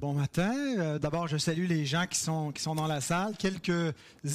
Bon 0.00 0.14
matin. 0.14 0.54
Euh, 0.78 0.98
D'abord, 0.98 1.28
je 1.28 1.36
salue 1.36 1.66
les 1.66 1.84
gens 1.84 2.06
qui 2.06 2.18
sont, 2.18 2.52
qui 2.52 2.62
sont 2.62 2.74
dans 2.74 2.86
la 2.86 3.02
salle, 3.02 3.34
quelques 3.36 3.94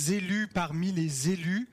élus 0.10 0.48
parmi 0.54 0.92
les 0.92 1.32
élus 1.32 1.68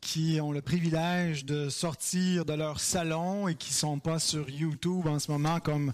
qui 0.00 0.40
ont 0.42 0.50
le 0.50 0.60
privilège 0.60 1.44
de 1.44 1.68
sortir 1.68 2.44
de 2.44 2.52
leur 2.54 2.80
salon 2.80 3.46
et 3.46 3.54
qui 3.54 3.72
sont 3.72 4.00
pas 4.00 4.18
sur 4.18 4.50
YouTube 4.50 5.06
en 5.06 5.20
ce 5.20 5.30
moment 5.30 5.60
comme 5.60 5.92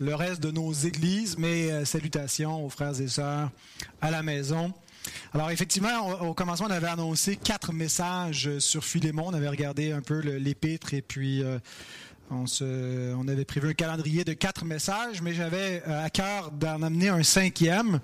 le 0.00 0.14
reste 0.14 0.42
de 0.42 0.50
nos 0.50 0.72
églises, 0.72 1.36
mais 1.36 1.70
euh, 1.70 1.84
salutations 1.84 2.64
aux 2.64 2.70
frères 2.70 2.98
et 2.98 3.08
sœurs 3.08 3.50
à 4.00 4.10
la 4.10 4.22
maison. 4.22 4.72
Alors 5.34 5.50
effectivement, 5.50 6.22
au, 6.22 6.32
commencement, 6.32 6.66
on 6.66 6.72
avait 6.72 6.86
annoncé 6.86 7.36
quatre 7.36 7.72
messages 7.72 8.58
sur 8.58 8.84
Philémon. 8.84 9.26
On 9.26 9.34
avait 9.34 9.48
regardé 9.48 9.92
un 9.92 10.00
peu 10.00 10.20
l'épître 10.20 10.94
et 10.94 11.02
puis 11.02 11.42
euh, 11.42 11.58
on, 12.30 13.28
avait 13.28 13.44
prévu 13.44 13.70
un 13.70 13.74
calendrier 13.74 14.24
de 14.24 14.32
quatre 14.32 14.64
messages, 14.64 15.22
mais 15.22 15.34
j'avais 15.34 15.82
euh, 15.86 16.04
à 16.04 16.10
cœur 16.10 16.50
d'en 16.50 16.82
amener 16.82 17.08
un 17.08 17.22
cinquième. 17.22 18.00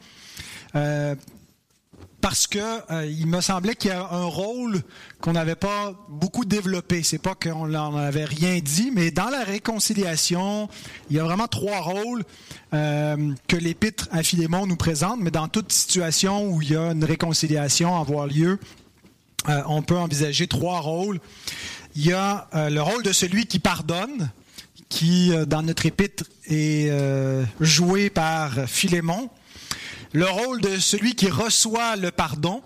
Euh, 0.74 1.14
parce 2.20 2.46
que 2.46 2.58
euh, 2.92 3.04
il 3.04 3.26
me 3.26 3.40
semblait 3.40 3.74
qu'il 3.74 3.90
y 3.90 3.94
a 3.94 4.08
un 4.12 4.24
rôle 4.24 4.80
qu'on 5.20 5.32
n'avait 5.32 5.56
pas 5.56 5.92
beaucoup 6.08 6.44
développé. 6.44 7.02
C'est 7.02 7.18
pas 7.18 7.34
qu'on 7.34 7.66
n'en 7.66 7.96
avait 7.96 8.24
rien 8.24 8.60
dit, 8.60 8.92
mais 8.92 9.10
dans 9.10 9.28
la 9.28 9.42
réconciliation, 9.42 10.68
il 11.10 11.16
y 11.16 11.18
a 11.18 11.24
vraiment 11.24 11.48
trois 11.48 11.80
rôles 11.80 12.22
euh, 12.74 13.34
que 13.48 13.56
l'Épître 13.56 14.08
à 14.12 14.22
Philémon 14.22 14.66
nous 14.66 14.76
présente, 14.76 15.18
mais 15.20 15.32
dans 15.32 15.48
toute 15.48 15.72
situation 15.72 16.48
où 16.48 16.62
il 16.62 16.70
y 16.70 16.76
a 16.76 16.92
une 16.92 17.04
réconciliation 17.04 17.96
à 17.96 18.00
avoir 18.00 18.28
lieu, 18.28 18.58
on 19.66 19.82
peut 19.82 19.96
envisager 19.96 20.46
trois 20.46 20.78
rôles. 20.78 21.18
Il 21.94 22.06
y 22.06 22.12
a 22.14 22.48
euh, 22.54 22.70
le 22.70 22.80
rôle 22.80 23.02
de 23.02 23.12
celui 23.12 23.44
qui 23.44 23.58
pardonne, 23.58 24.30
qui, 24.88 25.30
euh, 25.32 25.44
dans 25.44 25.62
notre 25.62 25.84
épître, 25.84 26.24
est 26.46 26.88
euh, 26.90 27.44
joué 27.60 28.08
par 28.08 28.66
Philémon. 28.66 29.28
Le 30.14 30.26
rôle 30.26 30.62
de 30.62 30.78
celui 30.78 31.14
qui 31.14 31.28
reçoit 31.28 31.96
le 31.96 32.10
pardon, 32.10 32.62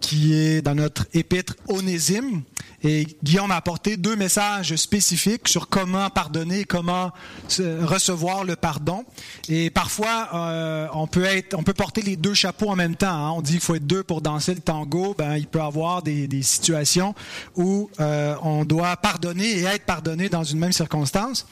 qui 0.00 0.34
est 0.34 0.60
dans 0.60 0.74
notre 0.74 1.06
épître 1.14 1.54
Onésime. 1.68 2.42
Et 2.84 3.08
Guillaume 3.24 3.50
a 3.50 3.56
apporté 3.56 3.96
deux 3.96 4.14
messages 4.14 4.76
spécifiques 4.76 5.48
sur 5.48 5.68
comment 5.68 6.10
pardonner, 6.10 6.64
comment 6.64 7.10
se- 7.48 7.82
recevoir 7.84 8.44
le 8.44 8.54
pardon. 8.54 9.04
Et 9.48 9.68
parfois, 9.70 10.28
euh, 10.34 10.86
on 10.92 11.08
peut 11.08 11.24
être, 11.24 11.54
on 11.58 11.64
peut 11.64 11.72
porter 11.74 12.02
les 12.02 12.14
deux 12.14 12.34
chapeaux 12.34 12.68
en 12.68 12.76
même 12.76 12.94
temps. 12.94 13.08
hein. 13.08 13.30
On 13.32 13.42
dit 13.42 13.52
qu'il 13.54 13.60
faut 13.62 13.74
être 13.74 13.86
deux 13.86 14.04
pour 14.04 14.20
danser 14.20 14.54
le 14.54 14.60
tango. 14.60 15.14
Ben, 15.18 15.36
il 15.36 15.48
peut 15.48 15.60
avoir 15.60 16.02
des, 16.04 16.28
des 16.28 16.42
situations 16.42 17.16
où 17.56 17.90
euh, 17.98 18.36
on 18.42 18.64
doit 18.64 18.96
pardonner 18.96 19.58
et 19.58 19.64
être 19.64 19.84
pardonné 19.84 20.28
dans 20.28 20.44
une 20.44 20.60
même 20.60 20.72
circonstance. 20.72 21.46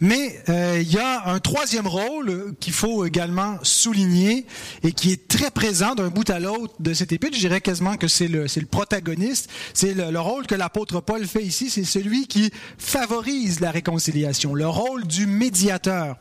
Mais 0.00 0.42
euh, 0.48 0.78
il 0.82 0.92
y 0.92 0.98
a 0.98 1.28
un 1.28 1.38
troisième 1.38 1.86
rôle 1.86 2.54
qu'il 2.58 2.72
faut 2.72 3.04
également 3.04 3.56
souligner 3.62 4.46
et 4.82 4.90
qui 4.92 5.12
est 5.12 5.28
très 5.28 5.52
présent 5.52 5.94
d'un 5.94 6.08
bout 6.08 6.28
à 6.28 6.40
l'autre 6.40 6.74
de 6.80 6.92
cette 6.92 7.12
épître. 7.12 7.34
Je 7.36 7.40
dirais 7.40 7.60
quasiment 7.60 7.96
que 7.96 8.08
c'est 8.08 8.26
le, 8.28 8.48
c'est 8.48 8.60
le 8.60 8.66
protagoniste. 8.66 9.48
C'est 9.74 9.94
le, 9.94 10.10
le 10.10 10.20
rôle 10.20 10.46
que 10.48 10.51
l'apôtre 10.54 11.00
Paul 11.00 11.26
fait 11.26 11.42
ici. 11.42 11.70
C'est 11.70 11.84
celui 11.84 12.26
qui 12.26 12.50
favorise 12.78 13.60
la 13.60 13.70
réconciliation, 13.70 14.54
le 14.54 14.68
rôle 14.68 15.06
du 15.06 15.26
médiateur. 15.26 16.16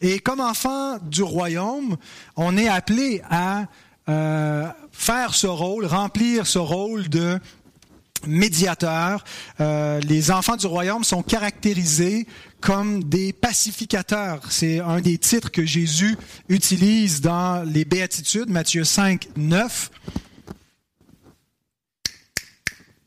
Et 0.00 0.18
comme 0.18 0.40
enfant 0.40 0.98
du 0.98 1.22
royaume, 1.22 1.96
on 2.36 2.56
est 2.56 2.68
appelé 2.68 3.22
à 3.30 3.66
euh, 4.08 4.66
faire 4.92 5.34
ce 5.34 5.46
rôle, 5.46 5.86
remplir 5.86 6.46
ce 6.46 6.58
rôle 6.58 7.08
de 7.08 7.38
médiateur. 8.26 9.24
Euh, 9.60 10.00
les 10.00 10.30
enfants 10.30 10.56
du 10.56 10.66
royaume 10.66 11.04
sont 11.04 11.22
caractérisés 11.22 12.26
comme 12.60 13.04
des 13.04 13.32
pacificateurs. 13.32 14.40
C'est 14.50 14.80
un 14.80 15.00
des 15.00 15.18
titres 15.18 15.50
que 15.50 15.64
Jésus 15.64 16.16
utilise 16.48 17.20
dans 17.20 17.62
les 17.68 17.84
béatitudes, 17.84 18.48
Matthieu 18.48 18.84
5, 18.84 19.28
9. 19.36 19.90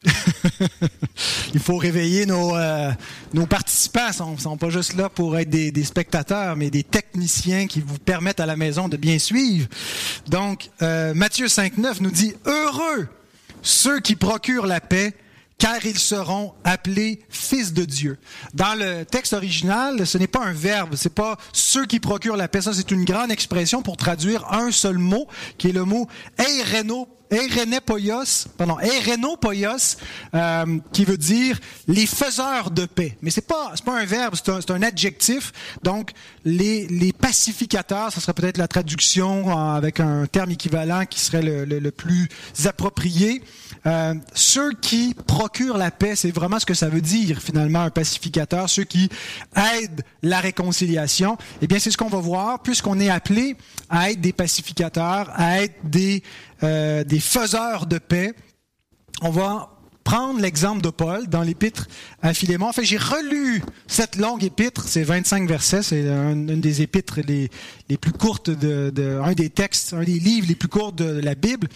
Il 1.54 1.60
faut 1.60 1.78
réveiller 1.78 2.26
nos, 2.26 2.56
euh, 2.56 2.92
nos 3.34 3.46
participants. 3.46 4.08
Ils 4.10 4.14
sont, 4.14 4.38
sont 4.38 4.58
pas 4.58 4.70
juste 4.70 4.96
là 4.96 5.10
pour 5.10 5.38
être 5.38 5.50
des, 5.50 5.72
des 5.72 5.84
spectateurs, 5.84 6.56
mais 6.56 6.70
des 6.70 6.84
techniciens 6.84 7.68
qui 7.68 7.82
vous 7.82 7.98
permettent 7.98 8.40
à 8.40 8.46
la 8.46 8.56
maison 8.56 8.88
de 8.88 8.98
bien 8.98 9.20
suivre. 9.20 9.68
Donc, 10.28 10.70
euh, 10.82 11.14
Matthieu 11.14 11.48
5.9 11.48 11.98
nous 12.02 12.12
dit, 12.12 12.34
Heureux 12.46 13.08
ceux 13.62 14.00
qui 14.00 14.16
procurent 14.16 14.68
la 14.68 14.82
paix, 14.82 15.14
car 15.60 15.86
ils 15.86 16.00
seront 16.00 16.54
appelés 16.64 17.20
fils 17.30 17.74
de 17.74 17.86
Dieu. 17.86 18.18
Dans 18.56 18.74
le 18.80 19.04
texte 19.04 19.34
original, 19.34 20.08
ce 20.08 20.18
n'est 20.18 20.26
pas 20.28 20.44
un 20.44 20.54
verbe, 20.54 20.96
c'est 20.96 21.14
pas 21.14 21.38
ceux 21.54 21.86
qui 21.86 22.00
procurent 22.00 22.38
la 22.38 22.48
paix. 22.48 22.62
Ça, 22.62 22.74
c'est 22.74 22.90
une 22.92 23.06
grande 23.06 23.30
expression 23.30 23.82
pour 23.84 23.98
traduire 23.98 24.52
un 24.52 24.72
seul 24.72 24.98
mot, 24.98 25.28
qui 25.58 25.68
est 25.70 25.74
le 25.74 25.84
mot 25.84 26.08
eireno, 26.40 27.08
eirenepoios, 27.32 28.48
pardon, 28.58 28.80
eirenopoios, 28.80 29.98
euh, 30.34 30.80
qui 30.94 31.06
veut 31.06 31.18
dire 31.18 31.60
les 31.88 32.06
faiseurs 32.08 32.72
de 32.72 32.86
paix. 32.86 33.18
Mais 33.22 33.30
c'est 33.30 33.46
pas, 33.46 33.72
c'est 33.76 33.84
pas 33.86 34.00
un 34.00 34.06
verbe, 34.06 34.36
c'est 34.36 34.50
un, 34.50 34.62
c'est 34.62 34.72
un 34.72 34.82
adjectif. 34.82 35.52
Donc, 35.84 36.12
les, 36.46 36.88
les 36.88 37.14
pacificateurs, 37.14 38.12
ça 38.12 38.20
serait 38.22 38.34
peut-être 38.34 38.58
la 38.58 38.68
traduction 38.68 39.56
avec 39.76 40.00
un 40.00 40.26
terme 40.26 40.52
équivalent 40.52 41.06
qui 41.06 41.20
serait 41.20 41.42
le- 41.44 41.66
le 41.66 41.92
plus 41.92 42.30
approprié. 42.66 43.44
Euh, 43.86 44.14
ceux 44.34 44.74
qui 44.74 45.16
procurent 45.28 45.78
la 45.78 45.92
paix, 45.92 46.16
c'est 46.16 46.32
vraiment 46.32 46.60
ce 46.60 46.66
que 46.66 46.74
ça 46.74 46.90
veut 46.90 47.02
dire 47.02 47.42
finalement 47.42 47.82
un 47.82 47.90
pacificateur, 47.90 48.70
ceux 48.70 48.84
qui 48.84 49.10
aident 49.56 50.04
la 50.22 50.40
réconciliation. 50.40 51.38
Eh 51.62 51.68
bien, 51.68 51.80
c'est 51.80 51.92
ce 51.92 51.98
qu'on 51.98 52.10
va 52.10 52.20
voir, 52.20 52.62
puisqu'on 52.62 53.00
est 53.00 53.10
appelé 53.10 53.56
à 53.90 54.12
être 54.12 54.22
des 54.22 54.34
pacificateurs, 54.34 55.32
à 55.34 55.62
être 55.64 55.76
des, 55.84 56.24
euh, 56.64 57.04
des 57.04 57.20
faiseurs 57.20 57.86
de 57.86 57.98
paix. 57.98 58.34
On 59.22 59.30
va 59.30 59.79
prendre 60.04 60.40
l'exemple 60.40 60.82
de 60.82 60.90
Paul 60.90 61.28
dans 61.28 61.42
l'épître 61.44 61.88
à 62.22 62.34
Philémon. 62.34 62.68
En 62.68 62.74
fait, 62.74 62.84
j'ai 62.84 62.98
relu 62.98 63.62
cette 63.88 64.16
longue 64.16 64.44
épître, 64.44 64.86
c'est 64.88 65.04
25 65.04 65.48
versets, 65.48 65.84
c'est 65.84 66.08
un- 66.10 66.32
une 66.32 66.62
des 66.62 66.82
épîtres 66.82 67.20
les, 67.28 67.50
les 67.90 67.98
plus 67.98 68.12
courtes 68.12 68.50
de, 68.50 68.90
de- 68.90 69.20
un 69.24 69.34
des 69.34 69.50
textes, 69.50 69.94
un 69.94 70.04
des 70.04 70.20
livres 70.20 70.48
les 70.48 70.56
plus 70.56 70.68
courts 70.70 70.94
de 70.94 71.06
la 71.06 71.36
Bible, 71.36 71.68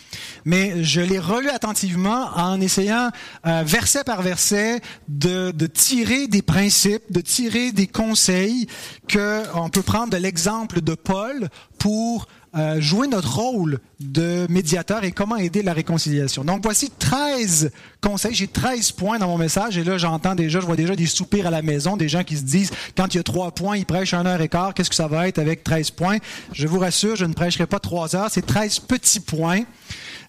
mais 0.45 0.83
je 0.83 1.01
l'ai 1.01 1.19
relu 1.19 1.49
attentivement 1.49 2.29
en 2.35 2.59
essayant 2.59 3.11
euh, 3.45 3.63
verset 3.65 4.03
par 4.03 4.21
verset 4.23 4.81
de, 5.07 5.51
de 5.51 5.67
tirer 5.67 6.27
des 6.27 6.41
principes, 6.41 7.03
de 7.11 7.21
tirer 7.21 7.71
des 7.71 7.87
conseils 7.87 8.67
que 9.07 9.43
on 9.55 9.69
peut 9.69 9.83
prendre 9.83 10.11
de 10.11 10.17
l'exemple 10.17 10.81
de 10.81 10.95
Paul 10.95 11.49
pour 11.77 12.27
euh, 12.55 12.79
jouer 12.79 13.07
notre 13.07 13.35
rôle 13.35 13.79
de 13.99 14.45
médiateur 14.47 15.03
et 15.03 15.11
comment 15.11 15.37
aider 15.37 15.63
la 15.63 15.73
réconciliation. 15.73 16.43
Donc 16.43 16.61
voici 16.61 16.91
13 16.91 17.71
conseils, 17.99 18.35
j'ai 18.35 18.47
13 18.47 18.91
points 18.91 19.17
dans 19.17 19.27
mon 19.27 19.39
message 19.39 19.77
et 19.77 19.83
là 19.83 19.97
j'entends 19.97 20.35
déjà, 20.35 20.59
je 20.59 20.65
vois 20.65 20.75
déjà 20.75 20.95
des 20.95 21.07
soupirs 21.07 21.47
à 21.47 21.49
la 21.51 21.63
maison, 21.63 21.97
des 21.97 22.09
gens 22.09 22.23
qui 22.23 22.37
se 22.37 22.43
disent 22.43 22.71
quand 22.95 23.13
il 23.13 23.17
y 23.17 23.19
a 23.19 23.23
3 23.23 23.51
points, 23.51 23.77
ils 23.77 23.85
prêchent 23.85 24.13
un 24.13 24.25
heure 24.27 24.39
et 24.39 24.49
quart, 24.49 24.73
qu'est-ce 24.73 24.89
que 24.89 24.95
ça 24.95 25.07
va 25.07 25.27
être 25.27 25.39
avec 25.39 25.63
13 25.63 25.91
points? 25.91 26.17
Je 26.51 26.67
vous 26.67 26.77
rassure, 26.77 27.15
je 27.15 27.25
ne 27.25 27.33
prêcherai 27.33 27.65
pas 27.65 27.79
3 27.79 28.15
heures, 28.15 28.29
c'est 28.29 28.45
13 28.45 28.81
petits 28.81 29.19
points 29.19 29.63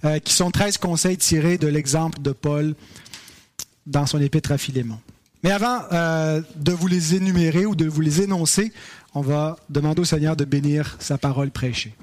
euh, 0.04 0.18
qui 0.18 0.32
sont 0.32 0.50
13 0.50 0.78
conseils 0.78 1.18
tirés 1.18 1.58
de 1.58 1.68
l'exemple 1.68 2.22
de 2.22 2.32
Paul 2.32 2.74
dans 3.86 4.06
son 4.06 4.20
épître 4.20 4.50
à 4.50 4.56
Philémon. 4.56 4.98
Mais 5.42 5.50
avant 5.50 5.80
euh, 5.92 6.40
de 6.56 6.72
vous 6.72 6.86
les 6.86 7.16
énumérer 7.16 7.66
ou 7.66 7.74
de 7.74 7.86
vous 7.86 8.00
les 8.00 8.22
énoncer, 8.22 8.72
on 9.14 9.20
va 9.20 9.56
demander 9.68 10.00
au 10.00 10.04
Seigneur 10.04 10.36
de 10.36 10.44
bénir 10.44 10.96
sa 10.98 11.18
parole 11.18 11.50
prêchée. 11.50 11.94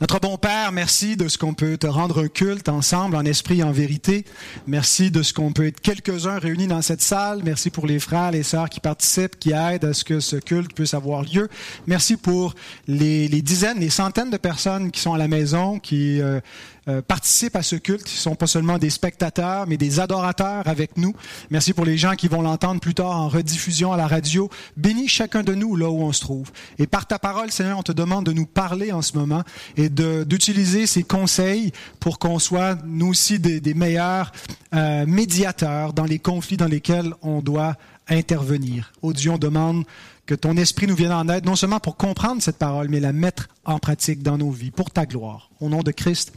Notre 0.00 0.18
bon 0.20 0.36
Père, 0.36 0.72
merci 0.72 1.16
de 1.16 1.28
ce 1.28 1.38
qu'on 1.38 1.54
peut 1.54 1.76
te 1.76 1.86
rendre 1.86 2.24
un 2.24 2.28
culte 2.28 2.68
ensemble, 2.68 3.16
en 3.16 3.24
esprit 3.24 3.60
et 3.60 3.62
en 3.62 3.72
vérité. 3.72 4.24
Merci 4.66 5.10
de 5.10 5.22
ce 5.22 5.32
qu'on 5.32 5.52
peut 5.52 5.66
être 5.66 5.80
quelques-uns 5.80 6.38
réunis 6.38 6.66
dans 6.66 6.82
cette 6.82 7.02
salle. 7.02 7.40
Merci 7.44 7.70
pour 7.70 7.86
les 7.86 7.98
frères, 7.98 8.30
les 8.30 8.42
sœurs 8.42 8.68
qui 8.68 8.80
participent, 8.80 9.38
qui 9.38 9.52
aident 9.52 9.84
à 9.84 9.94
ce 9.94 10.04
que 10.04 10.20
ce 10.20 10.36
culte 10.36 10.74
puisse 10.74 10.94
avoir 10.94 11.22
lieu. 11.22 11.48
Merci 11.86 12.16
pour 12.16 12.54
les, 12.86 13.28
dizaines, 13.42 13.78
les 13.78 13.90
centaines 13.90 14.30
de 14.30 14.36
personnes 14.36 14.90
qui 14.90 15.00
sont 15.00 15.14
à 15.14 15.18
la 15.18 15.28
maison, 15.28 15.78
qui 15.78 16.20
euh, 16.20 16.40
euh, 16.88 17.00
participent 17.02 17.56
à 17.56 17.62
ce 17.62 17.76
culte, 17.76 18.04
qui 18.04 18.16
sont 18.16 18.34
pas 18.34 18.46
seulement 18.46 18.78
des 18.78 18.90
spectateurs, 18.90 19.66
mais 19.66 19.76
des 19.76 20.00
adorateurs 20.00 20.66
avec 20.66 20.96
nous. 20.96 21.14
Merci 21.50 21.72
pour 21.72 21.84
les 21.84 21.96
gens 21.96 22.14
qui 22.14 22.28
vont 22.28 22.42
l'entendre 22.42 22.80
plus 22.80 22.94
tard 22.94 23.16
en 23.16 23.28
rediffusion 23.28 23.92
à 23.92 23.96
la 23.96 24.06
radio. 24.06 24.50
Bénis 24.76 25.08
chacun 25.08 25.42
de 25.42 25.54
nous 25.54 25.76
là 25.76 25.88
où 25.90 26.02
on 26.02 26.12
se 26.12 26.20
trouve. 26.20 26.50
Et 26.78 26.86
par 26.86 27.06
ta 27.06 27.18
parole, 27.18 27.50
Seigneur, 27.52 27.78
on 27.78 27.82
te 27.82 27.92
demande 27.92 28.26
de 28.26 28.32
nous 28.32 28.46
parler 28.46 28.92
en 28.92 29.02
ce 29.02 29.16
moment 29.16 29.42
et 29.76 29.88
d'utiliser 29.88 30.86
ces 30.86 31.04
conseils 31.04 31.72
pour 32.00 32.18
qu'on 32.18 32.38
soit, 32.38 32.76
nous 32.84 33.08
aussi, 33.08 33.38
des, 33.38 33.60
des 33.60 33.74
meilleurs 33.74 34.32
euh, 34.74 35.06
médiateurs 35.06 35.92
dans 35.92 36.04
les 36.04 36.18
conflits 36.18 36.56
dans 36.56 36.66
lesquels 36.66 37.14
on 37.22 37.42
doit 37.42 37.76
intervenir. 38.08 38.92
Oh 39.02 39.12
Dieu, 39.12 39.30
on 39.30 39.38
demande 39.38 39.84
que 40.26 40.34
ton 40.34 40.56
esprit 40.56 40.86
nous 40.86 40.94
vienne 40.94 41.12
en 41.12 41.28
aide, 41.28 41.44
non 41.44 41.56
seulement 41.56 41.80
pour 41.80 41.96
comprendre 41.96 42.42
cette 42.42 42.58
parole, 42.58 42.88
mais 42.88 43.00
la 43.00 43.12
mettre 43.12 43.48
en 43.64 43.78
pratique 43.78 44.22
dans 44.22 44.38
nos 44.38 44.50
vies, 44.50 44.70
pour 44.70 44.90
ta 44.90 45.06
gloire. 45.06 45.50
Au 45.60 45.68
nom 45.68 45.82
de 45.82 45.90
Christ, 45.90 46.32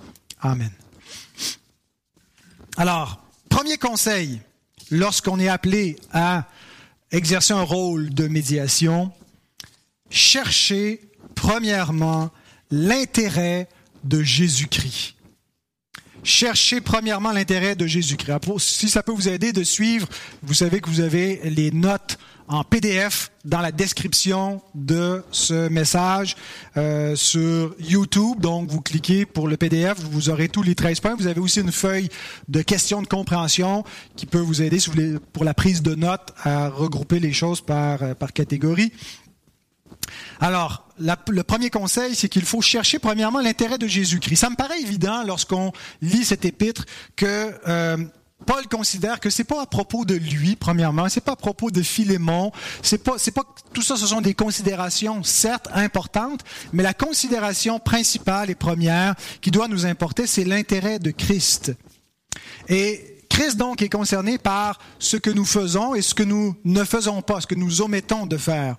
Amen. 0.45 0.69
Alors, 2.77 3.25
premier 3.49 3.77
conseil, 3.77 4.41
lorsqu'on 4.91 5.39
est 5.39 5.47
appelé 5.47 5.95
à 6.13 6.45
exercer 7.09 7.53
un 7.53 7.63
rôle 7.63 8.13
de 8.13 8.27
médiation, 8.27 9.11
chercher 10.11 11.01
premièrement 11.33 12.29
l'intérêt 12.69 13.67
de 14.03 14.21
Jésus-Christ. 14.21 15.15
Cherchez 16.23 16.79
premièrement 16.79 17.31
l'intérêt 17.31 17.75
de 17.75 17.87
Jésus-Christ. 17.87 18.59
Si 18.59 18.87
ça 18.87 19.01
peut 19.01 19.13
vous 19.13 19.27
aider 19.27 19.51
de 19.51 19.63
suivre, 19.63 20.07
vous 20.43 20.53
savez 20.53 20.79
que 20.79 20.89
vous 20.89 21.01
avez 21.01 21.49
les 21.49 21.71
notes 21.71 22.19
en 22.47 22.63
PDF 22.63 23.31
dans 23.43 23.59
la 23.59 23.71
description 23.71 24.61
de 24.75 25.23
ce 25.31 25.67
message 25.69 26.35
euh, 26.77 27.15
sur 27.15 27.75
YouTube. 27.79 28.39
Donc, 28.39 28.69
vous 28.69 28.81
cliquez 28.81 29.25
pour 29.25 29.47
le 29.47 29.57
PDF, 29.57 29.99
vous 29.99 30.29
aurez 30.29 30.49
tous 30.49 30.63
les 30.63 30.75
13 30.75 30.99
points. 30.99 31.15
Vous 31.15 31.27
avez 31.27 31.39
aussi 31.39 31.61
une 31.61 31.71
feuille 31.71 32.09
de 32.47 32.61
questions 32.61 33.01
de 33.01 33.07
compréhension 33.07 33.83
qui 34.15 34.25
peut 34.25 34.39
vous 34.39 34.61
aider 34.61 34.77
pour 35.33 35.43
la 35.43 35.53
prise 35.53 35.81
de 35.81 35.95
notes 35.95 36.33
à 36.43 36.69
regrouper 36.69 37.19
les 37.19 37.33
choses 37.33 37.61
par, 37.61 38.01
euh, 38.03 38.13
par 38.13 38.33
catégorie. 38.33 38.91
Alors, 40.39 40.87
le 40.99 41.41
premier 41.43 41.69
conseil, 41.69 42.15
c'est 42.15 42.29
qu'il 42.29 42.45
faut 42.45 42.61
chercher 42.61 42.99
premièrement 42.99 43.39
l'intérêt 43.39 43.77
de 43.77 43.87
Jésus-Christ. 43.87 44.37
Ça 44.37 44.49
me 44.49 44.55
paraît 44.55 44.79
évident 44.79 45.23
lorsqu'on 45.23 45.71
lit 46.01 46.25
cet 46.25 46.45
épître 46.45 46.85
que 47.15 47.53
euh, 47.67 47.97
Paul 48.45 48.67
considère 48.67 49.19
que 49.19 49.29
c'est 49.29 49.43
pas 49.43 49.61
à 49.61 49.65
propos 49.65 50.05
de 50.05 50.15
lui, 50.15 50.55
premièrement, 50.55 51.09
c'est 51.09 51.23
pas 51.23 51.33
à 51.33 51.35
propos 51.35 51.71
de 51.71 51.81
Philémon, 51.81 52.51
c'est 52.81 53.03
pas, 53.03 53.13
c'est 53.17 53.31
pas, 53.31 53.43
tout 53.73 53.81
ça, 53.81 53.95
ce 53.95 54.07
sont 54.07 54.21
des 54.21 54.33
considérations, 54.33 55.23
certes, 55.23 55.67
importantes, 55.73 56.41
mais 56.73 56.83
la 56.83 56.93
considération 56.93 57.79
principale 57.79 58.49
et 58.49 58.55
première 58.55 59.15
qui 59.41 59.51
doit 59.51 59.67
nous 59.67 59.85
importer, 59.85 60.27
c'est 60.27 60.43
l'intérêt 60.43 60.99
de 60.99 61.11
Christ. 61.11 61.73
Et 62.67 63.23
Christ, 63.29 63.57
donc, 63.57 63.81
est 63.81 63.89
concerné 63.89 64.37
par 64.37 64.79
ce 64.99 65.17
que 65.17 65.29
nous 65.29 65.45
faisons 65.45 65.95
et 65.95 66.01
ce 66.01 66.13
que 66.13 66.23
nous 66.23 66.55
ne 66.63 66.83
faisons 66.83 67.21
pas, 67.21 67.41
ce 67.41 67.47
que 67.47 67.55
nous 67.55 67.81
omettons 67.81 68.25
de 68.25 68.37
faire. 68.37 68.75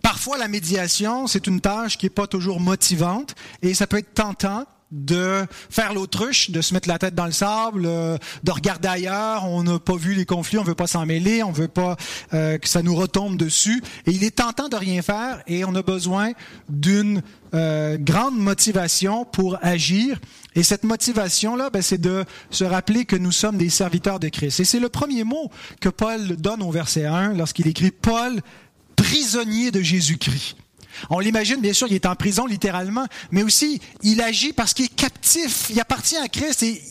Parfois, 0.00 0.38
la 0.38 0.48
médiation, 0.48 1.26
c'est 1.26 1.46
une 1.46 1.60
tâche 1.60 1.98
qui 1.98 2.06
n'est 2.06 2.10
pas 2.10 2.26
toujours 2.26 2.60
motivante 2.60 3.34
et 3.62 3.74
ça 3.74 3.86
peut 3.86 3.98
être 3.98 4.14
tentant 4.14 4.66
de 4.92 5.46
faire 5.70 5.94
l'autruche, 5.94 6.50
de 6.50 6.60
se 6.60 6.74
mettre 6.74 6.88
la 6.88 6.98
tête 6.98 7.14
dans 7.14 7.26
le 7.26 7.32
sable, 7.32 7.84
euh, 7.86 8.18
de 8.44 8.52
regarder 8.52 8.88
ailleurs. 8.88 9.48
On 9.48 9.62
n'a 9.62 9.78
pas 9.78 9.96
vu 9.96 10.14
les 10.14 10.26
conflits, 10.26 10.58
on 10.58 10.64
veut 10.64 10.74
pas 10.74 10.86
s'en 10.86 11.06
mêler, 11.06 11.42
on 11.42 11.50
veut 11.50 11.68
pas 11.68 11.96
euh, 12.34 12.58
que 12.58 12.68
ça 12.68 12.82
nous 12.82 12.94
retombe 12.94 13.36
dessus. 13.36 13.82
Et 14.06 14.12
il 14.12 14.22
est 14.22 14.36
tentant 14.36 14.68
de 14.68 14.76
rien 14.76 15.02
faire 15.02 15.42
et 15.46 15.64
on 15.64 15.74
a 15.74 15.82
besoin 15.82 16.32
d'une 16.68 17.22
euh, 17.54 17.96
grande 17.98 18.38
motivation 18.38 19.24
pour 19.24 19.58
agir. 19.62 20.20
Et 20.54 20.62
cette 20.62 20.84
motivation-là, 20.84 21.70
ben, 21.70 21.80
c'est 21.80 22.00
de 22.00 22.24
se 22.50 22.64
rappeler 22.64 23.06
que 23.06 23.16
nous 23.16 23.32
sommes 23.32 23.56
des 23.56 23.70
serviteurs 23.70 24.20
de 24.20 24.28
Christ. 24.28 24.60
Et 24.60 24.64
c'est 24.64 24.80
le 24.80 24.90
premier 24.90 25.24
mot 25.24 25.50
que 25.80 25.88
Paul 25.88 26.36
donne 26.36 26.62
au 26.62 26.70
verset 26.70 27.06
1 27.06 27.32
lorsqu'il 27.32 27.66
écrit 27.66 27.90
Paul, 27.90 28.40
prisonnier 28.96 29.70
de 29.70 29.80
Jésus-Christ. 29.80 30.56
On 31.10 31.18
l'imagine, 31.18 31.60
bien 31.60 31.72
sûr, 31.72 31.86
il 31.88 31.94
est 31.94 32.06
en 32.06 32.14
prison 32.14 32.46
littéralement, 32.46 33.06
mais 33.30 33.42
aussi 33.42 33.80
il 34.02 34.20
agit 34.20 34.52
parce 34.52 34.74
qu'il 34.74 34.86
est 34.86 34.94
captif, 34.94 35.66
il 35.70 35.80
appartient 35.80 36.16
à 36.16 36.28
Christ 36.28 36.62
et 36.62 36.82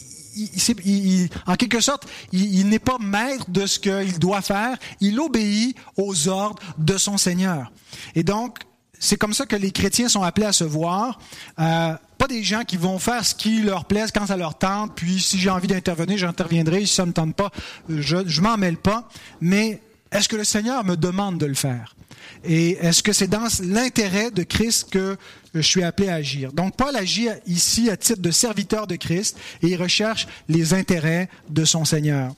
en 1.45 1.55
quelque 1.55 1.79
sorte, 1.79 2.07
il, 2.31 2.67
n'est 2.67 2.79
pas 2.79 2.97
maître 2.99 3.49
de 3.49 3.65
ce 3.65 3.79
qu'il 3.79 4.19
doit 4.19 4.41
faire, 4.41 4.77
il 4.99 5.19
obéit 5.19 5.75
aux 5.97 6.27
ordres 6.27 6.61
de 6.77 6.97
son 6.97 7.17
Seigneur. 7.17 7.71
Et 8.15 8.23
donc, 8.23 8.59
c'est 8.99 9.17
comme 9.17 9.33
ça 9.33 9.45
que 9.45 9.55
les 9.55 9.71
chrétiens 9.71 10.09
sont 10.09 10.21
appelés 10.21 10.45
à 10.45 10.53
se 10.53 10.63
voir. 10.63 11.19
Euh, 11.59 11.95
pas 12.17 12.27
des 12.27 12.43
gens 12.43 12.63
qui 12.63 12.77
vont 12.77 12.99
faire 12.99 13.25
ce 13.25 13.33
qui 13.33 13.61
leur 13.61 13.85
plaise 13.85 14.11
quand 14.11 14.27
ça 14.27 14.37
leur 14.37 14.57
tente, 14.57 14.93
puis 14.95 15.19
si 15.19 15.39
j'ai 15.39 15.49
envie 15.49 15.67
d'intervenir, 15.67 16.17
j'interviendrai, 16.17 16.85
si 16.85 16.93
ça 16.93 17.03
ne 17.03 17.07
me 17.07 17.13
tente 17.13 17.35
pas, 17.35 17.51
je 17.89 18.17
ne 18.17 18.41
m'en 18.41 18.57
mêle 18.57 18.77
pas, 18.77 19.09
mais 19.41 19.81
est-ce 20.11 20.29
que 20.29 20.35
le 20.35 20.43
Seigneur 20.43 20.85
me 20.85 20.95
demande 20.95 21.39
de 21.39 21.45
le 21.45 21.55
faire? 21.55 21.95
Et 22.43 22.71
est-ce 22.71 23.03
que 23.03 23.13
c'est 23.13 23.27
dans 23.27 23.47
l'intérêt 23.63 24.31
de 24.31 24.43
Christ 24.43 24.89
que 24.89 25.17
je 25.53 25.61
suis 25.61 25.83
appelé 25.83 26.09
à 26.09 26.15
agir? 26.15 26.53
Donc 26.53 26.75
Paul 26.75 26.95
agit 26.95 27.27
ici 27.45 27.89
à 27.89 27.97
titre 27.97 28.21
de 28.21 28.31
serviteur 28.31 28.87
de 28.87 28.95
Christ 28.95 29.37
et 29.61 29.67
il 29.67 29.75
recherche 29.75 30.27
les 30.47 30.73
intérêts 30.73 31.29
de 31.49 31.65
son 31.65 31.85
Seigneur. 31.85 32.33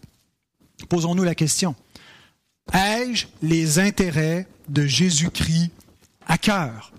Posons-nous 0.89 1.23
la 1.23 1.35
question. 1.35 1.75
Ai-je 2.73 3.27
les 3.41 3.79
intérêts 3.79 4.47
de 4.69 4.85
Jésus-Christ 4.85 5.71
à 6.27 6.37
cœur? 6.37 6.93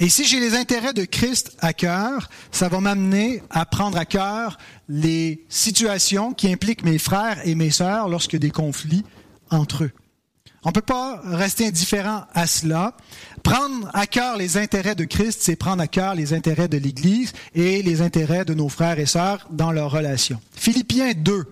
Et 0.00 0.08
si 0.08 0.24
j'ai 0.24 0.40
les 0.40 0.56
intérêts 0.56 0.92
de 0.92 1.04
Christ 1.04 1.56
à 1.60 1.72
cœur, 1.72 2.28
ça 2.50 2.68
va 2.68 2.80
m'amener 2.80 3.42
à 3.50 3.64
prendre 3.64 3.96
à 3.96 4.04
cœur 4.04 4.58
les 4.88 5.44
situations 5.48 6.32
qui 6.32 6.52
impliquent 6.52 6.84
mes 6.84 6.98
frères 6.98 7.46
et 7.46 7.54
mes 7.54 7.70
sœurs 7.70 8.08
lorsque 8.08 8.36
des 8.36 8.50
conflits 8.50 9.04
entre 9.50 9.84
eux. 9.84 9.92
On 10.64 10.70
ne 10.70 10.72
peut 10.74 10.80
pas 10.80 11.20
rester 11.24 11.66
indifférent 11.66 12.24
à 12.32 12.46
cela. 12.46 12.96
Prendre 13.42 13.90
à 13.92 14.06
cœur 14.06 14.38
les 14.38 14.56
intérêts 14.56 14.94
de 14.94 15.04
Christ, 15.04 15.40
c'est 15.42 15.56
prendre 15.56 15.82
à 15.82 15.86
cœur 15.86 16.14
les 16.14 16.32
intérêts 16.32 16.68
de 16.68 16.78
l'Église 16.78 17.34
et 17.54 17.82
les 17.82 18.00
intérêts 18.00 18.46
de 18.46 18.54
nos 18.54 18.70
frères 18.70 18.98
et 18.98 19.04
sœurs 19.04 19.46
dans 19.50 19.72
leurs 19.72 19.90
relations. 19.90 20.40
Philippiens 20.56 21.12
2, 21.14 21.44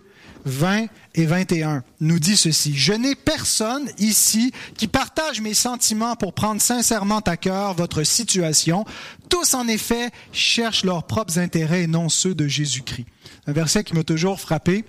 20 0.47 0.87
et 1.15 1.27
21 1.27 1.85
nous 2.01 2.19
dit 2.19 2.39
ceci. 2.39 2.75
Je 2.75 2.95
n'ai 2.95 3.15
personne 3.15 3.87
ici 3.99 4.51
qui 4.79 4.89
partage 4.89 5.43
mes 5.43 5.53
sentiments 5.53 6.17
pour 6.17 6.33
prendre 6.33 6.63
sincèrement 6.63 7.21
à 7.21 7.37
cœur 7.37 7.75
votre 7.75 8.05
situation. 8.05 8.87
Tous, 9.29 9.53
en 9.53 9.69
effet, 9.69 10.11
cherchent 10.33 10.85
leurs 10.85 11.07
propres 11.07 11.39
intérêts 11.39 11.83
et 11.83 11.87
non 11.87 12.09
ceux 12.09 12.35
de 12.35 12.49
Jésus-Christ. 12.49 13.07
Un 13.47 13.53
verset 13.53 13.85
qui 13.85 13.95
m'a 13.95 14.05
toujours 14.05 14.41
frappé, 14.41 14.87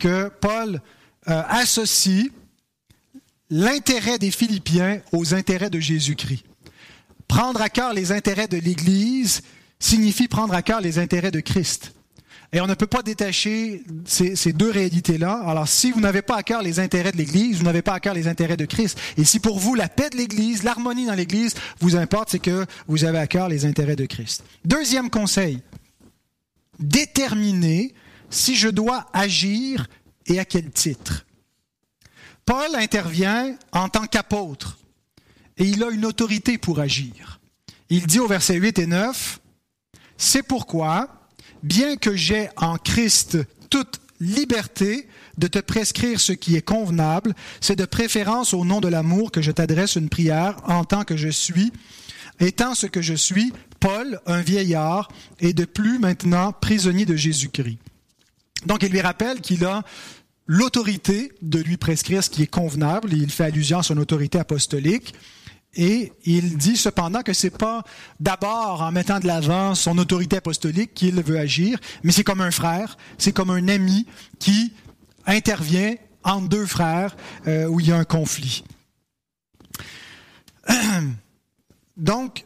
que 0.00 0.28
Paul 0.40 0.80
euh, 1.28 1.42
associe 1.48 2.30
l'intérêt 3.50 4.18
des 4.18 4.30
Philippiens 4.30 5.00
aux 5.12 5.34
intérêts 5.34 5.70
de 5.70 5.80
Jésus-Christ. 5.80 6.44
Prendre 7.28 7.60
à 7.60 7.68
cœur 7.68 7.92
les 7.92 8.12
intérêts 8.12 8.48
de 8.48 8.56
l'Église 8.56 9.42
signifie 9.78 10.28
prendre 10.28 10.54
à 10.54 10.62
cœur 10.62 10.80
les 10.80 10.98
intérêts 10.98 11.30
de 11.30 11.40
Christ. 11.40 11.92
Et 12.52 12.60
on 12.60 12.66
ne 12.66 12.74
peut 12.74 12.86
pas 12.86 13.02
détacher 13.02 13.84
ces, 14.04 14.52
deux 14.52 14.70
réalités-là. 14.70 15.34
Alors, 15.46 15.68
si 15.68 15.92
vous 15.92 16.00
n'avez 16.00 16.22
pas 16.22 16.36
à 16.36 16.42
cœur 16.42 16.62
les 16.62 16.80
intérêts 16.80 17.12
de 17.12 17.16
l'Église, 17.16 17.58
vous 17.58 17.64
n'avez 17.64 17.82
pas 17.82 17.94
à 17.94 18.00
cœur 18.00 18.12
les 18.12 18.26
intérêts 18.26 18.56
de 18.56 18.64
Christ. 18.64 18.98
Et 19.16 19.24
si 19.24 19.38
pour 19.38 19.60
vous, 19.60 19.76
la 19.76 19.88
paix 19.88 20.10
de 20.10 20.16
l'Église, 20.16 20.64
l'harmonie 20.64 21.06
dans 21.06 21.14
l'Église 21.14 21.54
vous 21.78 21.94
importe, 21.94 22.30
c'est 22.30 22.40
que 22.40 22.66
vous 22.88 23.04
avez 23.04 23.18
à 23.18 23.28
cœur 23.28 23.48
les 23.48 23.66
intérêts 23.66 23.94
de 23.94 24.06
Christ. 24.06 24.42
Deuxième 24.64 25.10
conseil, 25.10 25.60
déterminer 26.80 27.94
si 28.30 28.56
je 28.56 28.68
dois 28.68 29.06
agir 29.12 29.86
et 30.26 30.40
à 30.40 30.44
quel 30.44 30.70
titre. 30.70 31.24
Paul 32.50 32.74
intervient 32.74 33.54
en 33.70 33.88
tant 33.88 34.06
qu'apôtre 34.06 34.76
et 35.56 35.62
il 35.66 35.84
a 35.84 35.90
une 35.90 36.04
autorité 36.04 36.58
pour 36.58 36.80
agir. 36.80 37.38
Il 37.90 38.08
dit 38.08 38.18
au 38.18 38.26
verset 38.26 38.56
8 38.56 38.80
et 38.80 38.86
9, 38.88 39.38
C'est 40.16 40.42
pourquoi, 40.42 41.28
bien 41.62 41.94
que 41.94 42.16
j'ai 42.16 42.48
en 42.56 42.76
Christ 42.76 43.38
toute 43.70 44.00
liberté 44.18 45.06
de 45.38 45.46
te 45.46 45.60
prescrire 45.60 46.18
ce 46.18 46.32
qui 46.32 46.56
est 46.56 46.60
convenable, 46.60 47.36
c'est 47.60 47.76
de 47.76 47.84
préférence 47.84 48.52
au 48.52 48.64
nom 48.64 48.80
de 48.80 48.88
l'amour 48.88 49.30
que 49.30 49.42
je 49.42 49.52
t'adresse 49.52 49.94
une 49.94 50.08
prière 50.08 50.56
en 50.64 50.82
tant 50.82 51.04
que 51.04 51.16
je 51.16 51.28
suis, 51.28 51.72
étant 52.40 52.74
ce 52.74 52.88
que 52.88 53.00
je 53.00 53.14
suis, 53.14 53.52
Paul, 53.78 54.20
un 54.26 54.40
vieillard, 54.40 55.08
et 55.38 55.52
de 55.52 55.66
plus 55.66 56.00
maintenant 56.00 56.50
prisonnier 56.50 57.06
de 57.06 57.14
Jésus-Christ. 57.14 57.78
Donc 58.66 58.82
il 58.82 58.90
lui 58.90 59.00
rappelle 59.00 59.40
qu'il 59.40 59.64
a 59.64 59.84
l'autorité 60.52 61.32
de 61.42 61.60
lui 61.60 61.76
prescrire 61.76 62.24
ce 62.24 62.28
qui 62.28 62.42
est 62.42 62.48
convenable. 62.48 63.12
Il 63.12 63.30
fait 63.30 63.44
allusion 63.44 63.78
à 63.78 63.82
son 63.84 63.96
autorité 63.98 64.40
apostolique. 64.40 65.14
Et 65.74 66.12
il 66.24 66.58
dit 66.58 66.76
cependant 66.76 67.22
que 67.22 67.32
c'est 67.32 67.56
pas 67.56 67.84
d'abord 68.18 68.82
en 68.82 68.90
mettant 68.90 69.20
de 69.20 69.28
l'avant 69.28 69.76
son 69.76 69.96
autorité 69.98 70.38
apostolique 70.38 70.92
qu'il 70.92 71.22
veut 71.22 71.38
agir, 71.38 71.78
mais 72.02 72.10
c'est 72.10 72.24
comme 72.24 72.40
un 72.40 72.50
frère, 72.50 72.98
c'est 73.16 73.30
comme 73.30 73.50
un 73.50 73.68
ami 73.68 74.06
qui 74.40 74.72
intervient 75.24 75.94
entre 76.24 76.48
deux 76.48 76.66
frères 76.66 77.16
euh, 77.46 77.66
où 77.66 77.78
il 77.78 77.86
y 77.86 77.92
a 77.92 77.96
un 77.96 78.04
conflit. 78.04 78.64
Donc, 81.96 82.44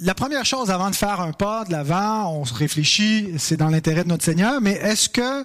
la 0.00 0.14
première 0.14 0.44
chose 0.44 0.70
avant 0.70 0.90
de 0.90 0.94
faire 0.94 1.20
un 1.20 1.32
pas 1.32 1.64
de 1.64 1.72
l'avant, 1.72 2.32
on 2.32 2.42
réfléchit, 2.42 3.34
c'est 3.36 3.56
dans 3.56 3.68
l'intérêt 3.68 4.04
de 4.04 4.08
notre 4.08 4.24
Seigneur, 4.24 4.60
mais 4.60 4.72
est-ce 4.72 5.08
que 5.08 5.44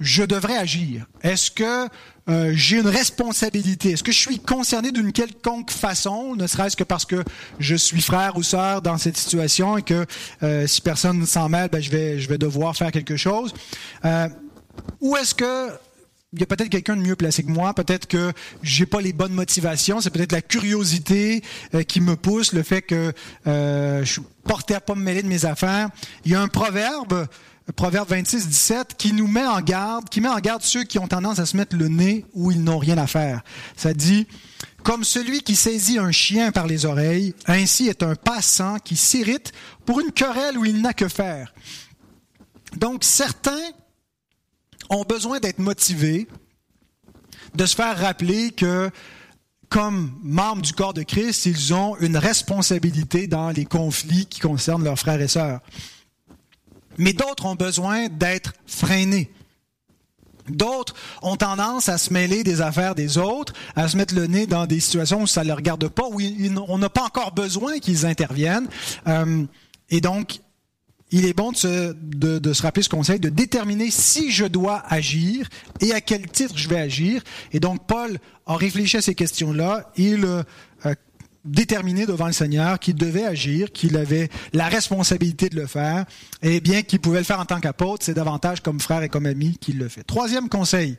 je 0.00 0.22
devrais 0.22 0.56
agir? 0.56 1.06
Est-ce 1.22 1.50
que 1.50 1.88
euh, 2.28 2.52
j'ai 2.54 2.78
une 2.78 2.88
responsabilité? 2.88 3.92
Est-ce 3.92 4.02
que 4.02 4.12
je 4.12 4.18
suis 4.18 4.38
concerné 4.38 4.92
d'une 4.92 5.12
quelconque 5.12 5.70
façon, 5.70 6.34
ne 6.36 6.46
serait-ce 6.46 6.76
que 6.76 6.84
parce 6.84 7.04
que 7.04 7.24
je 7.58 7.74
suis 7.74 8.02
frère 8.02 8.36
ou 8.36 8.42
sœur 8.42 8.82
dans 8.82 8.98
cette 8.98 9.16
situation 9.16 9.78
et 9.78 9.82
que 9.82 10.04
euh, 10.42 10.66
si 10.66 10.80
personne 10.80 11.18
ne 11.18 11.26
s'en 11.26 11.48
mêle, 11.48 11.68
ben, 11.70 11.82
je, 11.82 11.90
vais, 11.90 12.18
je 12.18 12.28
vais 12.28 12.38
devoir 12.38 12.76
faire 12.76 12.92
quelque 12.92 13.16
chose? 13.16 13.54
Euh, 14.04 14.28
ou 15.00 15.16
est-ce 15.16 15.34
que 15.34 15.70
il 16.34 16.40
y 16.40 16.42
a 16.42 16.46
peut-être 16.46 16.68
quelqu'un 16.68 16.94
de 16.94 17.00
mieux 17.00 17.16
placé 17.16 17.42
que 17.42 17.50
moi, 17.50 17.72
peut-être 17.72 18.06
que 18.06 18.34
j'ai 18.62 18.84
pas 18.84 19.00
les 19.00 19.14
bonnes 19.14 19.32
motivations, 19.32 20.02
c'est 20.02 20.10
peut-être 20.10 20.32
la 20.32 20.42
curiosité 20.42 21.42
qui 21.88 22.02
me 22.02 22.16
pousse, 22.16 22.52
le 22.52 22.62
fait 22.62 22.82
que 22.82 23.14
je 23.46 24.04
suis 24.04 24.20
porté 24.44 24.74
à 24.74 24.80
pas 24.82 24.94
me 24.94 25.02
mêler 25.02 25.22
de 25.22 25.26
mes 25.26 25.46
affaires. 25.46 25.88
Il 26.26 26.32
y 26.32 26.34
a 26.34 26.42
un 26.42 26.48
proverbe 26.48 27.26
Proverbe 27.76 28.08
26, 28.08 28.48
17, 28.48 28.94
qui 28.96 29.12
nous 29.12 29.26
met 29.26 29.46
en 29.46 29.60
garde, 29.60 30.08
qui 30.08 30.20
met 30.20 30.28
en 30.28 30.38
garde 30.38 30.62
ceux 30.62 30.84
qui 30.84 30.98
ont 30.98 31.08
tendance 31.08 31.38
à 31.38 31.46
se 31.46 31.56
mettre 31.56 31.76
le 31.76 31.88
nez 31.88 32.24
où 32.32 32.50
ils 32.50 32.62
n'ont 32.62 32.78
rien 32.78 32.96
à 32.98 33.06
faire. 33.06 33.42
Ça 33.76 33.92
dit, 33.92 34.26
comme 34.82 35.04
celui 35.04 35.42
qui 35.42 35.54
saisit 35.54 35.98
un 35.98 36.10
chien 36.10 36.50
par 36.50 36.66
les 36.66 36.86
oreilles, 36.86 37.34
ainsi 37.46 37.88
est 37.88 38.02
un 38.02 38.14
passant 38.14 38.78
qui 38.78 38.96
s'irrite 38.96 39.52
pour 39.84 40.00
une 40.00 40.12
querelle 40.12 40.56
où 40.56 40.64
il 40.64 40.80
n'a 40.80 40.94
que 40.94 41.08
faire. 41.08 41.52
Donc 42.76 43.04
certains 43.04 43.60
ont 44.88 45.04
besoin 45.04 45.38
d'être 45.38 45.58
motivés, 45.58 46.26
de 47.54 47.66
se 47.66 47.74
faire 47.74 47.98
rappeler 47.98 48.50
que 48.50 48.90
comme 49.68 50.18
membres 50.22 50.62
du 50.62 50.72
corps 50.72 50.94
de 50.94 51.02
Christ, 51.02 51.44
ils 51.44 51.74
ont 51.74 51.96
une 51.98 52.16
responsabilité 52.16 53.26
dans 53.26 53.50
les 53.50 53.66
conflits 53.66 54.26
qui 54.26 54.40
concernent 54.40 54.84
leurs 54.84 54.98
frères 54.98 55.20
et 55.20 55.28
sœurs. 55.28 55.60
Mais 56.98 57.12
d'autres 57.12 57.46
ont 57.46 57.54
besoin 57.54 58.08
d'être 58.08 58.52
freinés. 58.66 59.30
D'autres 60.50 60.94
ont 61.22 61.36
tendance 61.36 61.88
à 61.88 61.98
se 61.98 62.12
mêler 62.12 62.42
des 62.42 62.60
affaires 62.60 62.94
des 62.94 63.18
autres, 63.18 63.52
à 63.76 63.88
se 63.88 63.96
mettre 63.96 64.14
le 64.14 64.26
nez 64.26 64.46
dans 64.46 64.66
des 64.66 64.80
situations 64.80 65.22
où 65.22 65.26
ça 65.26 65.42
ne 65.42 65.46
les 65.46 65.52
regarde 65.52 65.88
pas, 65.88 66.06
où 66.08 66.20
on 66.68 66.78
n'a 66.78 66.88
pas 66.88 67.04
encore 67.04 67.32
besoin 67.32 67.78
qu'ils 67.78 68.06
interviennent. 68.06 68.68
Euh, 69.06 69.44
et 69.90 70.00
donc, 70.00 70.40
il 71.10 71.24
est 71.24 71.32
bon 71.32 71.52
de 71.52 71.56
se, 71.56 71.94
de, 71.94 72.52
se, 72.52 72.62
rappeler 72.62 72.82
ce 72.82 72.88
conseil, 72.88 73.18
de 73.18 73.30
déterminer 73.30 73.90
si 73.90 74.30
je 74.30 74.44
dois 74.44 74.82
agir 74.88 75.48
et 75.80 75.92
à 75.92 76.00
quel 76.00 76.28
titre 76.28 76.54
je 76.56 76.68
vais 76.68 76.78
agir. 76.78 77.22
Et 77.52 77.60
donc, 77.60 77.86
Paul 77.86 78.18
a 78.46 78.56
réfléchi 78.56 78.98
à 78.98 79.02
ces 79.02 79.14
questions-là. 79.14 79.90
Il 79.96 80.26
a 80.26 80.44
déterminé 81.44 82.06
devant 82.06 82.26
le 82.26 82.32
Seigneur 82.32 82.78
qu'il 82.78 82.94
devait 82.94 83.24
agir, 83.24 83.72
qu'il 83.72 83.96
avait 83.96 84.28
la 84.52 84.68
responsabilité 84.68 85.48
de 85.48 85.56
le 85.56 85.66
faire, 85.66 86.04
et 86.42 86.60
bien 86.60 86.82
qu'il 86.82 87.00
pouvait 87.00 87.18
le 87.18 87.24
faire 87.24 87.40
en 87.40 87.44
tant 87.46 87.60
qu'apôtre, 87.60 88.04
c'est 88.04 88.14
davantage 88.14 88.60
comme 88.60 88.80
frère 88.80 89.02
et 89.02 89.08
comme 89.08 89.26
ami 89.26 89.56
qu'il 89.58 89.78
le 89.78 89.88
fait. 89.88 90.02
Troisième 90.02 90.48
conseil, 90.48 90.96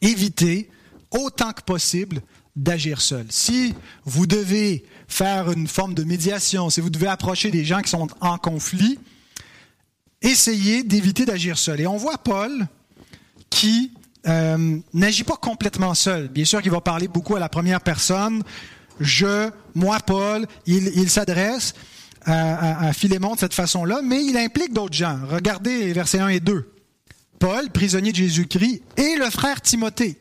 évitez 0.00 0.70
autant 1.10 1.52
que 1.52 1.62
possible 1.62 2.20
d'agir 2.56 3.00
seul. 3.00 3.26
Si 3.30 3.74
vous 4.04 4.26
devez 4.26 4.84
faire 5.06 5.50
une 5.50 5.68
forme 5.68 5.94
de 5.94 6.04
médiation, 6.04 6.70
si 6.70 6.80
vous 6.80 6.90
devez 6.90 7.06
approcher 7.06 7.50
des 7.50 7.64
gens 7.64 7.80
qui 7.80 7.90
sont 7.90 8.08
en 8.20 8.36
conflit, 8.36 8.98
essayez 10.20 10.82
d'éviter 10.82 11.24
d'agir 11.24 11.56
seul. 11.56 11.80
Et 11.80 11.86
on 11.86 11.96
voit 11.96 12.18
Paul 12.18 12.66
qui 13.50 13.92
euh, 14.26 14.78
n'agit 14.92 15.24
pas 15.24 15.36
complètement 15.36 15.94
seul. 15.94 16.28
Bien 16.28 16.44
sûr 16.44 16.62
qu'il 16.62 16.70
va 16.70 16.80
parler 16.80 17.08
beaucoup 17.08 17.36
à 17.36 17.40
la 17.40 17.48
première 17.48 17.80
personne. 17.80 18.42
Je, 19.00 19.50
moi, 19.74 19.98
Paul, 20.00 20.46
il, 20.66 21.08
s'adresse 21.08 21.74
à, 22.24 22.92
Philémon 22.92 23.34
de 23.34 23.40
cette 23.40 23.54
façon-là, 23.54 24.00
mais 24.02 24.24
il 24.24 24.36
implique 24.36 24.72
d'autres 24.72 24.94
gens. 24.94 25.18
Regardez 25.28 25.92
versets 25.92 26.18
1 26.18 26.28
et 26.28 26.40
2. 26.40 26.72
Paul, 27.38 27.70
prisonnier 27.70 28.10
de 28.10 28.16
Jésus-Christ, 28.16 28.82
et 28.96 29.16
le 29.16 29.30
frère 29.30 29.60
Timothée. 29.60 30.18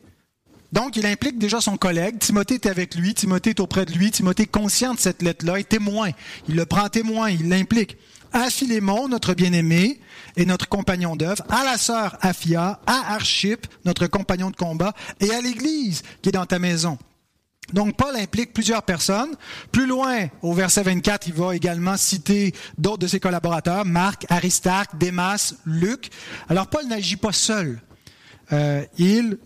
Donc, 0.73 0.97
il 0.97 1.05
implique 1.05 1.39
déjà 1.39 1.61
son 1.61 1.77
collègue. 1.77 2.19
Timothée 2.19 2.55
est 2.55 2.65
avec 2.67 2.93
lui, 2.95 3.13
Timothée 3.13 3.51
est 3.51 3.59
auprès 3.59 3.85
de 3.85 3.93
lui, 3.93 4.11
Timothée 4.11 4.43
est 4.43 4.47
conscient 4.47 4.93
de 4.93 4.99
cette 4.99 5.21
lettre-là, 5.21 5.59
est 5.59 5.69
témoin. 5.69 6.11
Il 6.47 6.55
le 6.55 6.65
prend 6.65 6.87
témoin, 6.89 7.29
il 7.29 7.49
l'implique. 7.49 7.97
À 8.37 8.51
Philémon, 8.51 9.07
notre 9.07 9.33
bien-aimé 9.33 9.99
et 10.35 10.45
notre 10.45 10.69
compagnon 10.69 11.15
d'œuvre, 11.15 11.43
à 11.49 11.65
la 11.65 11.75
sœur 11.75 12.19
Aphia, 12.21 12.79
à 12.85 13.15
Archip, 13.15 13.65
notre 13.83 14.05
compagnon 14.05 14.51
de 14.51 14.55
combat, 14.55 14.93
et 15.19 15.31
à 15.31 15.41
l'Église 15.41 16.03
qui 16.21 16.29
est 16.29 16.33
dans 16.33 16.45
ta 16.45 16.59
maison. 16.59 16.99
Donc 17.73 17.97
Paul 17.97 18.15
implique 18.15 18.53
plusieurs 18.53 18.83
personnes. 18.83 19.35
Plus 19.71 19.87
loin, 19.87 20.27
au 20.43 20.53
verset 20.53 20.83
24, 20.83 21.25
il 21.25 21.33
va 21.33 21.55
également 21.55 21.97
citer 21.97 22.53
d'autres 22.77 22.99
de 22.99 23.07
ses 23.07 23.19
collaborateurs, 23.19 23.85
Marc, 23.85 24.27
Aristarque, 24.29 24.95
Démas, 24.99 25.55
Luc. 25.65 26.11
Alors 26.47 26.67
Paul 26.67 26.85
n'agit 26.85 27.17
pas 27.17 27.31
seul. 27.33 27.81
Euh, 28.53 28.85
il 28.99 29.39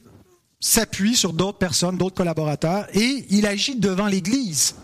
s'appuie 0.60 1.16
sur 1.16 1.32
d'autres 1.32 1.60
personnes, 1.60 1.96
d'autres 1.96 2.18
collaborateurs, 2.18 2.88
et 2.94 3.26
il 3.30 3.48
agit 3.48 3.78
devant 3.78 4.08
l'Église. 4.08 4.76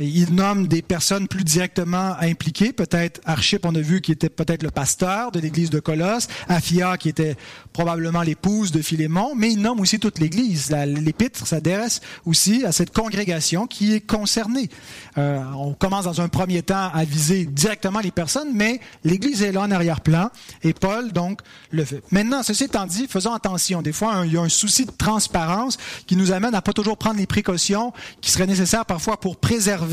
Il 0.00 0.34
nomme 0.34 0.66
des 0.66 0.82
personnes 0.82 1.28
plus 1.28 1.44
directement 1.44 2.16
impliquées, 2.18 2.72
peut-être 2.72 3.20
Archip, 3.26 3.64
on 3.64 3.74
a 3.76 3.80
vu, 3.80 4.00
qui 4.00 4.10
était 4.10 4.28
peut-être 4.28 4.64
le 4.64 4.72
pasteur 4.72 5.30
de 5.30 5.38
l'église 5.38 5.70
de 5.70 5.78
Colosse, 5.78 6.26
Aphia, 6.48 6.96
qui 6.98 7.08
était 7.08 7.36
probablement 7.72 8.22
l'épouse 8.22 8.72
de 8.72 8.82
Philémon, 8.82 9.34
mais 9.36 9.52
il 9.52 9.60
nomme 9.60 9.78
aussi 9.78 10.00
toute 10.00 10.18
l'église. 10.18 10.74
L'épître 10.86 11.46
s'adresse 11.46 12.00
aussi 12.26 12.64
à 12.64 12.72
cette 12.72 12.92
congrégation 12.92 13.68
qui 13.68 13.94
est 13.94 14.00
concernée. 14.00 14.68
Euh, 15.16 15.40
on 15.56 15.74
commence 15.74 16.06
dans 16.06 16.20
un 16.20 16.28
premier 16.28 16.62
temps 16.62 16.90
à 16.92 17.04
viser 17.04 17.44
directement 17.44 18.00
les 18.00 18.10
personnes, 18.10 18.52
mais 18.52 18.80
l'église 19.04 19.42
est 19.44 19.52
là 19.52 19.60
en 19.60 19.70
arrière-plan, 19.70 20.30
et 20.64 20.72
Paul, 20.72 21.12
donc, 21.12 21.40
le 21.70 21.84
fait. 21.84 22.02
Maintenant, 22.10 22.42
ceci 22.42 22.64
étant 22.64 22.86
dit, 22.86 23.06
faisons 23.08 23.32
attention. 23.32 23.80
Des 23.80 23.92
fois, 23.92 24.22
il 24.24 24.32
y 24.32 24.36
a 24.36 24.40
un 24.40 24.48
souci 24.48 24.86
de 24.86 24.90
transparence 24.90 25.76
qui 26.08 26.16
nous 26.16 26.32
amène 26.32 26.56
à 26.56 26.62
pas 26.62 26.72
toujours 26.72 26.96
prendre 26.96 27.18
les 27.18 27.26
précautions 27.26 27.92
qui 28.20 28.32
seraient 28.32 28.46
nécessaires 28.46 28.86
parfois 28.86 29.20
pour 29.20 29.36
préserver 29.36 29.83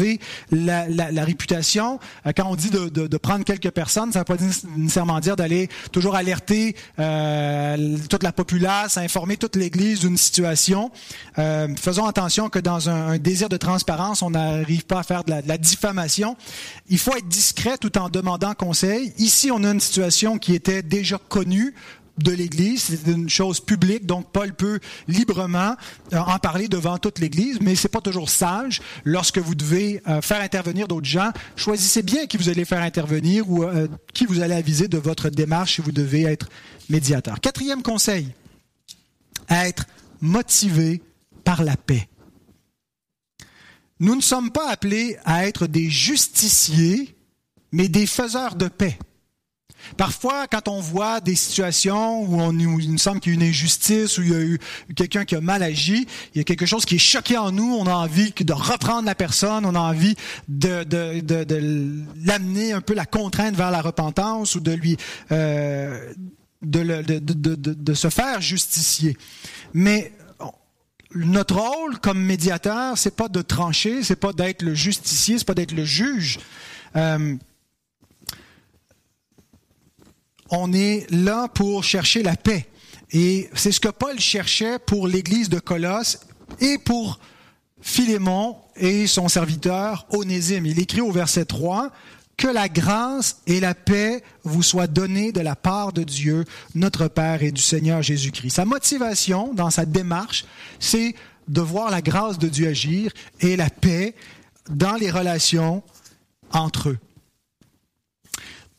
la, 0.52 1.24
réputation. 1.24 2.00
Euh, 2.26 2.32
quand 2.36 2.46
on 2.48 2.56
dit 2.56 2.70
de, 2.70 3.18
prendre 3.18 3.46
quelques 3.46 3.72
personnes, 3.72 4.12
ça 4.12 4.20
ne 4.20 4.26
veut 4.26 4.38
pas 4.38 4.44
nécessairement 4.44 5.20
dire 5.20 5.36
d'aller 5.36 5.70
toujours 5.92 6.16
alerter 6.16 6.76
euh, 7.00 7.98
toute 8.10 8.24
la 8.24 8.32
populace, 8.32 8.98
informer 8.98 9.38
toute 9.38 9.56
l'Église 9.56 10.02
d'une 10.02 10.18
situation. 10.18 10.92
Euh, 11.38 11.68
faisons 11.76 12.06
attention 12.06 12.50
que 12.50 12.60
dans 12.60 12.90
un, 12.90 13.18
désir 13.18 13.50
de 13.50 13.58
transparence, 13.58 14.22
on 14.22 14.32
n'arrive 14.32 14.86
pas 14.86 15.00
à 15.00 15.04
faire 15.04 15.24
de 15.24 15.34
la 15.46 15.58
diffamation. 15.58 16.36
Il 16.90 16.98
faut 16.98 17.16
être 17.16 17.28
discret 17.28 17.78
tout 17.78 17.98
en 17.98 18.10
demandant 18.10 18.54
conseil. 18.54 19.14
Ici, 19.18 19.52
on 19.52 19.64
a 19.64 19.72
une 19.72 19.80
situation 19.80 20.38
qui 20.38 20.54
était 20.56 20.82
déjà 20.82 21.18
connue 21.30 21.74
de 22.18 22.32
l'Église, 22.32 22.84
c'est 22.84 23.12
une 23.12 23.30
chose 23.30 23.60
publique, 23.60 24.06
donc 24.06 24.32
Paul 24.32 24.54
peut 24.54 24.80
librement 25.08 25.76
euh, 26.14 26.18
en 26.18 26.38
parler 26.40 26.68
devant 26.68 26.98
toute 26.98 27.20
l'Église, 27.20 27.60
mais 27.62 27.76
c'est 27.76 27.90
pas 27.90 28.02
toujours 28.02 28.30
sage 28.30 28.82
lorsque 29.06 29.38
vous 29.38 29.56
devez 29.56 30.02
euh, 30.08 30.22
faire 30.22 30.42
intervenir 30.42 30.88
d'autres 30.88 31.08
gens. 31.08 31.32
Choisissez 31.56 32.04
bien 32.04 32.28
qui 32.28 32.38
vous 32.38 32.50
allez 32.50 32.66
faire 32.66 32.82
intervenir 32.82 33.50
ou 33.50 33.64
euh, 33.64 33.88
qui 34.14 34.26
vous 34.26 34.42
allez 34.42 34.56
aviser 34.56 34.88
de 34.88 34.98
votre 34.98 35.30
démarche 35.30 35.76
si 35.76 35.82
vous 35.82 35.92
devez 35.92 36.24
être 36.24 36.50
médiateur. 36.90 37.40
Quatrième 37.40 37.82
conseil, 37.82 38.28
être 39.50 39.86
motivé 40.20 41.02
par 41.44 41.64
la 41.64 41.78
paix. 41.78 42.08
Nous 44.00 44.16
ne 44.16 44.22
sommes 44.22 44.52
pas 44.52 44.70
appelés 44.70 45.18
à 45.26 45.46
être 45.46 45.68
des 45.68 45.90
justiciers, 45.90 47.16
mais 47.72 47.88
des 47.88 48.08
faiseurs 48.08 48.56
de 48.56 48.68
paix. 48.68 48.98
Parfois, 49.98 50.48
quand 50.48 50.68
on 50.68 50.80
voit 50.80 51.22
des 51.22 51.36
situations 51.36 52.24
où 52.24 52.80
il 52.80 52.92
nous 52.92 52.98
semble 52.98 53.20
qu'il 53.20 53.34
y 53.34 53.36
a 53.36 53.40
une 53.40 53.50
injustice, 53.50 54.18
où 54.18 54.24
il 54.24 54.32
y 54.32 54.36
a 54.36 54.42
eu 54.42 54.60
quelqu'un 54.96 55.26
qui 55.26 55.36
a 55.36 55.42
mal 55.42 55.64
agi, 55.64 56.08
il 56.34 56.38
y 56.38 56.42
a 56.42 56.44
quelque 56.44 56.66
chose 56.66 56.86
qui 56.86 56.96
est 56.96 57.00
choqué 57.00 57.38
en 57.38 57.52
nous, 57.52 57.76
on 57.76 57.86
a 57.88 57.94
envie 57.94 58.32
de 58.32 58.54
reprendre 58.54 59.06
la 59.06 59.16
personne, 59.16 59.66
on 59.66 59.76
a 59.76 59.80
envie 59.80 60.16
de, 60.48 60.84
de, 60.84 62.04
l'amener 62.24 62.74
un 62.74 62.82
peu 62.82 62.94
la 62.94 63.06
contrainte 63.06 63.56
vers 63.56 63.72
la 63.72 63.82
repentance 63.82 64.56
ou 64.56 64.60
de 64.60 64.72
lui 64.72 64.98
euh, 65.32 66.14
de, 66.62 67.94
se 67.94 68.10
faire 68.10 68.42
justicier. 68.42 69.18
Mais 69.74 70.12
notre 71.14 71.56
rôle 71.56 72.00
comme 72.00 72.22
médiateur, 72.22 72.98
c'est 72.98 73.16
pas 73.16 73.28
de 73.28 73.42
trancher, 73.42 74.04
c'est 74.04 74.16
pas 74.16 74.34
d'être 74.34 74.62
le 74.62 74.74
justicier, 74.74 75.38
c'est 75.38 75.46
pas 75.46 75.54
d'être 75.54 75.74
le 75.74 75.86
juge. 75.86 76.40
Euh, 76.96 77.36
on 80.52 80.74
est 80.74 81.10
là 81.10 81.48
pour 81.48 81.84
chercher 81.84 82.24
la 82.24 82.36
paix. 82.36 82.68
Et 83.12 83.50
c'est 83.54 83.72
ce 83.72 83.80
que 83.80 83.90
Paul 83.90 84.20
cherchait 84.20 84.80
pour 84.80 85.08
l'église 85.08 85.50
de 85.50 85.60
Colosse 85.60 86.20
et 86.60 86.78
pour 86.78 87.20
Philémon 87.82 88.58
et 88.76 89.08
son 89.08 89.28
serviteur 89.28 90.06
Onésime. 90.12 90.66
Il 90.66 90.80
écrit 90.80 91.02
au 91.02 91.12
verset 91.12 91.46
3 91.46 91.92
que 92.38 92.48
la 92.48 92.70
grâce 92.70 93.42
et 93.48 93.60
la 93.60 93.76
paix 93.76 94.24
vous 94.44 94.64
soient 94.64 94.88
données 94.88 95.32
de 95.32 95.42
la 95.42 95.56
part 95.56 95.94
de 95.94 96.04
Dieu, 96.04 96.46
notre 96.76 97.08
Père 97.08 97.44
et 97.44 97.52
du 97.52 97.62
Seigneur 97.62 98.02
Jésus-Christ. 98.02 98.56
Sa 98.56 98.66
motivation 98.66 99.54
dans 99.54 99.70
sa 99.70 99.86
démarche, 99.86 100.46
c'est 100.80 101.16
de 101.48 101.62
voir 101.62 101.92
la 101.92 102.02
grâce 102.02 102.40
de 102.40 102.48
Dieu 102.48 102.68
agir 102.68 103.12
et 103.42 103.56
la 103.56 103.70
paix 103.70 104.16
dans 104.70 104.96
les 104.96 105.12
relations 105.12 105.84
entre 106.52 106.90
eux. 106.90 106.98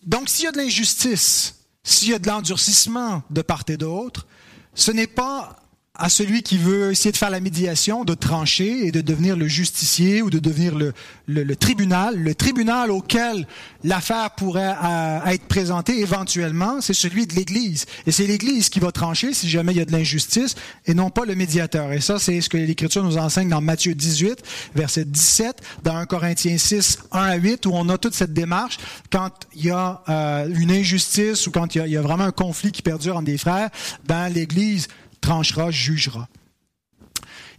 Donc 0.05 0.29
s'il 0.29 0.47
y 0.47 0.49
a 0.49 0.53
de 0.53 0.59
l'injustice, 0.59 1.62
s'il 1.85 2.11
y 2.11 2.15
a 2.15 2.19
de 2.19 2.27
l'endurcissement 2.29 3.23
de 3.31 3.43
part 3.43 3.65
et 3.69 3.77
d'autre, 3.77 4.27
ce 4.75 4.91
n'est 4.91 5.07
pas 5.07 5.62
à 6.03 6.09
celui 6.09 6.43
qui 6.43 6.59
veut 6.59 6.91
essayer 6.91 7.13
de 7.13 7.17
faire 7.17 7.31
la 7.31 7.39
médiation, 7.39 8.05
de 8.05 8.15
trancher 8.15 8.89
et 8.89 8.91
de 8.91 9.01
devenir 9.01 9.37
le 9.37 9.47
justicier 9.47 10.21
ou 10.21 10.31
de 10.31 10.41
devenir 10.41 10.75
le, 10.75 10.93
le, 11.29 11.55
tribunal. 11.55 12.19
Le 12.19 12.35
tribunal 12.35 12.91
auquel 12.91 13.47
l'affaire 13.85 14.33
pourrait 14.33 14.75
euh, 14.83 15.21
être 15.27 15.45
présentée 15.45 16.01
éventuellement, 16.01 16.81
c'est 16.81 16.93
celui 16.93 17.29
de 17.29 17.35
l'Église. 17.37 17.87
Et 18.05 18.11
c'est 18.11 18.27
l'Église 18.27 18.69
qui 18.69 18.81
va 18.81 18.91
trancher 18.91 19.33
si 19.33 19.49
jamais 19.49 19.71
il 19.75 19.79
y 19.79 19.81
a 19.81 19.85
de 19.85 19.93
l'injustice 19.93 20.57
et 20.87 20.95
non 20.95 21.11
pas 21.11 21.25
le 21.25 21.37
médiateur. 21.37 21.93
Et 21.93 22.01
ça, 22.01 22.19
c'est 22.19 22.41
ce 22.41 22.49
que 22.49 22.57
l'Écriture 22.57 23.05
nous 23.05 23.17
enseigne 23.17 23.49
dans 23.49 23.61
Matthieu 23.61 23.95
18, 23.95 24.43
verset 24.75 25.05
17, 25.05 25.61
dans 25.85 25.95
1 25.95 26.07
Corinthiens 26.07 26.59
6, 26.59 26.99
1 27.13 27.21
à 27.21 27.37
8, 27.37 27.65
où 27.67 27.71
on 27.75 27.89
a 27.91 27.97
toute 27.97 28.15
cette 28.15 28.33
démarche 28.33 28.79
quand 29.13 29.31
il 29.55 29.67
y 29.67 29.71
a 29.71 30.03
euh, 30.09 30.49
une 30.53 30.73
injustice 30.73 31.47
ou 31.47 31.53
quand 31.53 31.77
il 31.77 31.79
y, 31.79 31.81
a, 31.81 31.87
il 31.87 31.93
y 31.93 31.97
a 31.97 32.03
vraiment 32.03 32.25
un 32.25 32.33
conflit 32.33 32.73
qui 32.73 32.83
perdure 32.83 33.19
entre 33.19 33.27
des 33.27 33.39
frères, 33.39 33.71
ben 34.05 34.29
l'Église 34.29 34.89
tranchera, 35.23 35.71
jugera. 35.71 36.29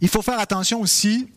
Il 0.00 0.08
faut 0.08 0.22
faire 0.22 0.38
attention 0.38 0.80
aussi 0.80 1.28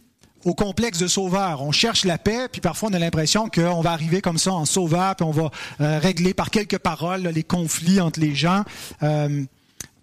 au 0.45 0.53
complexe 0.53 0.99
de 0.99 1.07
sauveur. 1.07 1.61
On 1.61 1.71
cherche 1.71 2.05
la 2.05 2.17
paix, 2.17 2.47
puis 2.51 2.61
parfois 2.61 2.89
on 2.89 2.93
a 2.93 2.99
l'impression 2.99 3.49
qu'on 3.49 3.81
va 3.81 3.91
arriver 3.91 4.21
comme 4.21 4.37
ça 4.37 4.53
en 4.53 4.65
sauveur, 4.65 5.15
puis 5.15 5.25
on 5.25 5.31
va 5.31 5.51
euh, 5.81 5.99
régler 5.99 6.33
par 6.33 6.51
quelques 6.51 6.77
paroles 6.77 7.21
les 7.21 7.43
conflits 7.43 7.99
entre 7.99 8.19
les 8.19 8.35
gens. 8.35 8.63
Euh, 9.03 9.43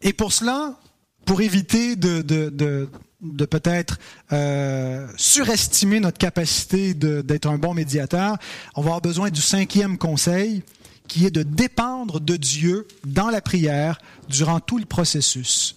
et 0.03 0.13
pour 0.13 0.33
cela, 0.33 0.75
pour 1.25 1.41
éviter 1.41 1.97
de, 1.97 2.89
peut-être 3.47 3.99
euh, 4.33 5.07
surestimer 5.17 6.01
notre 6.01 6.19
capacité 6.19 6.95
d'être 6.95 7.47
un 7.47 7.57
bon 7.57 7.73
médiateur, 7.73 8.37
on 8.75 8.83
va 8.83 8.89
avoir 8.89 9.01
besoin 9.01 9.31
du 9.31 9.41
cinquième 9.41 9.97
conseil, 9.97 10.63
qui 11.09 11.27
est 11.27 11.31
de 11.31 11.43
dépendre 11.43 12.21
de 12.21 12.37
Dieu 12.37 12.87
dans 13.07 13.29
la 13.29 13.41
prière 13.41 13.99
durant 14.29 14.61
tout 14.61 14.79
le 14.79 14.87
processus. 14.87 15.77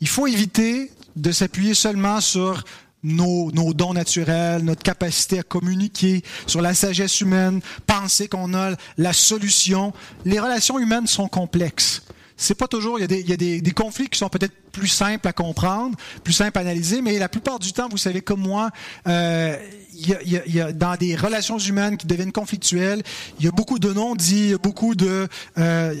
Il 0.00 0.08
faut 0.08 0.26
éviter 0.26 0.90
de 1.16 1.32
s'appuyer 1.32 1.74
seulement 1.74 2.20
sur 2.20 2.62
nos, 3.02 3.72
dons 3.72 3.94
naturels, 3.94 4.62
notre 4.62 4.82
capacité 4.82 5.38
à 5.38 5.42
communiquer, 5.42 6.22
sur 6.46 6.60
la 6.60 6.74
sagesse 6.74 7.20
humaine, 7.20 7.60
penser 7.86 8.28
qu'on 8.28 8.52
a 8.54 8.72
la 8.98 9.12
solution. 9.12 9.92
Les 10.24 10.40
relations 10.40 10.78
humaines 10.78 11.06
sont 11.06 11.28
complexes. 11.28 12.02
C'est 12.36 12.54
pas 12.54 12.68
toujours, 12.68 12.98
il 13.00 13.28
y 13.28 13.32
a, 13.32 13.36
des, 13.36 13.72
conflits 13.72 14.08
qui 14.08 14.18
sont 14.18 14.28
peut-être 14.28 14.52
plus 14.70 14.88
simples 14.88 15.26
à 15.26 15.32
comprendre, 15.32 15.96
plus 16.22 16.34
simples 16.34 16.58
à 16.58 16.60
analyser, 16.60 17.00
mais 17.00 17.18
la 17.18 17.30
plupart 17.30 17.58
du 17.58 17.72
temps, 17.72 17.88
vous 17.88 17.96
savez 17.96 18.20
comme 18.20 18.40
moi, 18.40 18.70
euh, 19.08 19.56
il, 19.94 20.42
y 20.46 20.60
a, 20.60 20.72
dans 20.72 20.96
des 20.96 21.16
relations 21.16 21.58
humaines 21.58 21.96
qui 21.96 22.06
deviennent 22.06 22.32
conflictuelles, 22.32 23.02
il 23.38 23.46
y 23.46 23.48
a 23.48 23.52
beaucoup 23.52 23.78
de 23.78 23.90
non-dits, 23.90 24.54
beaucoup 24.62 24.94
de 24.94 25.28
euh, 25.56 25.94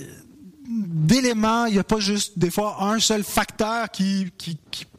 d'éléments, 0.68 1.66
il 1.66 1.74
n'y 1.74 1.78
a 1.78 1.84
pas 1.84 2.00
juste 2.00 2.38
des 2.38 2.50
fois 2.50 2.84
un 2.84 2.98
seul 2.98 3.24
facteur 3.24 3.90
qui, 3.90 4.30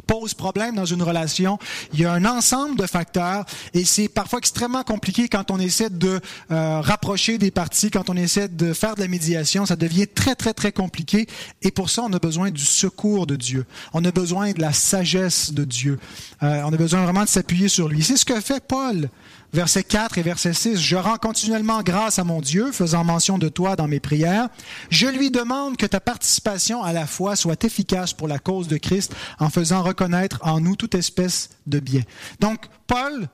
pose 0.05 0.33
problème 0.33 0.75
dans 0.75 0.85
une 0.85 1.03
relation. 1.03 1.59
Il 1.91 1.99
y 1.99 2.05
a 2.05 2.13
un 2.13 2.23
ensemble 2.23 2.77
de 2.77 2.87
facteurs 2.87 3.45
et 3.73 3.83
c'est 3.83 4.07
parfois 4.07 4.39
extrêmement 4.39 4.83
compliqué 4.83 5.27
quand 5.27 5.51
on 5.51 5.59
essaie 5.59 5.89
de 5.89 6.21
euh, 6.49 6.79
rapprocher 6.79 7.37
des 7.37 7.51
parties, 7.51 7.91
quand 7.91 8.09
on 8.09 8.15
essaie 8.15 8.47
de 8.47 8.71
faire 8.71 8.95
de 8.95 9.01
la 9.01 9.09
médiation. 9.09 9.65
Ça 9.65 9.75
devient 9.75 10.07
très, 10.07 10.35
très, 10.35 10.53
très 10.53 10.71
compliqué 10.71 11.27
et 11.61 11.71
pour 11.71 11.89
ça, 11.89 12.03
on 12.03 12.13
a 12.13 12.19
besoin 12.19 12.51
du 12.51 12.63
secours 12.63 13.27
de 13.27 13.35
Dieu. 13.35 13.65
On 13.91 14.05
a 14.05 14.11
besoin 14.11 14.53
de 14.53 14.61
la 14.61 14.71
sagesse 14.71 15.51
de 15.51 15.65
Dieu. 15.65 15.99
Euh, 16.41 16.61
on 16.63 16.71
a 16.71 16.77
besoin 16.77 17.03
vraiment 17.03 17.25
de 17.25 17.29
s'appuyer 17.29 17.67
sur 17.67 17.89
lui. 17.89 18.01
C'est 18.01 18.15
ce 18.15 18.23
que 18.23 18.39
fait 18.39 18.63
Paul 18.65 19.09
Verset 19.57 19.85
4 19.85 20.19
et 20.19 20.21
verset 20.21 20.53
6, 20.53 20.79
Je 20.79 20.95
rends 20.95 21.17
continuellement 21.17 21.81
grâce 21.81 22.19
à 22.19 22.23
mon 22.23 22.41
Dieu, 22.41 22.71
faisant 22.71 23.03
mention 23.03 23.39
de 23.39 23.49
toi 23.49 23.75
dans 23.75 23.87
mes 23.87 23.99
prières. 23.99 24.49
Je 24.91 25.07
lui 25.07 25.31
demande 25.31 25.77
que 25.77 25.87
ta 25.87 25.99
participation 25.99 26.83
à 26.83 26.93
la 26.93 27.07
foi 27.07 27.35
soit 27.35 27.63
efficace 27.63 28.13
pour 28.13 28.27
la 28.27 28.37
cause 28.37 28.67
de 28.67 28.77
Christ, 28.77 29.15
en 29.39 29.49
faisant 29.49 29.81
reconnaître 29.81 30.37
en 30.43 30.59
nous 30.59 30.75
toute 30.75 30.93
espèce 30.93 31.49
de 31.65 31.79
bien. 31.79 32.03
Donc, 32.39 32.67
Paul, 32.85 33.29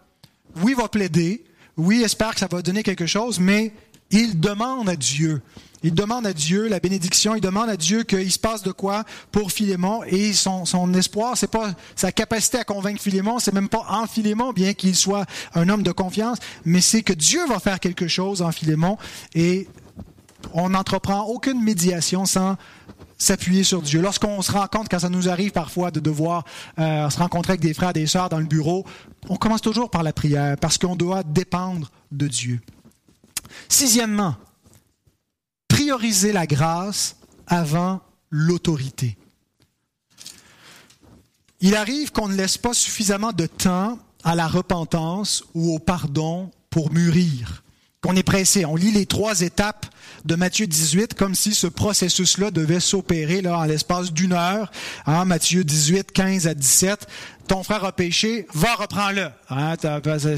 oui, 0.61 0.73
va 0.75 0.87
plaider, 0.87 1.43
oui, 1.75 2.03
espère 2.03 2.35
que 2.35 2.39
ça 2.39 2.47
va 2.49 2.61
donner 2.61 2.83
quelque 2.83 3.05
chose, 3.05 3.41
mais 3.41 3.73
il 4.13 4.39
demande 4.39 4.87
à 4.87 4.95
Dieu 4.95 5.41
il 5.83 5.93
demande 5.93 6.25
à 6.25 6.33
Dieu 6.33 6.67
la 6.69 6.79
bénédiction, 6.79 7.35
il 7.35 7.41
demande 7.41 7.69
à 7.69 7.77
Dieu 7.77 8.03
qu'il 8.03 8.31
se 8.31 8.39
passe 8.39 8.63
de 8.63 8.71
quoi 8.71 9.03
pour 9.31 9.51
Philémon 9.51 10.01
et 10.07 10.31
son, 10.33 10.93
espoir, 10.93 11.37
c'est 11.37 11.51
pas 11.51 11.73
sa 11.95 12.11
capacité 12.11 12.57
à 12.57 12.63
convaincre 12.63 13.01
Philémon, 13.01 13.39
c'est 13.39 13.53
même 13.53 13.69
pas 13.69 13.85
en 13.89 14.07
Philémon, 14.07 14.53
bien 14.53 14.73
qu'il 14.73 14.95
soit 14.95 15.25
un 15.53 15.67
homme 15.67 15.83
de 15.83 15.91
confiance, 15.91 16.37
mais 16.63 16.79
c'est 16.79 17.03
que 17.03 17.13
Dieu 17.13 17.45
va 17.47 17.59
faire 17.59 17.79
quelque 17.79 18.07
chose 18.07 18.41
en 18.41 18.51
Philémon 18.51 18.97
et 19.35 19.67
on 20.53 20.69
n'entreprend 20.69 21.23
aucune 21.23 21.61
médiation 21.61 22.25
sans 22.25 22.55
s'appuyer 23.17 23.63
sur 23.63 23.81
Dieu. 23.81 24.01
Lorsqu'on 24.01 24.41
se 24.41 24.51
rend 24.51 24.67
compte, 24.67 24.87
quand 24.89 24.99
ça 24.99 25.09
nous 25.09 25.29
arrive 25.29 25.51
parfois 25.51 25.91
de 25.91 25.99
devoir 25.99 26.45
euh, 26.79 27.09
se 27.09 27.17
rencontrer 27.19 27.51
avec 27.51 27.61
des 27.61 27.73
frères 27.73 27.93
des 27.93 28.07
sœurs 28.07 28.29
dans 28.29 28.39
le 28.39 28.45
bureau, 28.45 28.85
on 29.29 29.35
commence 29.35 29.61
toujours 29.61 29.89
par 29.89 30.03
la 30.03 30.13
prière 30.13 30.57
parce 30.59 30.77
qu'on 30.77 30.95
doit 30.95 31.23
dépendre 31.23 31.91
de 32.11 32.27
Dieu. 32.27 32.59
Sixièmement, 33.69 34.35
prioriser 35.67 36.31
la 36.31 36.47
grâce 36.47 37.17
avant 37.47 38.01
l'autorité. 38.29 39.17
Il 41.61 41.75
arrive 41.75 42.11
qu'on 42.11 42.27
ne 42.27 42.35
laisse 42.35 42.57
pas 42.57 42.73
suffisamment 42.73 43.31
de 43.31 43.45
temps 43.45 43.97
à 44.23 44.35
la 44.35 44.47
repentance 44.47 45.43
ou 45.53 45.73
au 45.73 45.79
pardon 45.79 46.51
pour 46.69 46.91
mûrir, 46.91 47.63
qu'on 48.01 48.15
est 48.15 48.23
pressé. 48.23 48.65
On 48.65 48.75
lit 48.75 48.91
les 48.91 49.05
trois 49.05 49.41
étapes 49.41 49.85
de 50.25 50.35
Matthieu 50.35 50.67
18 50.67 51.13
comme 51.13 51.35
si 51.35 51.53
ce 51.53 51.67
processus-là 51.67 52.51
devait 52.51 52.79
s'opérer 52.79 53.41
là 53.41 53.59
en 53.59 53.63
l'espace 53.63 54.11
d'une 54.11 54.33
heure. 54.33 54.71
Hein, 55.05 55.25
Matthieu 55.25 55.63
18, 55.63 56.11
15 56.11 56.47
à 56.47 56.53
17 56.53 57.07
ton 57.53 57.61
frère 57.61 57.85
a 57.85 57.91
péché, 57.91 58.47
va 58.55 58.73
reprends-le. 58.73 59.29
Hein, 59.51 59.75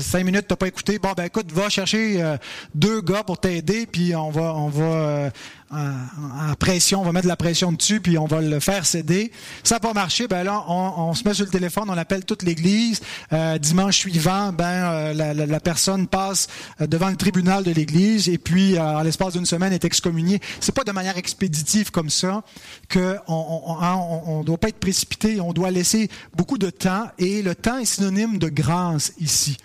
cinq 0.01 0.25
minutes, 0.25 0.47
t'as 0.49 0.57
pas 0.57 0.67
écouté. 0.67 0.99
Bon, 0.99 1.13
ben 1.15 1.23
écoute, 1.23 1.49
va 1.53 1.69
chercher 1.69 2.21
euh, 2.21 2.35
deux 2.73 2.99
gars 2.99 3.23
pour 3.23 3.37
t'aider, 3.37 3.85
puis 3.85 4.13
on 4.13 4.31
va, 4.31 4.53
on 4.53 4.67
va 4.67 4.83
euh, 4.83 5.29
en 5.71 6.53
pression, 6.59 6.99
on 6.99 7.05
va 7.05 7.13
mettre 7.13 7.27
la 7.27 7.37
pression 7.37 7.71
dessus, 7.71 8.01
puis 8.01 8.17
on 8.17 8.25
va 8.25 8.41
le 8.41 8.59
faire 8.59 8.85
céder. 8.85 9.31
Ça 9.63 9.75
n'a 9.75 9.79
pas 9.79 9.93
marché, 9.93 10.27
ben 10.27 10.43
là, 10.43 10.65
on, 10.67 11.13
se 11.13 11.25
met 11.25 11.33
sur 11.33 11.45
le 11.45 11.51
téléphone, 11.51 11.85
on 11.87 11.97
appelle 11.97 12.25
toute 12.25 12.43
l'Église. 12.43 12.99
Euh, 13.31 13.57
dimanche 13.59 13.97
suivant, 13.97 14.51
ben 14.51 15.13
la, 15.13 15.59
personne 15.61 16.07
passe 16.07 16.47
devant 16.81 17.09
le 17.09 17.15
tribunal 17.15 17.63
de 17.63 17.71
l'Église, 17.71 18.27
et 18.27 18.37
puis 18.37 18.77
en 18.77 19.01
l'espace 19.01 19.33
d'une 19.33 19.45
semaine 19.45 19.71
est 19.71 19.85
excommuniée. 19.85 20.41
C'est 20.59 20.75
pas 20.75 20.83
de 20.83 20.91
manière 20.91 21.17
expéditive 21.17 21.91
comme 21.91 22.09
ça 22.09 22.43
que 22.89 23.15
on, 23.27 23.77
hein, 23.81 23.95
on, 23.95 24.39
on 24.39 24.43
doit 24.43 24.57
pas 24.57 24.67
être 24.67 24.79
précipité. 24.79 25.39
On 25.39 25.53
doit 25.53 25.71
laisser 25.71 26.09
beaucoup 26.35 26.57
de 26.57 26.69
temps 26.69 27.04
et 27.17 27.41
le 27.41 27.55
temps 27.55 27.77
est 27.77 27.85
synonyme 27.85 28.37
de 28.37 28.49
grâce 28.49 29.13
ici. 29.19 29.57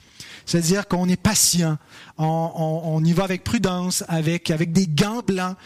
C'est-à-dire 0.46 0.88
qu'on 0.88 1.08
est 1.08 1.20
patient, 1.20 1.78
on, 2.18 3.02
y 3.04 3.12
va 3.12 3.24
avec 3.24 3.44
prudence, 3.44 4.02
avec, 4.08 4.50
avec 4.50 4.72
des 4.72 4.86
gants 4.86 5.22
blancs. 5.24 5.56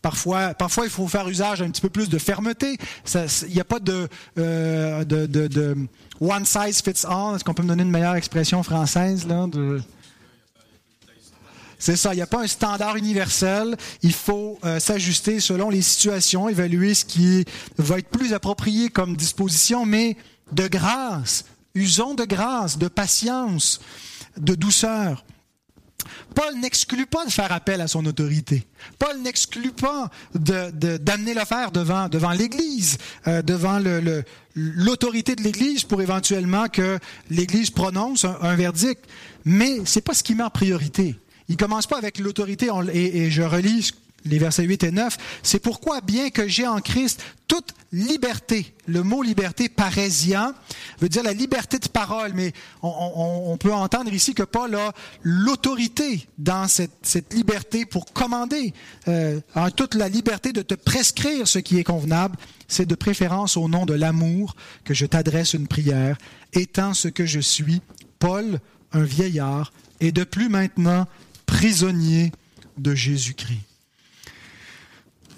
Parfois, 0.00 0.54
parfois, 0.54 0.84
il 0.84 0.90
faut 0.90 1.08
faire 1.08 1.28
usage 1.28 1.60
un 1.60 1.70
petit 1.70 1.80
peu 1.80 1.88
plus 1.88 2.08
de 2.08 2.18
fermeté. 2.18 2.78
Il 3.14 3.54
n'y 3.54 3.60
a 3.60 3.64
pas 3.64 3.80
de, 3.80 4.08
euh, 4.38 5.04
de, 5.04 5.26
de, 5.26 5.76
one 6.20 6.44
size 6.44 6.82
fits 6.82 7.04
all. 7.04 7.34
Est-ce 7.34 7.42
qu'on 7.42 7.54
peut 7.54 7.64
me 7.64 7.68
donner 7.68 7.82
une 7.82 7.90
meilleure 7.90 8.14
expression 8.14 8.62
française 8.62 9.26
là, 9.26 9.46
de... 9.48 9.80
C'est 11.80 11.96
ça, 11.96 12.12
il 12.12 12.16
n'y 12.16 12.22
a 12.22 12.26
pas 12.26 12.42
un 12.42 12.46
standard 12.46 12.96
universel. 12.96 13.76
Il 14.02 14.12
faut 14.12 14.58
euh, 14.64 14.80
s'ajuster 14.80 15.38
selon 15.38 15.70
les 15.70 15.82
situations, 15.82 16.48
évaluer 16.48 16.94
ce 16.94 17.04
qui 17.04 17.44
va 17.76 17.98
être 17.98 18.08
plus 18.08 18.32
approprié 18.32 18.88
comme 18.88 19.16
disposition, 19.16 19.86
mais 19.86 20.16
de 20.52 20.68
grâce. 20.68 21.44
Usons 21.74 22.14
de 22.14 22.24
grâce, 22.24 22.78
de 22.78 22.88
patience, 22.88 23.80
de 24.36 24.54
douceur. 24.54 25.24
Paul 26.34 26.58
n'exclut 26.60 27.06
pas 27.06 27.24
de 27.24 27.30
faire 27.30 27.52
appel 27.52 27.80
à 27.80 27.88
son 27.88 28.04
autorité. 28.06 28.66
Paul 28.98 29.20
n'exclut 29.20 29.72
pas 29.72 30.10
d'amener 30.34 31.34
l'affaire 31.34 31.70
devant, 31.70 32.08
devant 32.08 32.32
l'Église, 32.32 32.98
euh, 33.26 33.42
devant 33.42 33.80
l'autorité 34.54 35.34
de 35.34 35.42
l'Église 35.42 35.84
pour 35.84 36.00
éventuellement 36.00 36.68
que 36.68 36.98
l'Église 37.30 37.70
prononce 37.70 38.24
un, 38.24 38.54
verdict. 38.54 39.04
Mais 39.44 39.80
c'est 39.84 40.00
pas 40.00 40.14
ce 40.14 40.22
qui 40.22 40.34
met 40.34 40.44
en 40.44 40.50
priorité. 40.50 41.18
Il 41.48 41.56
commence 41.56 41.86
pas 41.86 41.98
avec 41.98 42.18
l'autorité, 42.18 42.68
et, 42.92 43.24
et 43.24 43.30
je 43.30 43.42
relis 43.42 43.92
les 44.24 44.38
versets 44.38 44.64
8 44.64 44.84
et 44.84 44.90
9, 44.90 45.16
c'est 45.42 45.58
pourquoi, 45.58 46.00
bien 46.00 46.30
que 46.30 46.48
j'ai 46.48 46.66
en 46.66 46.80
Christ 46.80 47.22
toute 47.46 47.72
liberté, 47.92 48.74
le 48.86 49.02
mot 49.02 49.22
liberté 49.22 49.70
parésia 49.70 50.52
veut 51.00 51.08
dire 51.08 51.22
la 51.22 51.32
liberté 51.32 51.78
de 51.78 51.88
parole, 51.88 52.32
mais 52.34 52.52
on, 52.82 53.56
peut 53.58 53.72
entendre 53.72 54.12
ici 54.12 54.34
que 54.34 54.42
Paul 54.42 54.74
a 54.74 54.92
l'autorité 55.22 56.28
dans 56.36 56.68
cette, 56.68 57.32
liberté 57.32 57.86
pour 57.86 58.12
commander, 58.12 58.74
euh, 59.08 59.40
en 59.54 59.70
toute 59.70 59.94
la 59.94 60.10
liberté 60.10 60.52
de 60.52 60.60
te 60.60 60.74
prescrire 60.74 61.48
ce 61.48 61.58
qui 61.58 61.78
est 61.78 61.84
convenable, 61.84 62.36
c'est 62.68 62.86
de 62.86 62.94
préférence 62.94 63.56
au 63.56 63.66
nom 63.66 63.86
de 63.86 63.94
l'amour 63.94 64.54
que 64.84 64.92
je 64.92 65.06
t'adresse 65.06 65.54
une 65.54 65.68
prière, 65.68 66.18
étant 66.52 66.92
ce 66.92 67.08
que 67.08 67.24
je 67.24 67.40
suis, 67.40 67.80
Paul, 68.18 68.60
un 68.92 69.04
vieillard, 69.04 69.72
et 70.00 70.12
de 70.12 70.24
plus 70.24 70.50
maintenant 70.50 71.06
prisonnier 71.46 72.30
de 72.76 72.94
Jésus-Christ. 72.94 73.67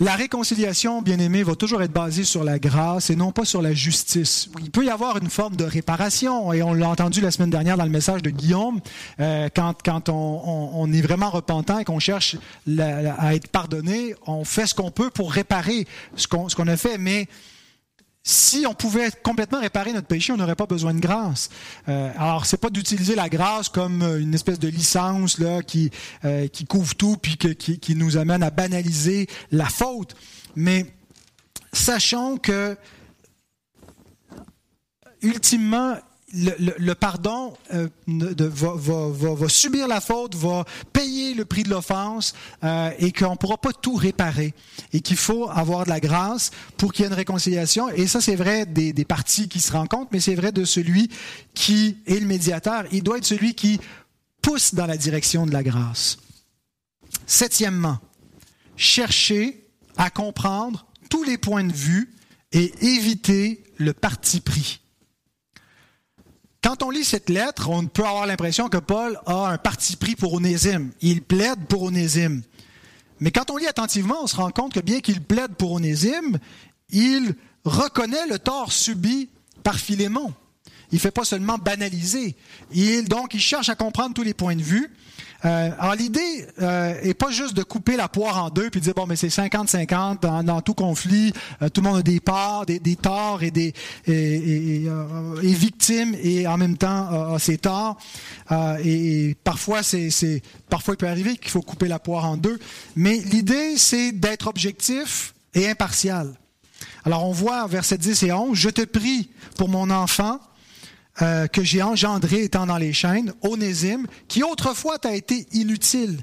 La 0.03 0.17
réconciliation, 0.17 1.03
bien 1.03 1.19
aimé, 1.19 1.43
va 1.43 1.55
toujours 1.55 1.83
être 1.83 1.93
basée 1.93 2.25
sur 2.25 2.43
la 2.43 2.59
grâce 2.59 3.11
et 3.11 3.17
non 3.17 3.33
pas 3.33 3.45
sur 3.45 3.61
la 3.61 3.75
justice. 3.75 4.49
Il 4.59 4.71
peut 4.71 4.87
y 4.87 4.89
avoir 4.89 5.19
une 5.19 5.29
forme 5.29 5.57
de 5.57 5.65
réparation, 5.65 6.55
et 6.55 6.63
on 6.63 6.73
l'a 6.73 6.89
entendu 6.89 7.21
la 7.21 7.31
semaine 7.31 7.51
dernière 7.51 7.77
dans 7.77 7.85
le 7.85 7.91
message 7.91 8.23
de 8.23 8.31
Guillaume, 8.31 8.81
euh, 9.21 9.51
quand, 9.55 9.75
quand 9.85 10.09
on, 10.09 10.71
on, 10.73 10.91
est 10.91 11.03
vraiment 11.03 11.29
repentant 11.29 11.79
et 11.81 11.85
qu'on 11.85 11.99
cherche 11.99 12.37
à 13.19 13.35
être 13.35 13.49
pardonné, 13.49 14.15
on 14.27 14.45
fait 14.45 14.67
ce 14.67 14.75
qu'on 14.75 14.91
peut 14.91 15.11
pour 15.11 15.33
réparer 15.33 15.87
ce 16.17 16.27
qu'on 16.27 16.47
qu'on 16.47 16.67
a 16.67 16.79
fait, 16.79 16.97
mais 16.97 17.29
si 18.23 18.67
on 18.67 18.75
pouvait 18.75 19.11
complètement 19.23 19.61
réparer 19.61 19.93
notre 19.93 20.07
péché, 20.07 20.33
on 20.33 20.37
n'aurait 20.37 20.55
pas 20.55 20.67
besoin 20.67 20.93
de 20.93 21.01
grâce. 21.01 21.49
Euh, 21.89 22.13
alors, 22.19 22.45
c'est 22.45 22.59
pas 22.59 22.71
d'utiliser 22.71 23.15
la 23.15 23.29
grâce 23.29 23.69
comme 23.69 24.03
une 24.03 24.35
espèce 24.35 24.59
de 24.59 24.69
licence 24.69 25.39
là 25.39 25.63
qui 25.63 25.91
euh, 26.25 26.47
qui 26.49 26.67
couvre 26.67 26.95
tout 26.95 27.17
puis 27.17 27.37
qui, 27.37 27.79
qui 27.79 27.97
nous 27.97 28.17
amène 28.17 28.43
à 28.43 28.51
banaliser 28.51 29.27
la 29.51 29.67
faute, 29.67 30.15
mais 30.55 30.87
sachons 31.73 32.37
que 32.37 32.77
ultimement, 35.23 35.97
le, 36.33 36.95
pardon 36.95 37.57
euh, 37.75 37.89
va, 38.07 39.49
subir 39.49 39.89
la 39.89 40.01
faute, 40.01 40.35
va 40.35 40.65
payer 40.93 41.35
le 41.35 41.45
prix 41.45 41.63
de 41.63 41.71
l'offense 41.71 42.35
euh, 42.63 42.91
et 42.99 43.13
qu'on 43.13 43.33
ne 43.33 43.37
pourra 43.37 43.59
pas 43.59 43.73
tout 43.73 43.95
réparer 43.95 44.55
et 44.93 45.01
qu'il 45.01 45.17
faut 45.17 45.49
avoir 45.51 45.85
de 45.85 45.91
la 45.91 46.01
grâce 46.01 46.51
pour 46.77 46.93
qu'il 46.93 47.05
y 47.05 47.07
ait 47.07 47.11
une 47.11 47.17
réconciliation. 47.17 47.89
Et 47.91 48.07
ça, 48.07 48.21
c'est 48.21 48.37
vrai 48.37 48.67
des, 48.67 48.93
des 48.93 49.05
parties 49.05 49.49
qui 49.49 49.61
se 49.61 49.73
rencontrent, 49.73 50.11
mais 50.13 50.21
c'est 50.21 50.35
vrai 50.35 50.53
de 50.53 50.65
celui 50.65 51.11
qui 51.55 51.99
est 52.07 52.21
le 52.21 52.27
médiateur. 52.27 52.85
Il 52.93 53.03
doit 53.03 53.19
être 53.19 53.25
celui 53.25 53.55
qui 53.55 53.81
pousse 54.41 54.75
dans 54.75 54.87
la 54.87 54.97
direction 54.97 55.47
de 55.47 55.53
la 55.53 55.63
grâce. 55.63 56.19
Septièmement, 57.27 57.99
chercher 58.77 59.67
à 59.97 60.11
comprendre 60.11 60.87
tous 61.09 61.25
les 61.25 61.39
points 61.39 61.65
de 61.65 61.73
vue 61.73 62.15
et 62.53 62.73
éviter 62.83 63.65
le 63.77 63.93
parti 63.93 64.41
pris. 64.41 64.81
Quand 66.63 66.83
on 66.83 66.91
lit 66.91 67.05
cette 67.05 67.31
lettre, 67.31 67.71
on 67.71 67.87
peut 67.87 68.05
avoir 68.05 68.27
l'impression 68.27 68.69
que 68.69 68.77
Paul 68.77 69.19
a 69.25 69.49
un 69.49 69.57
parti 69.57 69.97
pris 69.97 70.15
pour 70.15 70.35
Onésime. 70.35 70.91
Il 71.01 71.23
plaide 71.23 71.67
pour 71.69 71.83
Onésime. 71.83 72.43
Mais 73.19 73.31
quand 73.31 73.51
on 73.51 73.57
lit 73.57 73.67
attentivement, 73.67 74.23
on 74.23 74.27
se 74.27 74.37
rend 74.37 74.51
compte 74.51 74.75
que 74.75 74.81
bien 74.81 75.01
qu'il 75.01 75.23
plaide 75.23 75.55
pour 75.55 75.73
Onésime, 75.73 76.39
il 76.91 77.35
reconnaît 77.65 78.27
le 78.29 78.39
tort 78.39 78.73
subi 78.73 79.31
par 79.63 79.77
Philémon. 79.77 80.35
Il 80.93 80.97
ne 80.97 81.01
fait 81.01 81.11
pas 81.11 81.25
seulement 81.25 81.57
banaliser. 81.57 82.37
Il, 82.73 83.09
donc, 83.09 83.33
il 83.33 83.41
cherche 83.41 83.69
à 83.71 83.75
comprendre 83.75 84.15
tous 84.15 84.23
les 84.23 84.35
points 84.35 84.57
de 84.57 84.63
vue. 84.63 84.91
Euh, 85.45 85.71
alors 85.79 85.95
l'idée 85.95 86.47
euh, 86.61 87.01
est 87.03 87.15
pas 87.15 87.31
juste 87.31 87.55
de 87.55 87.63
couper 87.63 87.97
la 87.97 88.09
poire 88.09 88.45
en 88.45 88.51
deux 88.51 88.69
puis 88.69 88.81
de 88.81 88.85
dire 88.85 88.95
bon 88.95 89.07
mais 89.07 89.17
c'est 89.17 89.29
50-50 89.29 90.43
dans, 90.45 90.61
tout 90.61 90.75
conflit, 90.75 91.33
euh, 91.63 91.71
tout 91.71 91.81
le 91.81 91.89
monde 91.89 91.99
a 91.99 92.03
des 92.03 92.21
parts, 92.21 92.67
des, 92.67 92.79
des 92.79 92.97
torts 92.97 93.43
et 93.43 93.51
des 93.51 93.73
et, 94.07 94.83
et, 94.83 94.89
euh, 94.89 95.41
victimes 95.43 96.15
et 96.23 96.47
en 96.47 96.59
même 96.59 96.77
temps 96.77 97.35
a 97.35 97.39
ses 97.39 97.59
torts. 97.59 97.97
Et, 98.85 99.37
parfois 99.45 99.83
c'est 99.83 100.11
c'est 100.11 100.43
parfois 100.69 100.95
il 100.95 100.97
peut 100.99 101.09
arriver 101.09 101.37
qu'il 101.37 101.51
faut 101.51 101.63
couper 101.63 101.89
la 101.89 101.99
poire 101.99 102.27
en 102.27 102.37
deux, 102.37 102.59
mais 102.97 103.17
l'idée 103.17 103.77
c'est 103.77 104.13
d'être 104.13 104.47
objectif 104.47 105.35
et 105.55 105.69
impartial. 105.69 106.35
Alors 107.05 107.27
on 107.27 107.33
voit 107.33 107.67
verset 107.67 107.97
10 107.97 108.23
et 108.25 108.33
11, 108.33 108.57
je 108.57 108.69
te 108.69 108.83
prie 108.83 109.31
pour 109.57 109.69
mon 109.69 109.91
enfant 109.91 110.39
euh, 111.23 111.47
que 111.47 111.63
j'ai 111.63 111.83
engendré 111.83 112.45
étant 112.45 112.67
dans 112.67 112.79
les 112.79 112.93
chaînes, 112.93 113.33
Onésime, 113.43 114.07
qui 114.29 114.43
autrefois 114.43 114.99
t'a 114.99 115.15
été 115.15 115.47
inutile. 115.53 116.23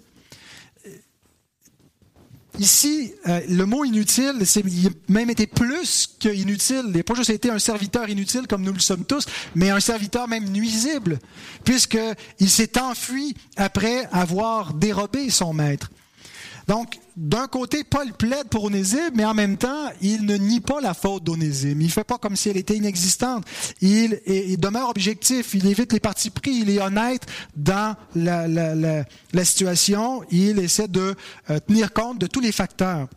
Ici, 2.59 3.13
euh, 3.27 3.39
le 3.49 3.65
mot 3.65 3.83
inutile, 3.83 4.41
c'est 4.45 4.61
il 4.61 4.87
a 4.87 4.89
même 5.09 5.29
été 5.29 5.45
plus 5.45 6.09
que 6.19 6.29
inutile. 6.29 6.85
Il 6.87 6.97
n'a 6.97 7.03
pas 7.03 7.13
juste 7.13 7.29
été 7.29 7.51
un 7.51 7.59
serviteur 7.59 8.09
inutile 8.09 8.47
comme 8.47 8.63
nous 8.63 8.73
le 8.73 8.79
sommes 8.79 9.05
tous, 9.05 9.25
mais 9.53 9.69
un 9.69 9.79
serviteur 9.79 10.27
même 10.27 10.49
nuisible, 10.49 11.19
puisqu'il 11.63 12.49
s'est 12.49 12.79
enfui 12.79 13.35
après 13.57 14.07
avoir 14.11 14.73
dérobé 14.73 15.29
son 15.29 15.53
maître. 15.53 15.91
Donc, 16.67 16.99
d'un 17.15 17.47
côté, 17.47 17.85
Paul 17.85 18.11
plaide 18.11 18.49
pour 18.49 18.65
Onésime, 18.65 19.11
mais 19.15 19.23
en 19.23 19.33
même 19.33 19.55
temps, 19.57 19.89
il 20.01 20.25
ne 20.25 20.35
nie 20.35 20.59
pas 20.59 20.81
la 20.81 20.93
faute 20.93 21.23
d'Onésime. 21.23 21.81
Il 21.81 21.89
fait 21.89 22.03
pas 22.03 22.17
comme 22.17 22.35
si 22.35 22.49
elle 22.49 22.57
était 22.57 22.75
inexistante. 22.75 23.45
Il, 23.81 24.19
demeure 24.59 24.89
objectif, 24.89 25.53
il 25.53 25.65
évite 25.65 25.93
les 25.93 26.01
partis 26.01 26.29
pris, 26.29 26.51
il 26.51 26.69
est 26.69 26.81
honnête 26.81 27.25
dans 27.55 27.95
la, 28.15 28.47
la 28.47 29.45
situation, 29.45 30.23
il 30.29 30.59
essaie 30.59 30.89
de 30.89 31.15
euh, 31.49 31.59
tenir 31.59 31.93
compte 31.93 32.19
de 32.19 32.27
tous 32.27 32.41
les 32.41 32.51
facteurs. 32.51 33.07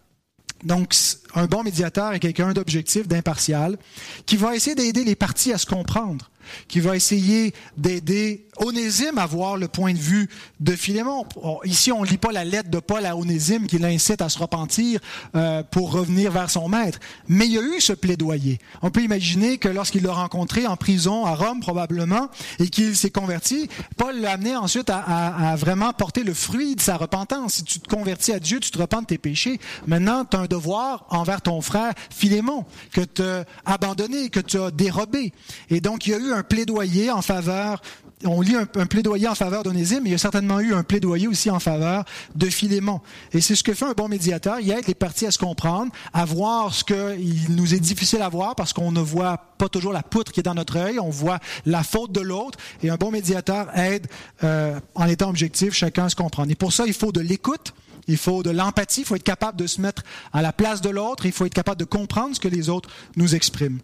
Donc, 0.62 0.94
un 1.34 1.46
bon 1.46 1.62
médiateur 1.62 2.12
est 2.12 2.20
quelqu'un 2.20 2.52
d'objectif, 2.52 3.08
d'impartial, 3.08 3.78
qui 4.26 4.36
va 4.36 4.54
essayer 4.54 4.76
d'aider 4.76 5.04
les 5.04 5.16
parties 5.16 5.52
à 5.52 5.58
se 5.58 5.66
comprendre 5.66 6.30
qui 6.68 6.80
va 6.80 6.96
essayer 6.96 7.54
d'aider 7.76 8.46
Onésime 8.60 9.16
à 9.16 9.26
voir 9.26 9.56
le 9.56 9.68
point 9.68 9.94
de 9.94 9.98
vue 9.98 10.28
de 10.60 10.72
Philémon. 10.72 11.24
Ici, 11.64 11.92
on 11.92 12.02
ne 12.02 12.06
lit 12.06 12.18
pas 12.18 12.30
la 12.30 12.44
lettre 12.44 12.68
de 12.68 12.78
Paul 12.78 13.06
à 13.06 13.16
Onésime 13.16 13.66
qui 13.66 13.78
l'incite 13.78 14.20
à 14.20 14.28
se 14.28 14.38
repentir 14.38 15.00
euh, 15.34 15.62
pour 15.62 15.92
revenir 15.92 16.30
vers 16.30 16.50
son 16.50 16.68
maître. 16.68 16.98
Mais 17.26 17.46
il 17.46 17.52
y 17.52 17.58
a 17.58 17.62
eu 17.62 17.80
ce 17.80 17.94
plaidoyer. 17.94 18.58
On 18.82 18.90
peut 18.90 19.02
imaginer 19.02 19.56
que 19.56 19.68
lorsqu'il 19.68 20.02
l'a 20.02 20.12
rencontré 20.12 20.66
en 20.66 20.76
prison 20.76 21.24
à 21.24 21.34
Rome, 21.34 21.60
probablement, 21.60 22.28
et 22.58 22.68
qu'il 22.68 22.94
s'est 22.96 23.10
converti, 23.10 23.68
Paul 23.96 24.20
l'a 24.20 24.32
amené 24.32 24.54
ensuite 24.56 24.90
à, 24.90 25.54
vraiment 25.56 25.92
porter 25.94 26.22
le 26.22 26.34
fruit 26.34 26.76
de 26.76 26.82
sa 26.82 26.98
repentance. 26.98 27.54
Si 27.54 27.64
tu 27.64 27.80
te 27.80 27.88
convertis 27.88 28.32
à 28.32 28.40
Dieu, 28.40 28.60
tu 28.60 28.70
te 28.70 28.78
repens 28.78 29.00
de 29.00 29.06
tes 29.06 29.18
péchés. 29.18 29.58
Maintenant, 29.86 30.26
tu 30.26 30.36
as 30.36 30.40
un 30.40 30.46
devoir 30.46 31.06
envers 31.08 31.40
ton 31.40 31.62
frère 31.62 31.94
Philémon, 32.10 32.66
que 32.92 33.00
tu 33.00 33.22
as 33.22 33.44
abandonné, 33.64 34.28
que 34.28 34.40
tu 34.40 34.58
as 34.58 34.70
dérobé. 34.70 35.32
Et 35.70 35.80
donc, 35.80 36.06
il 36.06 36.10
y 36.10 36.14
a 36.14 36.18
eu 36.18 36.32
un 36.32 36.39
plaidoyer 36.42 37.10
en 37.10 37.22
faveur 37.22 37.80
on 38.24 38.40
lit 38.40 38.54
un, 38.54 38.66
plaidoyer 38.66 39.28
en 39.28 39.34
faveur 39.34 39.62
d'Onésime, 39.62 40.00
mais 40.02 40.10
il 40.10 40.12
y 40.12 40.14
a 40.14 40.18
certainement 40.18 40.60
eu 40.60 40.74
un 40.74 40.82
plaidoyer 40.82 41.26
aussi 41.26 41.50
en 41.50 41.60
faveur 41.60 42.04
de 42.34 42.46
Philémon. 42.46 43.00
Et 43.32 43.40
c'est 43.40 43.54
ce 43.54 43.64
que 43.64 43.72
fait 43.72 43.86
un 43.86 43.92
bon 43.92 44.08
médiateur. 44.08 44.60
Il 44.60 44.70
aide 44.70 44.86
les 44.86 44.94
parties 44.94 45.26
à 45.26 45.30
se 45.30 45.38
comprendre, 45.38 45.92
à 46.12 46.24
voir 46.24 46.74
ce 46.74 46.84
qu'il 46.84 47.54
nous 47.54 47.74
est 47.74 47.80
difficile 47.80 48.22
à 48.22 48.28
voir 48.28 48.54
parce 48.54 48.72
qu'on 48.72 48.92
ne 48.92 49.00
voit 49.00 49.38
pas 49.58 49.68
toujours 49.68 49.92
la 49.92 50.02
poutre 50.02 50.32
qui 50.32 50.40
est 50.40 50.44
dans 50.44 50.54
notre 50.54 50.76
œil, 50.76 50.98
on 50.98 51.10
voit 51.10 51.38
la 51.66 51.82
faute 51.82 52.12
de 52.12 52.20
l'autre. 52.20 52.58
Et 52.82 52.90
un 52.90 52.96
bon 52.96 53.10
médiateur 53.10 53.76
aide, 53.76 54.06
euh, 54.44 54.78
en 54.94 55.06
étant 55.06 55.28
objectif, 55.28 55.72
chacun 55.72 56.06
à 56.06 56.08
se 56.08 56.16
comprendre. 56.16 56.50
Et 56.50 56.56
pour 56.56 56.72
ça, 56.72 56.84
il 56.86 56.94
faut 56.94 57.12
de 57.12 57.20
l'écoute. 57.20 57.74
Il 58.06 58.16
faut 58.16 58.42
de 58.42 58.50
l'empathie, 58.50 59.02
il 59.02 59.06
faut 59.06 59.14
être 59.14 59.22
capable 59.22 59.58
de 59.58 59.66
se 59.66 59.80
mettre 59.80 60.02
à 60.32 60.42
la 60.42 60.52
place 60.52 60.80
de 60.80 60.88
l'autre, 60.88 61.26
il 61.26 61.32
faut 61.32 61.44
être 61.44 61.54
capable 61.54 61.78
de 61.78 61.84
comprendre 61.84 62.34
ce 62.34 62.40
que 62.40 62.48
les 62.48 62.68
autres 62.68 62.88
nous 63.14 63.36
expriment. 63.36 63.78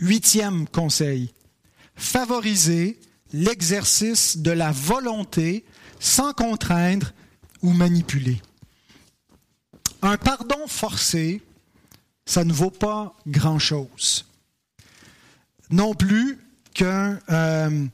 Huitième 0.00 0.66
conseil, 0.66 1.30
favoriser 1.98 2.98
l'exercice 3.32 4.38
de 4.38 4.50
la 4.50 4.72
volonté 4.72 5.64
sans 6.00 6.32
contraindre 6.32 7.12
ou 7.62 7.72
manipuler. 7.72 8.40
Un 10.00 10.16
pardon 10.16 10.66
forcé, 10.68 11.42
ça 12.24 12.44
ne 12.44 12.52
vaut 12.52 12.70
pas 12.70 13.14
grand-chose. 13.26 14.24
Non 15.70 15.94
plus 15.94 16.38
qu'un... 16.72 17.18
Euh, 17.30 17.86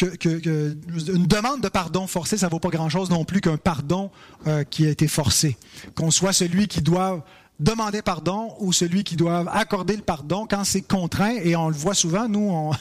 demande 0.00 1.60
de 1.60 1.68
pardon 1.68 2.06
forcé, 2.06 2.36
ça 2.36 2.46
ne 2.46 2.50
vaut 2.50 2.60
pas 2.60 2.68
grand-chose 2.68 3.10
non 3.10 3.24
plus 3.24 3.40
qu'un 3.40 3.56
pardon 3.56 4.10
euh, 4.46 4.62
qui 4.62 4.86
a 4.86 4.90
été 4.90 5.08
forcé. 5.08 5.56
Qu'on 5.94 6.10
soit 6.10 6.32
celui 6.32 6.68
qui 6.68 6.82
doit 6.82 7.24
demander 7.60 8.02
pardon 8.02 8.54
ou 8.60 8.72
celui 8.72 9.02
qui 9.02 9.16
doit 9.16 9.44
accorder 9.52 9.96
le 9.96 10.02
pardon 10.02 10.46
quand 10.48 10.64
c'est 10.64 10.82
contraint. 10.82 11.36
Et 11.42 11.56
on 11.56 11.68
le 11.68 11.74
voit 11.74 11.94
souvent, 11.94 12.28
nous, 12.28 12.72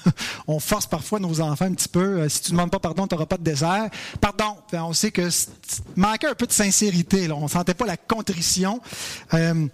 on, 0.47 0.59
force 0.59 0.85
parfois 0.85 1.19
nos 1.19 1.41
enfants 1.41 1.65
un 1.65 1.73
petit 1.73 1.89
peu. 1.89 2.21
Euh, 2.21 2.29
si 2.29 2.41
tu 2.41 2.51
ne 2.51 2.57
demandes 2.57 2.71
pas 2.71 2.79
pardon, 2.79 3.07
tu 3.07 3.15
n'auras 3.15 3.25
pas 3.25 3.37
de 3.37 3.43
dessert. 3.43 3.89
Pardon. 4.21 4.57
on 4.73 4.93
sait 4.93 5.11
que 5.11 5.29
manquait 5.95 6.27
un 6.27 6.35
peu 6.35 6.45
de 6.45 6.51
sincérité. 6.51 7.31
On 7.31 7.43
ne 7.43 7.47
sentait 7.47 7.73
pas 7.73 7.85
la 7.85 7.97
contrition. 7.97 8.81
Euh, 9.33 9.67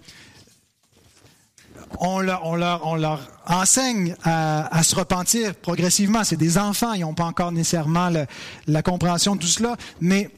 on 2.00 2.20
leur, 2.20 3.20
enseigne 3.46 4.16
à, 4.24 4.82
se 4.82 4.96
repentir 4.96 5.54
progressivement. 5.54 6.24
C'est 6.24 6.36
des 6.36 6.58
enfants, 6.58 6.92
ils 6.94 7.02
n'ont 7.02 7.14
pas 7.14 7.24
encore 7.24 7.52
nécessairement 7.52 8.10
la 8.66 8.82
compréhension 8.82 9.36
de 9.36 9.40
tout 9.40 9.46
cela, 9.46 9.76
mais 10.00 10.30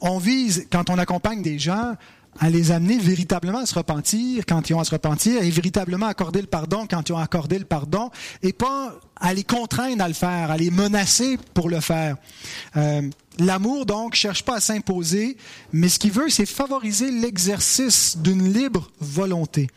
on 0.00 0.18
vise, 0.18 0.66
quand 0.70 0.90
on 0.90 0.98
accompagne 0.98 1.42
des 1.42 1.58
gens, 1.58 1.94
à 2.40 2.50
les 2.50 2.70
amener 2.72 2.98
véritablement 2.98 3.58
à 3.58 3.66
se 3.66 3.74
repentir 3.74 4.44
quand 4.46 4.70
ils 4.70 4.74
ont 4.74 4.80
à 4.80 4.84
se 4.84 4.90
repentir 4.90 5.42
et 5.42 5.50
véritablement 5.50 6.06
accorder 6.06 6.40
le 6.40 6.46
pardon 6.46 6.86
quand 6.88 7.08
ils 7.08 7.12
ont 7.12 7.18
accordé 7.18 7.58
le 7.58 7.64
pardon 7.64 8.10
et 8.42 8.52
pas 8.52 8.94
à 9.20 9.34
les 9.34 9.44
contraindre 9.44 10.02
à 10.02 10.08
le 10.08 10.14
faire, 10.14 10.50
à 10.50 10.56
les 10.56 10.70
menacer 10.70 11.38
pour 11.54 11.68
le 11.68 11.80
faire. 11.80 12.16
Euh, 12.76 13.02
L'amour, 13.38 13.86
donc, 13.86 14.14
cherche 14.14 14.42
pas 14.42 14.56
à 14.56 14.60
s'imposer, 14.60 15.38
mais 15.72 15.88
ce 15.88 15.98
qu'il 15.98 16.12
veut, 16.12 16.28
c'est 16.28 16.44
favoriser 16.44 17.10
l'exercice 17.10 18.18
d'une 18.18 18.52
libre 18.52 18.90
volonté. 19.00 19.68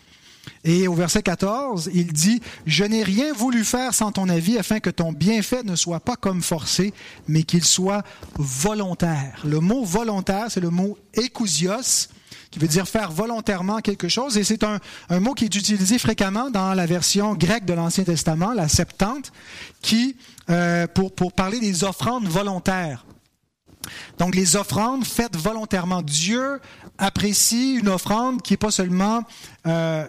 Et 0.63 0.87
au 0.87 0.93
verset 0.93 1.23
14, 1.23 1.89
il 1.93 2.11
dit, 2.11 2.41
Je 2.65 2.83
n'ai 2.83 3.03
rien 3.03 3.33
voulu 3.33 3.63
faire 3.63 3.93
sans 3.93 4.11
ton 4.11 4.27
avis 4.27 4.57
afin 4.57 4.79
que 4.79 4.89
ton 4.89 5.13
bienfait 5.13 5.63
ne 5.63 5.75
soit 5.75 6.01
pas 6.01 6.17
comme 6.17 6.41
forcé, 6.41 6.93
mais 7.27 7.43
qu'il 7.43 7.63
soit 7.63 8.03
volontaire. 8.35 9.41
Le 9.45 9.59
mot 9.59 9.85
volontaire, 9.85 10.47
c'est 10.49 10.59
le 10.59 10.69
mot 10.69 10.97
écousios, 11.13 12.09
qui 12.51 12.60
veut 12.60 12.67
dire 12.67 12.88
faire 12.88 13.12
volontairement 13.12 13.79
quelque 13.79 14.08
chose. 14.08 14.38
Et 14.38 14.43
c'est 14.43 14.63
un, 14.63 14.79
mot 15.19 15.34
qui 15.34 15.45
est 15.45 15.55
utilisé 15.55 15.99
fréquemment 15.99 16.49
dans 16.49 16.73
la 16.73 16.86
version 16.86 17.34
grecque 17.34 17.65
de 17.65 17.73
l'Ancien 17.73 18.03
Testament, 18.03 18.53
la 18.53 18.67
Septante, 18.67 19.31
qui, 19.81 20.15
euh, 20.49 20.88
pour, 20.88 21.13
pour 21.13 21.34
parler 21.34 21.60
des 21.60 21.84
offrandes 21.84 22.27
volontaires. 22.27 23.05
Donc 24.17 24.36
les 24.36 24.55
offrandes 24.55 25.05
faites 25.05 25.36
volontairement. 25.36 26.01
Dieu 26.01 26.60
apprécie 26.97 27.75
une 27.75 27.89
offrande 27.89 28.41
qui 28.41 28.53
n'est 28.53 28.58
pas 28.58 28.71
seulement 28.71 29.23
euh, 29.67 30.08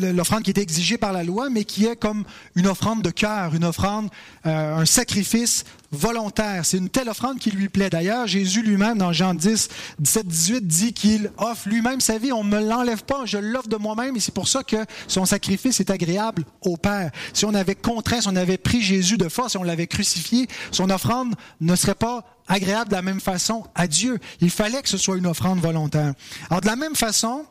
l'offrande 0.00 0.42
qui 0.42 0.50
est 0.50 0.58
exigée 0.58 0.98
par 0.98 1.12
la 1.12 1.24
loi, 1.24 1.50
mais 1.50 1.64
qui 1.64 1.86
est 1.86 1.96
comme 1.96 2.24
une 2.54 2.66
offrande 2.66 3.02
de 3.02 3.10
cœur, 3.10 3.54
une 3.54 3.64
offrande, 3.64 4.08
euh, 4.46 4.76
un 4.76 4.86
sacrifice 4.86 5.64
volontaire. 5.92 6.64
C'est 6.64 6.78
une 6.78 6.88
telle 6.88 7.08
offrande 7.08 7.38
qui 7.38 7.50
lui 7.50 7.68
plaît. 7.68 7.90
D'ailleurs, 7.90 8.26
Jésus 8.26 8.62
lui-même, 8.62 8.98
dans 8.98 9.12
Jean 9.12 9.34
10, 9.34 9.68
17, 9.98 10.26
18, 10.26 10.66
dit 10.66 10.92
qu'il 10.92 11.30
offre 11.38 11.68
lui-même 11.68 12.00
sa 12.00 12.18
vie. 12.18 12.32
On 12.32 12.44
ne 12.44 12.50
me 12.50 12.68
l'enlève 12.68 13.04
pas, 13.04 13.24
je 13.24 13.38
l'offre 13.38 13.68
de 13.68 13.76
moi-même, 13.76 14.16
et 14.16 14.20
c'est 14.20 14.34
pour 14.34 14.48
ça 14.48 14.62
que 14.62 14.84
son 15.08 15.24
sacrifice 15.24 15.80
est 15.80 15.90
agréable 15.90 16.44
au 16.62 16.76
Père. 16.76 17.10
Si 17.32 17.44
on 17.44 17.54
avait 17.54 17.74
contraint, 17.74 18.20
si 18.20 18.28
on 18.28 18.36
avait 18.36 18.58
pris 18.58 18.82
Jésus 18.82 19.16
de 19.16 19.28
force, 19.28 19.52
si 19.52 19.56
on 19.56 19.62
l'avait 19.62 19.86
crucifié, 19.86 20.46
son 20.70 20.90
offrande 20.90 21.34
ne 21.60 21.76
serait 21.76 21.94
pas 21.94 22.24
agréable 22.48 22.90
de 22.90 22.94
la 22.94 23.02
même 23.02 23.20
façon 23.20 23.64
à 23.74 23.86
Dieu. 23.86 24.18
Il 24.40 24.50
fallait 24.50 24.82
que 24.82 24.88
ce 24.88 24.98
soit 24.98 25.16
une 25.16 25.26
offrande 25.26 25.60
volontaire. 25.60 26.14
Alors, 26.50 26.60
de 26.60 26.66
la 26.66 26.76
même 26.76 26.94
façon, 26.94 27.44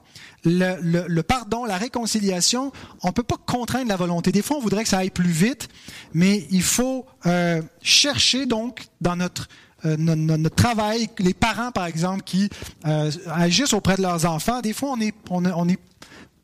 le, 0.45 1.21
pardon, 1.21 1.65
la 1.65 1.77
réconciliation, 1.77 2.71
on 3.03 3.07
ne 3.07 3.13
peut 3.13 3.23
pas 3.23 3.37
contraindre 3.45 3.89
la 3.89 3.95
volonté. 3.95 4.31
Des 4.31 4.41
fois, 4.41 4.57
on 4.57 4.61
voudrait 4.61 4.83
que 4.83 4.89
ça 4.89 4.99
aille 4.99 5.09
plus 5.09 5.29
vite, 5.29 5.67
mais 6.13 6.47
il 6.51 6.63
faut 6.63 7.05
euh, 7.25 7.61
chercher 7.81 8.45
donc 8.45 8.85
dans 9.01 9.15
notre, 9.15 9.47
euh, 9.85 9.97
notre, 9.97 10.55
travail, 10.55 11.09
les 11.19 11.33
parents 11.33 11.71
par 11.71 11.85
exemple 11.85 12.23
qui 12.23 12.49
euh, 12.85 13.11
agissent 13.31 13.73
auprès 13.73 13.97
de 13.97 14.01
leurs 14.01 14.25
enfants, 14.25 14.61
des 14.61 14.73
fois 14.73 14.91
on 14.91 15.01
est, 15.01 15.13
on 15.29 15.67
est 15.67 15.79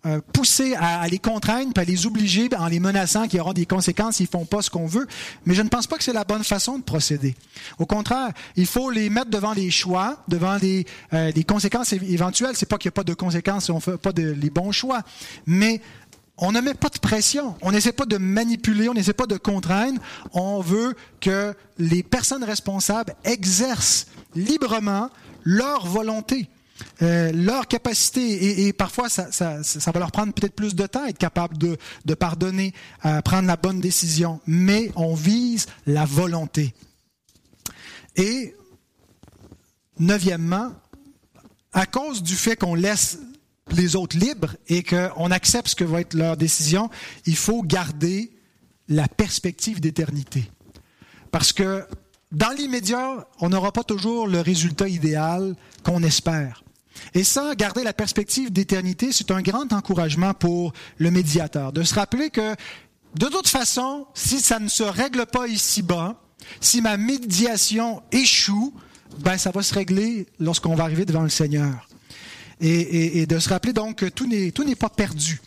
euh, 0.05 0.19
pousser 0.33 0.73
à, 0.75 1.07
les 1.07 1.19
contraindre, 1.19 1.73
puis 1.73 1.81
à 1.83 1.85
les 1.85 2.07
obliger 2.07 2.49
en 2.57 2.67
les 2.67 2.79
menaçant 2.79 3.27
qu'il 3.27 3.37
y 3.37 3.39
aura 3.39 3.53
des 3.53 3.67
conséquences 3.67 4.15
s'ils 4.15 4.27
font 4.27 4.45
pas 4.45 4.63
ce 4.63 4.71
qu'on 4.71 4.87
veut. 4.87 5.07
Mais 5.45 5.53
je 5.53 5.61
ne 5.61 5.69
pense 5.69 5.85
pas 5.85 5.97
que 5.97 6.03
c'est 6.03 6.11
la 6.11 6.23
bonne 6.23 6.43
façon 6.43 6.79
de 6.79 6.83
procéder. 6.83 7.35
Au 7.77 7.85
contraire, 7.85 8.31
il 8.55 8.65
faut 8.65 8.89
les 8.89 9.11
mettre 9.11 9.29
devant 9.29 9.53
les 9.53 9.69
choix, 9.69 10.17
devant 10.27 10.57
des, 10.57 10.87
euh, 11.13 11.31
conséquences 11.47 11.93
éventuelles. 11.93 12.55
C'est 12.55 12.65
pas 12.65 12.79
qu'il 12.79 12.89
n'y 12.89 12.93
a 12.93 12.97
pas 12.97 13.03
de 13.03 13.13
conséquences 13.13 13.65
si 13.65 13.71
on 13.71 13.79
fait 13.79 13.97
pas 13.97 14.11
de, 14.11 14.31
les 14.31 14.49
bons 14.49 14.71
choix, 14.71 15.01
mais 15.45 15.81
on 16.37 16.51
ne 16.51 16.61
met 16.61 16.73
pas 16.73 16.89
de 16.89 16.97
pression, 16.97 17.55
on 17.61 17.71
n'essaie 17.71 17.91
pas 17.91 18.07
de 18.07 18.17
manipuler, 18.17 18.89
on 18.89 18.95
n'essaie 18.95 19.13
pas 19.13 19.27
de 19.27 19.37
contraindre. 19.37 20.01
On 20.33 20.61
veut 20.61 20.95
que 21.19 21.53
les 21.77 22.01
personnes 22.01 22.43
responsables 22.43 23.13
exercent 23.23 24.07
librement 24.33 25.11
leur 25.43 25.85
volonté. 25.85 26.49
Euh, 27.01 27.31
leur 27.31 27.67
capacité, 27.67 28.67
et, 28.67 28.73
parfois 28.73 29.09
ça, 29.09 29.29
va 29.31 29.99
leur 29.99 30.11
prendre 30.11 30.33
peut-être 30.33 30.55
plus 30.55 30.75
de 30.75 30.85
temps, 30.85 31.05
être 31.05 31.17
capable 31.17 31.57
de, 31.57 32.13
pardonner, 32.13 32.73
euh, 33.05 33.21
prendre 33.21 33.47
la 33.47 33.57
bonne 33.57 33.79
décision, 33.79 34.39
mais 34.45 34.91
on 34.95 35.15
vise 35.15 35.65
la 35.85 36.05
volonté. 36.05 36.73
Et 38.15 38.55
neuvièmement, 39.99 40.73
à 41.73 41.85
cause 41.85 42.21
du 42.21 42.35
fait 42.35 42.55
qu'on 42.55 42.75
laisse 42.75 43.19
les 43.71 43.95
autres 43.95 44.17
libres 44.17 44.55
et 44.67 44.83
qu'on 44.83 45.31
accepte 45.31 45.69
ce 45.69 45.75
que 45.75 45.83
va 45.83 46.01
être 46.01 46.13
leur 46.13 46.35
décision, 46.35 46.89
il 47.25 47.35
faut 47.35 47.63
garder 47.63 48.33
la 48.89 49.07
perspective 49.07 49.79
d'éternité. 49.79 50.51
Parce 51.31 51.53
que 51.53 51.85
dans 52.31 52.49
l'immédiat, 52.51 53.27
on 53.39 53.49
n'aura 53.49 53.71
pas 53.71 53.83
toujours 53.83 54.27
le 54.27 54.41
résultat 54.41 54.87
idéal 54.87 55.55
qu'on 55.83 56.03
espère. 56.03 56.63
Et 57.13 57.23
ça, 57.23 57.55
garder 57.55 57.83
la 57.83 57.93
perspective 57.93 58.51
d'éternité, 58.51 59.11
c'est 59.11 59.31
un 59.31 59.41
grand 59.41 59.71
encouragement 59.73 60.33
pour 60.33 60.73
le 60.97 61.11
médiateur, 61.11 61.71
de 61.73 61.83
se 61.83 61.95
rappeler 61.95 62.29
que, 62.29 62.55
de 63.15 63.25
toute 63.27 63.47
façon, 63.47 64.07
si 64.13 64.39
ça 64.39 64.59
ne 64.59 64.69
se 64.69 64.83
règle 64.83 65.25
pas 65.25 65.47
ici-bas, 65.47 66.21
si 66.59 66.81
ma 66.81 66.97
médiation 66.97 68.01
échoue, 68.11 68.73
ben 69.19 69.37
ça 69.37 69.51
va 69.51 69.61
se 69.61 69.73
régler 69.73 70.27
lorsqu'on 70.39 70.75
va 70.75 70.83
arriver 70.83 71.05
devant 71.05 71.23
le 71.23 71.29
Seigneur. 71.29 71.87
Et, 72.63 73.25
de 73.25 73.39
se 73.39 73.49
rappeler 73.49 73.73
donc 73.73 73.97
que 73.97 74.05
tout 74.05 74.27
n'est 74.27 74.75
pas 74.75 74.89
perdu. 74.89 75.41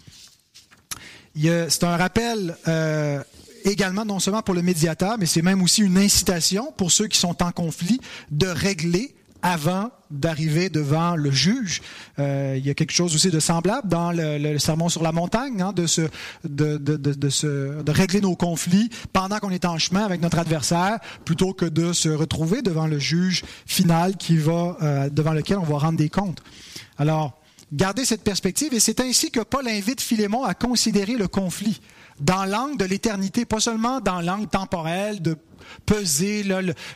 C'est 1.36 1.84
un 1.84 1.96
rappel 1.96 2.56
euh, 2.66 3.22
également 3.64 4.04
non 4.04 4.18
seulement 4.18 4.42
pour 4.42 4.54
le 4.54 4.62
médiateur, 4.62 5.16
mais 5.18 5.26
c'est 5.26 5.42
même 5.42 5.62
aussi 5.62 5.82
une 5.82 5.96
incitation 5.96 6.72
pour 6.76 6.90
ceux 6.90 7.06
qui 7.06 7.18
sont 7.18 7.42
en 7.42 7.52
conflit 7.52 8.00
de 8.30 8.46
régler 8.46 9.14
avant 9.44 9.90
d'arriver 10.10 10.70
devant 10.70 11.16
le 11.16 11.30
juge. 11.30 11.82
Euh, 12.18 12.54
il 12.56 12.66
y 12.66 12.70
a 12.70 12.74
quelque 12.74 12.92
chose 12.92 13.14
aussi 13.14 13.30
de 13.30 13.38
semblable 13.38 13.88
dans 13.88 14.10
le, 14.10 14.58
sermon 14.58 14.88
sur 14.88 15.02
la 15.02 15.12
montagne, 15.12 15.60
hein, 15.60 15.72
de, 15.72 15.86
se, 15.86 16.00
de, 16.44 16.78
de, 16.78 16.96
de, 16.96 17.28
se, 17.28 17.82
de 17.82 17.92
régler 17.92 18.22
nos 18.22 18.36
conflits 18.36 18.88
pendant 19.12 19.38
qu'on 19.38 19.50
est 19.50 19.66
en 19.66 19.76
chemin 19.76 20.02
avec 20.02 20.22
notre 20.22 20.38
adversaire, 20.38 20.98
plutôt 21.26 21.52
que 21.52 21.66
de 21.66 21.92
se 21.92 22.08
retrouver 22.08 22.62
devant 22.62 22.86
le 22.86 22.98
juge 22.98 23.44
final 23.66 24.16
qui 24.16 24.38
va, 24.38 24.78
euh, 24.80 25.10
devant 25.10 25.34
lequel 25.34 25.58
on 25.58 25.64
va 25.64 25.76
rendre 25.76 25.98
des 25.98 26.08
comptes. 26.08 26.42
Alors, 26.96 27.38
gardez 27.70 28.06
cette 28.06 28.24
perspective, 28.24 28.72
et 28.72 28.80
c'est 28.80 29.00
ainsi 29.00 29.30
que 29.30 29.40
Paul 29.40 29.68
invite 29.68 30.00
Philémon 30.00 30.44
à 30.44 30.54
considérer 30.54 31.16
le 31.16 31.28
conflit 31.28 31.82
dans 32.18 32.46
l'angle 32.46 32.78
de 32.78 32.86
l'éternité, 32.86 33.44
pas 33.44 33.60
seulement 33.60 34.00
dans 34.00 34.22
l'angle 34.22 34.46
temporel 34.46 35.20
de 35.20 35.36
peser 35.86 36.44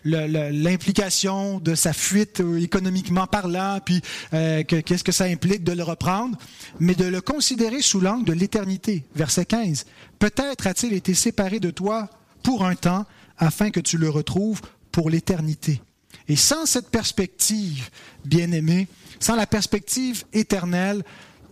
l'implication 0.04 1.58
de 1.58 1.74
sa 1.74 1.92
fuite 1.92 2.40
euh, 2.40 2.60
économiquement 2.60 3.26
parlant, 3.26 3.78
puis 3.84 4.00
euh, 4.34 4.62
qu'est-ce 4.64 5.04
que 5.04 5.12
ça 5.12 5.24
implique 5.24 5.64
de 5.64 5.72
le 5.72 5.82
reprendre, 5.82 6.36
mais 6.80 6.94
de 6.94 7.04
le 7.04 7.20
considérer 7.20 7.82
sous 7.82 8.00
l'angle 8.00 8.24
de 8.24 8.32
l'éternité. 8.32 9.04
Verset 9.14 9.44
15. 9.44 9.86
Peut-être 10.18 10.66
a-t-il 10.66 10.92
été 10.92 11.14
séparé 11.14 11.60
de 11.60 11.70
toi 11.70 12.08
pour 12.42 12.64
un 12.64 12.74
temps 12.74 13.06
afin 13.38 13.70
que 13.70 13.80
tu 13.80 13.98
le 13.98 14.08
retrouves 14.08 14.60
pour 14.92 15.10
l'éternité. 15.10 15.80
Et 16.28 16.36
sans 16.36 16.66
cette 16.66 16.90
perspective, 16.90 17.88
bien-aimé, 18.24 18.88
sans 19.20 19.36
la 19.36 19.46
perspective 19.46 20.24
éternelle, 20.32 21.02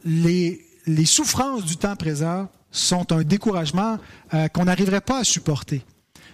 les, 0.05 0.63
souffrances 1.05 1.65
du 1.65 1.77
temps 1.77 1.97
présent 1.97 2.49
sont 2.71 3.13
un 3.13 3.23
découragement 3.23 3.99
euh, 4.35 4.49
qu'on 4.49 4.65
n'arriverait 4.65 5.01
pas 5.01 5.21
à 5.21 5.25
supporter. 5.25 5.83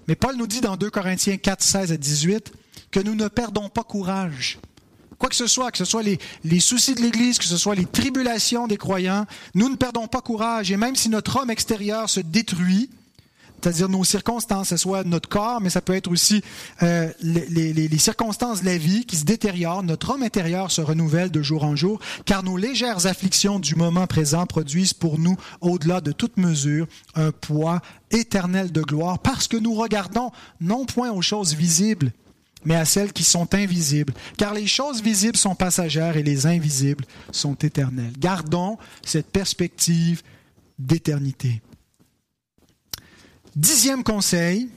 Mais 0.08 0.14
Paul 0.14 0.36
nous 0.36 0.46
dit 0.46 0.60
dans 0.60 0.76
2 0.76 0.90
Corinthiens 0.90 1.36
4, 1.36 1.62
16 1.62 1.92
à 1.92 1.96
18 1.96 2.52
que 2.90 3.00
nous 3.00 3.14
ne 3.14 3.28
perdons 3.28 3.68
pas 3.68 3.84
courage. 3.84 4.58
Quoi 5.18 5.28
que 5.28 5.36
ce 5.36 5.46
soit, 5.46 5.70
que 5.70 5.78
ce 5.78 5.84
soit 5.84 6.02
les, 6.02 6.18
les 6.42 6.58
soucis 6.58 6.94
de 6.94 7.00
l'Église, 7.00 7.38
que 7.38 7.44
ce 7.44 7.56
soit 7.56 7.76
les 7.76 7.86
tribulations 7.86 8.66
des 8.66 8.76
croyants, 8.76 9.26
nous 9.54 9.68
ne 9.68 9.76
perdons 9.76 10.08
pas 10.08 10.20
courage. 10.20 10.72
Et 10.72 10.76
même 10.76 10.96
si 10.96 11.08
notre 11.08 11.40
homme 11.40 11.50
extérieur 11.50 12.10
se 12.10 12.20
détruit, 12.20 12.90
c'est-à-dire 13.62 13.88
nos 13.88 14.02
circonstances, 14.02 14.70
ce 14.70 14.76
soit 14.76 15.04
notre 15.04 15.28
corps, 15.28 15.60
mais 15.60 15.70
ça 15.70 15.80
peut 15.80 15.94
être 15.94 16.10
aussi 16.10 16.42
euh, 16.82 17.10
les, 17.20 17.98
circonstances 17.98 18.62
de 18.62 18.66
la 18.66 18.76
vie 18.76 19.04
qui 19.04 19.16
se 19.16 19.24
détériorent. 19.24 19.84
Notre 19.84 20.10
homme 20.10 20.24
intérieur 20.24 20.72
se 20.72 20.80
renouvelle 20.80 21.30
de 21.30 21.42
jour 21.42 21.62
en 21.62 21.76
jour, 21.76 22.00
car 22.24 22.42
nos 22.42 22.56
légères 22.56 23.06
afflictions 23.06 23.60
du 23.60 23.76
moment 23.76 24.06
présent 24.08 24.46
produisent 24.46 24.94
pour 24.94 25.18
nous, 25.18 25.36
au-delà 25.60 26.00
de 26.00 26.10
toute 26.10 26.38
mesure, 26.38 26.88
un 27.14 27.30
poids 27.30 27.80
éternel 28.10 28.72
de 28.72 28.82
gloire, 28.82 29.20
parce 29.20 29.46
que 29.46 29.56
nous 29.56 29.74
regardons 29.74 30.32
non 30.60 30.84
point 30.84 31.12
aux 31.12 31.22
choses 31.22 31.54
visibles, 31.54 32.10
mais 32.64 32.74
à 32.74 32.84
celles 32.84 33.12
qui 33.12 33.24
sont 33.24 33.54
invisibles, 33.54 34.12
car 34.38 34.54
les 34.54 34.66
choses 34.66 35.02
visibles 35.02 35.36
sont 35.36 35.54
passagères 35.54 36.16
et 36.16 36.22
les 36.24 36.46
invisibles 36.46 37.04
sont 37.30 37.54
éternelles. 37.54 38.12
Gardons 38.18 38.76
cette 39.04 39.30
perspective 39.30 40.22
d'éternité. 40.78 41.62
Dixième 43.56 44.02
conseil, 44.02 44.70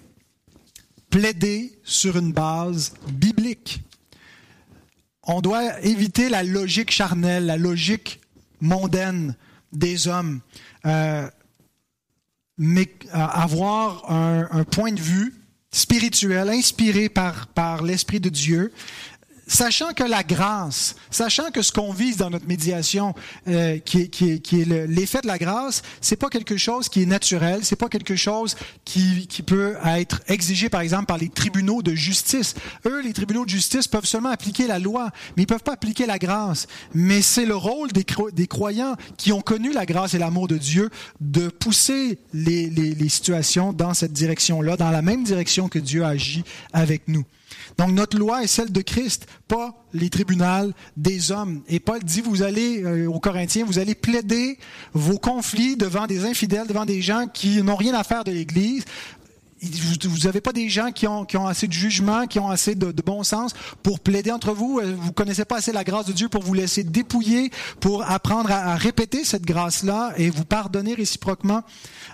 plaider 1.09 1.79
sur 1.85 2.17
une 2.17 2.33
base 2.33 2.93
biblique. 3.07 3.81
On 5.23 5.39
doit 5.39 5.79
éviter 5.81 6.27
la 6.27 6.43
logique 6.43 6.91
charnelle, 6.91 7.45
la 7.45 7.55
logique 7.55 8.19
mondaine 8.59 9.35
des 9.71 10.09
hommes, 10.09 10.41
euh, 10.85 11.29
mais 12.57 12.93
euh, 13.07 13.13
avoir 13.13 14.11
un, 14.11 14.65
point 14.65 14.91
de 14.91 14.99
vue 14.99 15.33
spirituel 15.71 16.49
inspiré 16.49 17.07
par, 17.07 17.47
par 17.47 17.81
l'Esprit 17.81 18.19
de 18.19 18.29
Dieu 18.29 18.73
sachant 19.47 19.93
que 19.93 20.03
la 20.03 20.23
grâce, 20.23 20.95
sachant 21.11 21.51
que 21.51 21.61
ce 21.61 21.71
qu'on 21.71 21.91
vise 21.91 22.17
dans 22.17 22.29
notre 22.29 22.47
médiation, 22.47 23.13
euh, 23.47 23.77
qui 23.79 24.01
est, 24.01 24.07
qui 24.07 24.41
qui 24.41 24.61
est 24.61 24.87
l'effet 24.87 25.21
de 25.21 25.27
la 25.27 25.37
grâce, 25.37 25.81
c'est 26.01 26.15
pas 26.15 26.29
quelque 26.29 26.57
chose 26.57 26.89
qui 26.89 27.03
est 27.03 27.05
naturel, 27.05 27.59
c'est 27.63 27.75
pas 27.75 27.89
quelque 27.89 28.15
chose 28.15 28.55
qui, 28.83 29.27
qui 29.27 29.43
peut 29.43 29.75
être 29.85 30.21
exigé, 30.27 30.69
par 30.69 30.81
exemple, 30.81 31.05
par 31.05 31.17
les 31.17 31.29
tribunaux 31.29 31.81
de 31.81 31.93
justice. 31.93 32.55
Eux, 32.85 33.01
les 33.01 33.13
tribunaux 33.13 33.45
de 33.45 33.49
justice 33.49 33.87
peuvent 33.87 34.05
seulement 34.05 34.29
appliquer 34.29 34.67
la 34.67 34.79
loi, 34.79 35.11
mais 35.35 35.43
ils 35.43 35.47
peuvent 35.47 35.63
pas 35.63 35.73
appliquer 35.73 36.05
la 36.05 36.17
grâce. 36.17 36.67
Mais 36.93 37.21
c'est 37.21 37.45
le 37.45 37.55
rôle 37.55 37.91
des, 37.91 38.05
des 38.33 38.47
croyants 38.47 38.95
qui 39.17 39.31
ont 39.31 39.41
connu 39.41 39.71
la 39.73 39.85
grâce 39.85 40.13
et 40.13 40.17
l'amour 40.17 40.47
de 40.47 40.57
Dieu 40.57 40.89
de 41.21 41.47
pousser 41.47 42.19
les, 42.33 42.69
les, 42.69 42.95
les 42.95 43.09
situations 43.09 43.73
dans 43.73 43.93
cette 43.93 44.13
direction-là, 44.13 44.77
dans 44.77 44.91
la 44.91 45.01
même 45.01 45.23
direction 45.23 45.69
que 45.69 45.79
Dieu 45.79 46.03
agit 46.03 46.43
avec 46.73 47.07
nous. 47.07 47.25
Donc 47.77 47.91
notre 47.91 48.17
loi 48.17 48.43
est 48.43 48.47
celle 48.47 48.71
de 48.71 48.81
Christ, 48.81 49.27
pas 49.47 49.73
les 49.93 50.09
tribunaux 50.09 50.71
des 50.95 51.31
hommes. 51.31 51.61
Et 51.67 51.79
Paul 51.79 52.03
dit, 52.03 52.21
vous 52.21 52.41
allez, 52.41 52.83
euh, 52.83 53.07
aux 53.07 53.19
Corinthiens, 53.19 53.65
vous 53.65 53.79
allez 53.79 53.95
plaider 53.95 54.57
vos 54.93 55.17
conflits 55.17 55.75
devant 55.75 56.07
des 56.07 56.25
infidèles, 56.25 56.67
devant 56.67 56.85
des 56.85 57.01
gens 57.01 57.27
qui 57.27 57.61
n'ont 57.61 57.75
rien 57.75 57.93
à 57.93 58.03
faire 58.03 58.23
de 58.23 58.31
l'Église 58.31 58.85
vous 60.03 60.17
n'avez 60.25 60.41
pas 60.41 60.53
des 60.53 60.69
gens 60.69 60.91
qui 60.91 61.07
ont, 61.07 61.25
qui 61.25 61.37
ont, 61.37 61.47
assez 61.47 61.67
de 61.67 61.73
jugement, 61.73 62.27
qui 62.27 62.39
ont 62.39 62.49
assez 62.49 62.75
de, 62.75 62.91
de, 62.91 63.01
bon 63.01 63.23
sens 63.23 63.53
pour 63.83 63.99
plaider 63.99 64.31
entre 64.31 64.53
vous? 64.53 64.79
Euh, 64.79 64.95
vous 64.97 65.11
connaissez 65.11 65.45
pas 65.45 65.57
assez 65.57 65.71
la 65.71 65.83
grâce 65.83 66.05
de 66.05 66.13
Dieu 66.13 66.29
pour 66.29 66.43
vous 66.43 66.53
laisser 66.53 66.83
dépouiller, 66.83 67.51
pour 67.79 68.09
apprendre 68.09 68.51
à, 68.51 68.73
à 68.73 68.75
répéter 68.75 69.23
cette 69.23 69.45
grâce-là 69.45 70.13
et 70.17 70.29
vous 70.29 70.45
pardonner 70.45 70.93
réciproquement? 70.93 71.63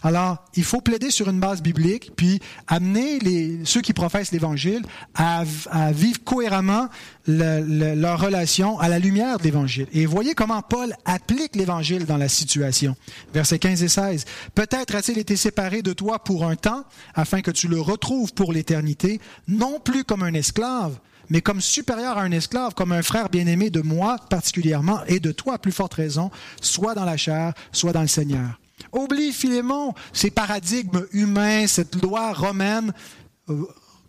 Alors, 0.03 0.43
il 0.55 0.63
faut 0.63 0.81
plaider 0.81 1.11
sur 1.11 1.29
une 1.29 1.39
base 1.39 1.61
biblique, 1.61 2.11
puis 2.15 2.39
amener 2.67 3.19
les, 3.19 3.59
ceux 3.65 3.81
qui 3.81 3.93
professent 3.93 4.31
l'Évangile 4.31 4.81
à, 5.15 5.43
à, 5.69 5.91
vivre 5.91 6.23
cohéremment 6.23 6.89
le, 7.27 7.62
le, 7.62 7.95
leur 7.95 8.19
relation 8.19 8.79
à 8.79 8.89
la 8.89 8.99
lumière 8.99 9.38
de 9.38 9.43
l'Évangile. 9.43 9.88
Et 9.93 10.05
voyez 10.05 10.34
comment 10.34 10.62
Paul 10.62 10.93
applique 11.05 11.55
l'Évangile 11.55 12.05
dans 12.05 12.17
la 12.17 12.29
situation. 12.29 12.95
Versets 13.34 13.60
15 13.60 13.84
et 13.84 13.88
16. 13.88 14.25
Peut-être 14.55 14.95
a-t-il 14.95 15.17
été 15.17 15.36
séparé 15.36 15.81
de 15.81 15.93
toi 15.93 16.19
pour 16.23 16.45
un 16.45 16.55
temps, 16.55 16.84
afin 17.13 17.41
que 17.41 17.51
tu 17.51 17.67
le 17.67 17.79
retrouves 17.79 18.34
pour 18.34 18.53
l'éternité, 18.53 19.19
non 19.47 19.79
plus 19.79 20.03
comme 20.03 20.23
un 20.23 20.34
esclave, 20.34 20.99
mais 21.29 21.41
comme 21.41 21.62
supérieur 21.62 22.17
à 22.17 22.21
un 22.23 22.31
esclave, 22.31 22.73
comme 22.73 22.91
un 22.91 23.01
frère 23.01 23.29
bien-aimé 23.29 23.69
de 23.69 23.81
moi 23.81 24.17
particulièrement, 24.29 25.01
et 25.07 25.19
de 25.19 25.31
toi 25.31 25.55
à 25.55 25.57
plus 25.57 25.71
forte 25.71 25.93
raison, 25.93 26.29
soit 26.62 26.93
dans 26.93 27.05
la 27.05 27.17
chair, 27.17 27.53
soit 27.71 27.93
dans 27.93 28.01
le 28.01 28.07
Seigneur. 28.07 28.60
Oublie 28.91 29.31
Philémon, 29.31 29.93
ces 30.12 30.31
paradigmes 30.31 31.05
humains, 31.13 31.67
cette 31.67 32.01
loi 32.01 32.34
romaine. 32.34 32.91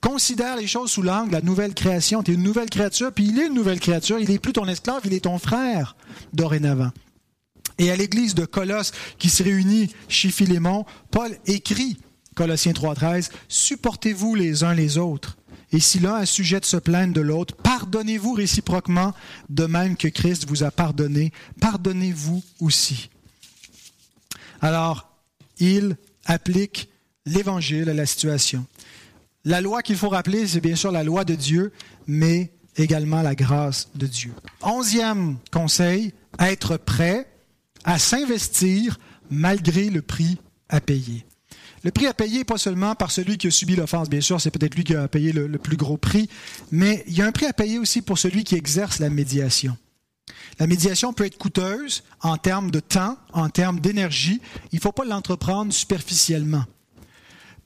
Considère 0.03 0.57
les 0.57 0.67
choses 0.67 0.91
sous 0.91 1.01
l'angle 1.01 1.29
de 1.29 1.37
la 1.37 1.43
nouvelle 1.43 1.75
création. 1.75 2.25
Tu 2.25 2.33
es 2.33 2.35
une 2.35 2.43
nouvelle 2.43 2.69
créature, 2.69 3.13
puis 3.13 3.29
il 3.29 3.39
est 3.39 3.47
une 3.47 3.55
nouvelle 3.55 3.79
créature. 3.79 4.19
Il 4.19 4.29
n'est 4.29 4.41
plus 4.41 4.53
ton 4.53 4.67
esclave, 4.67 5.03
il 5.05 5.15
est 5.15 5.21
ton 5.21 5.39
frère 5.39 5.97
dorénavant. 6.33 6.91
Et 7.79 7.91
à 7.91 7.97
l'église 7.97 8.35
de 8.35 8.45
Colosse 8.45 8.91
qui 9.19 9.31
se 9.31 9.45
réunit 9.45 9.91
chez 10.09 10.31
Philémon, 10.31 10.85
Paul 11.13 11.39
écrit 11.47 11.99
Colossiens 12.35 12.73
3.13, 12.73 13.31
supportez-vous 13.49 14.35
les 14.35 14.65
uns 14.65 14.75
les 14.75 14.99
autres. 14.99 15.39
Et 15.71 15.79
si 15.79 16.01
l'un 16.01 16.17
a 16.17 16.27
sujet 16.27 16.59
de 16.59 16.65
se 16.65 16.77
plaindre 16.77 17.15
de 17.15 17.21
l'autre, 17.21 17.55
pardonnez-vous 17.55 18.33
réciproquement, 18.33 19.15
de 19.49 19.67
même 19.67 19.97
que 19.97 20.09
Christ 20.09 20.47
vous 20.49 20.65
a 20.65 20.73
pardonné, 20.73 21.33
pardonnez-vous 21.61 22.43
aussi. 22.61 23.09
Alors, 24.61 25.09
il 25.59 25.97
applique 26.27 26.91
l'évangile 27.25 27.89
à 27.89 27.95
la 27.95 28.07
situation. 28.07 28.67
La 29.45 29.61
loi 29.61 29.83
qu'il 29.83 29.97
faut 29.97 30.09
rappeler, 30.09 30.47
c'est 30.47 30.61
bien 30.61 30.77
sûr 30.77 30.93
la 30.93 31.03
loi 31.03 31.25
de 31.25 31.35
Dieu, 31.35 31.73
mais 32.07 32.53
également 32.77 33.23
la 33.23 33.35
grâce 33.35 33.89
de 33.95 34.07
Dieu. 34.07 34.33
Onzième 34.63 35.37
conseil, 35.51 36.15
être 36.39 36.77
prêt 36.77 37.29
à 37.85 37.99
s'investir 37.99 38.99
malgré 39.31 39.91
le 39.91 40.01
prix 40.01 40.39
à 40.69 40.81
payer. 40.81 41.27
Le 41.83 41.91
prix 41.91 42.07
à 42.07 42.15
payer, 42.15 42.45
pas 42.45 42.59
seulement 42.59 42.95
par 42.95 43.11
celui 43.11 43.39
qui 43.39 43.49
a 43.49 43.51
subi 43.51 43.75
l'offense, 43.75 44.09
bien 44.09 44.21
sûr, 44.21 44.41
c'est 44.41 44.53
peut-être 44.53 44.77
lui 44.77 44.85
qui 44.85 44.95
a 44.95 45.09
payé 45.09 45.33
le, 45.33 45.49
le, 45.49 45.59
plus 45.59 45.77
gros 45.77 45.97
prix, 45.97 46.29
mais 46.71 47.03
il 47.09 47.15
y 47.15 47.23
a 47.23 47.27
un 47.27 47.33
prix 47.33 47.47
à 47.47 47.53
payer 47.53 47.81
aussi 47.81 48.03
pour 48.03 48.19
celui 48.19 48.45
qui 48.45 48.55
exerce 48.55 49.01
la 49.01 49.11
médiation. 49.11 49.77
La 50.61 50.69
médiation 50.69 51.13
peut 51.13 51.27
être 51.27 51.39
coûteuse 51.39 52.05
en 52.21 52.37
termes 52.37 52.71
de 52.71 52.79
temps, 52.79 53.17
en 53.33 53.49
termes 53.49 53.81
d'énergie. 53.81 54.41
Il 54.71 54.77
ne 54.77 54.81
faut 54.81 54.93
pas 54.93 55.05
l'entreprendre 55.05 55.73
superficiellement. 55.73 56.65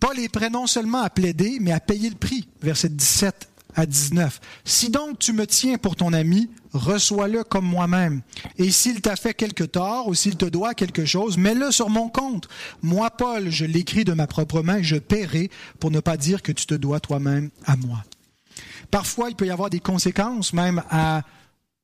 Paul 0.00 0.18
est 0.18 0.28
prêt 0.28 0.50
non 0.50 0.66
seulement 0.66 1.02
à 1.02 1.10
plaider, 1.10 1.58
mais 1.60 1.72
à 1.72 1.80
payer 1.80 2.10
le 2.10 2.16
prix. 2.16 2.48
Verset 2.60 2.90
17 2.90 3.48
à 3.76 3.86
19. 3.86 4.40
Si 4.64 4.90
donc 4.90 5.18
tu 5.18 5.32
me 5.32 5.46
tiens 5.46 5.78
pour 5.78 5.96
ton 5.96 6.12
ami, 6.12 6.50
reçois-le 6.72 7.44
comme 7.44 7.66
moi-même. 7.66 8.22
Et 8.58 8.70
s'il 8.70 9.00
t'a 9.02 9.16
fait 9.16 9.34
quelque 9.34 9.64
tort 9.64 10.08
ou 10.08 10.14
s'il 10.14 10.36
te 10.36 10.46
doit 10.46 10.74
quelque 10.74 11.04
chose, 11.04 11.36
mets-le 11.36 11.70
sur 11.70 11.90
mon 11.90 12.08
compte. 12.08 12.48
Moi, 12.82 13.10
Paul, 13.10 13.50
je 13.50 13.64
l'écris 13.64 14.04
de 14.04 14.14
ma 14.14 14.26
propre 14.26 14.62
main, 14.62 14.82
je 14.82 14.96
paierai 14.96 15.50
pour 15.78 15.90
ne 15.90 16.00
pas 16.00 16.16
dire 16.16 16.42
que 16.42 16.52
tu 16.52 16.66
te 16.66 16.74
dois 16.74 17.00
toi-même 17.00 17.50
à 17.66 17.76
moi. 17.76 18.02
Parfois, 18.90 19.28
il 19.28 19.36
peut 19.36 19.46
y 19.46 19.50
avoir 19.50 19.68
des 19.68 19.80
conséquences 19.80 20.52
même 20.54 20.82
à 20.90 21.22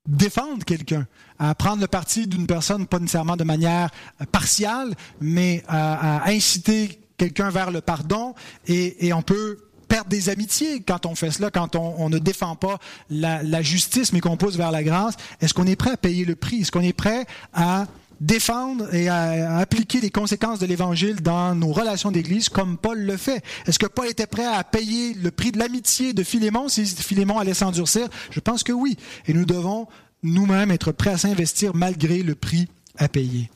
défendre 0.09 0.65
quelqu'un, 0.65 1.07
à 1.39 1.55
prendre 1.55 1.81
le 1.81 1.87
parti 1.89 2.27
d'une 2.27 2.47
personne, 2.47 2.87
pas 2.87 2.99
nécessairement 2.99 3.37
de 3.37 3.45
manière 3.45 3.91
partiale, 4.33 4.95
mais 5.21 5.63
à, 5.69 6.23
à 6.25 6.31
inciter 6.31 7.02
quelqu'un 7.23 7.51
vers 7.51 7.71
le 7.71 7.81
pardon, 7.81 8.35
et, 8.67 9.13
on 9.13 9.23
peut 9.23 9.59
perdre 9.87 10.09
des 10.11 10.29
amitiés 10.29 10.81
quand 10.81 11.07
on 11.07 11.15
fait 11.15 11.31
cela, 11.31 11.53
quand 11.53 11.77
on, 11.77 12.09
ne 12.09 12.19
défend 12.19 12.57
pas 12.57 12.79
la, 13.11 13.45
la 13.45 13.63
justice, 13.63 14.13
mais 14.13 14.19
qu'on 14.21 14.37
pousse 14.37 14.57
vers 14.57 14.73
la 14.73 14.83
grâce. 14.83 15.15
Est-ce 15.41 15.55
qu'on 15.55 15.67
est 15.67 15.77
prêt 15.77 15.93
à 15.93 15.97
payer 15.97 16.25
le 16.25 16.35
prix? 16.35 16.63
Est-ce 16.63 16.73
qu'on 16.73 16.81
est 16.81 16.93
prêt 16.93 17.27
à 17.53 17.87
défendre 18.21 18.93
et 18.93 19.09
à, 19.09 19.59
appliquer 19.59 20.01
les 20.01 20.11
conséquences 20.11 20.59
de 20.59 20.67
l'Évangile 20.67 21.21
dans 21.23 21.55
nos 21.55 21.73
relations 21.73 22.11
d'Église 22.11 22.49
comme 22.49 22.77
Paul 22.77 22.99
le 22.99 23.17
fait? 23.17 23.45
Est-ce 23.67 23.79
que 23.79 23.87
Paul 23.87 24.09
était 24.09 24.27
prêt 24.27 24.47
à 24.47 24.65
payer 24.65 25.15
le 25.15 25.31
prix 25.31 25.53
de 25.53 25.59
l'amitié 25.59 26.15
de 26.15 26.25
Philémon 26.25 26.69
si 26.69 26.85
Philémon 26.87 27.39
allait 27.39 27.55
s'endurcir? 27.55 28.09
Je 28.31 28.41
pense 28.41 28.65
que 28.65 28.73
oui. 28.73 28.97
Et 29.27 29.33
nous 29.33 29.45
devons 29.45 29.87
nous-mêmes 30.25 30.73
être 30.73 30.91
prêts 30.91 31.11
à 31.11 31.19
s'investir 31.19 31.73
malgré 31.77 32.25
le 32.25 32.35
prix 32.35 32.69
à 32.99 33.09
payer. 33.09 33.49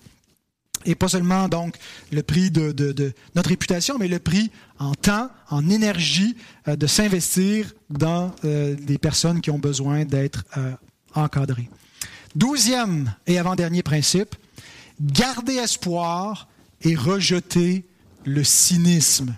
Et 0.87 0.94
pas 0.94 1.09
seulement 1.09 1.49
donc 1.49 1.77
le 2.12 2.22
prix 2.22 2.51
de, 2.51 3.12
notre 3.35 3.49
réputation, 3.51 3.99
mais 3.99 4.09
le 4.09 4.20
prix 4.20 4.51
en 4.79 4.94
temps, 4.94 5.29
en 5.51 5.68
énergie 5.68 6.37
euh, 6.68 6.77
de 6.77 6.87
s'investir 6.87 7.75
dans 7.90 8.33
euh, 8.44 8.75
des 8.75 8.99
personnes 8.99 9.40
qui 9.40 9.51
ont 9.51 9.59
besoin 9.59 10.05
d'être 10.05 10.44
euh, 10.57 10.72
encadrées. 11.14 11.68
Douzième 12.37 13.14
et 13.27 13.38
avant-dernier 13.38 13.83
principe, 13.83 14.37
garder 15.01 15.55
espoir 15.55 16.49
et 16.83 16.94
rejeter 16.94 17.87
le 18.25 18.44
cynisme. 18.44 19.35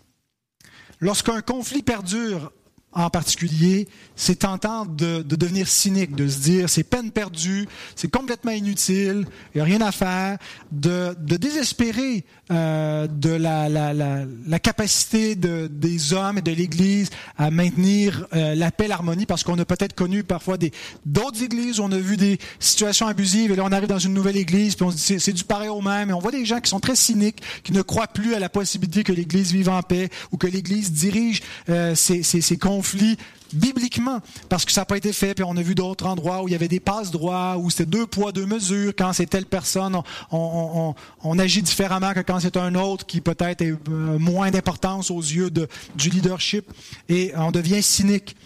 Lorsqu'un 1.00 1.40
conflit 1.40 1.82
perdure 1.82 2.52
en 2.92 3.10
particulier, 3.10 3.86
c'est 4.16 4.40
tentant 4.40 4.86
de, 4.86 5.22
de, 5.22 5.36
devenir 5.36 5.68
cynique, 5.68 6.16
de 6.16 6.26
se 6.26 6.38
dire 6.38 6.70
c'est 6.70 6.84
peine 6.84 7.10
perdue, 7.10 7.68
c'est 7.94 8.10
complètement 8.10 8.50
inutile, 8.50 9.26
il 9.54 9.58
n'y 9.58 9.60
a 9.60 9.64
rien 9.64 9.80
à 9.82 9.92
faire, 9.92 10.38
de, 10.72 11.14
de 11.20 11.36
désespérer 11.36 12.24
euh, 12.50 13.06
de 13.06 13.28
la, 13.30 13.68
la, 13.68 13.92
la, 13.92 14.58
capacité 14.58 15.34
de, 15.34 15.68
des 15.70 16.14
hommes 16.14 16.38
et 16.38 16.42
de 16.42 16.50
l'Église 16.50 17.10
à 17.36 17.50
maintenir 17.50 18.26
euh, 18.34 18.54
la 18.54 18.70
paix, 18.70 18.88
l'harmonie, 18.88 19.26
parce 19.26 19.44
qu'on 19.44 19.58
a 19.58 19.66
peut-être 19.66 19.94
connu 19.94 20.24
parfois 20.24 20.56
des 20.56 20.72
d'autres 21.04 21.42
églises 21.42 21.80
où 21.80 21.82
on 21.82 21.92
a 21.92 21.98
vu 21.98 22.16
des 22.16 22.38
situations 22.58 23.06
abusives, 23.06 23.52
et 23.52 23.56
là 23.56 23.64
on 23.66 23.72
arrive 23.72 23.88
dans 23.88 23.98
une 23.98 24.14
nouvelle 24.14 24.38
église, 24.38 24.76
puis 24.76 24.86
on 24.86 24.90
se 24.90 24.96
dit 24.96 25.20
c'est 25.20 25.32
du 25.32 25.44
pareil 25.44 25.68
au 25.68 25.82
même, 25.82 26.08
et 26.08 26.12
on 26.14 26.20
voit 26.20 26.32
des 26.32 26.46
gens 26.46 26.60
qui 26.60 26.70
sont 26.70 26.80
très 26.80 26.96
cyniques, 26.96 27.42
qui 27.62 27.72
ne 27.72 27.82
croient 27.82 28.06
plus 28.06 28.34
à 28.34 28.38
la 28.38 28.48
possibilité 28.48 29.04
que 29.04 29.12
l'Église 29.12 29.52
vive 29.52 29.68
en 29.68 29.82
paix, 29.82 30.08
ou 30.32 30.38
que 30.38 30.46
l'Église 30.46 30.90
dirige 30.90 31.42
euh, 31.68 31.94
ces, 31.94 32.22
ces, 32.22 32.40
ces 32.40 32.56
conflits 32.78 33.16
bibliquement, 33.52 34.20
parce 34.48 34.64
que 34.64 34.72
ça 34.72 34.82
n'a 34.82 34.84
pas 34.84 34.96
été 34.96 35.12
fait, 35.12 35.34
puis 35.34 35.44
on 35.44 35.56
a 35.56 35.62
vu 35.62 35.74
d'autres 35.74 36.06
endroits 36.06 36.42
où 36.42 36.48
il 36.48 36.52
y 36.52 36.54
avait 36.54 36.68
des 36.68 36.80
passes 36.80 37.10
droits, 37.10 37.56
où 37.58 37.70
c'était 37.70 37.86
deux 37.86 38.06
poids, 38.06 38.30
deux 38.30 38.46
mesures, 38.46 38.92
quand 38.96 39.12
c'est 39.12 39.26
telle 39.26 39.46
personne, 39.46 39.98
on, 40.30 40.94
agit 41.38 41.62
différemment 41.62 42.12
que 42.12 42.20
quand 42.20 42.40
c'est 42.40 42.56
un 42.56 42.74
autre 42.74 43.06
qui 43.06 43.20
peut-être 43.20 43.62
est 43.62 43.72
euh, 43.72 44.18
moins 44.18 44.50
d'importance 44.50 45.10
aux 45.10 45.20
yeux 45.20 45.50
du 45.50 46.10
leadership, 46.10 46.70
et 47.08 47.32
on 47.36 47.50
devient 47.50 47.82
cynique. 47.82 48.36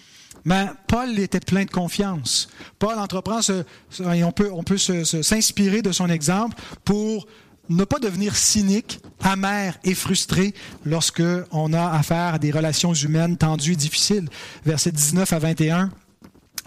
Mais 0.45 0.67
Paul 0.89 1.19
était 1.19 1.41
plein 1.41 1.65
de 1.65 1.71
confiance. 1.71 2.49
Paul 2.79 2.99
entreprend 2.99 3.43
ce, 3.43 3.65
et 4.13 4.25
on 4.25 4.33
peut, 4.33 4.51
on 4.53 4.63
peut 4.63 4.79
s'inspirer 4.79 5.83
de 5.83 5.93
son 5.93 6.09
exemple 6.09 6.57
pour 6.85 7.27
ne 7.77 7.85
pas 7.85 7.99
devenir 7.99 8.37
cynique, 8.37 9.01
amer 9.23 9.79
et 9.85 9.95
frustré 9.95 10.55
lorsque 10.85 11.23
on 11.51 11.73
a 11.73 11.91
affaire 11.91 12.35
à 12.35 12.39
des 12.39 12.51
relations 12.51 12.95
humaines 12.95 13.37
tendues 13.37 13.73
et 13.73 13.77
difficiles. 13.77 14.29
Versets 14.65 14.93
19 14.93 15.33
à 15.33 15.39
21. 15.39 15.91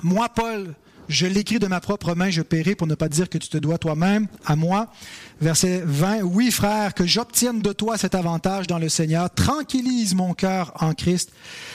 Moi, 0.03 0.29
Paul, 0.29 0.75
je 1.07 1.27
l'écris 1.27 1.59
de 1.59 1.67
ma 1.67 1.79
propre 1.79 2.15
main, 2.15 2.29
je 2.29 2.41
paierai 2.41 2.75
pour 2.75 2.87
ne 2.87 2.95
pas 2.95 3.09
dire 3.09 3.29
que 3.29 3.37
tu 3.37 3.47
te 3.47 3.57
dois 3.57 3.77
toi-même 3.77 4.27
à 4.45 4.55
moi. 4.55 4.91
Verset 5.39 5.83
20. 5.85 6.21
Oui, 6.21 6.51
frère, 6.51 6.93
que 6.93 7.05
j'obtienne 7.05 7.61
de 7.61 7.73
toi 7.73 7.97
cet 7.97 8.15
avantage 8.15 8.67
dans 8.67 8.79
le 8.79 8.89
Seigneur. 8.89 9.29
Tranquillise 9.29 10.15
mon 10.15 10.33
cœur 10.33 10.73
en 10.79 10.93
Christ. 10.93 11.31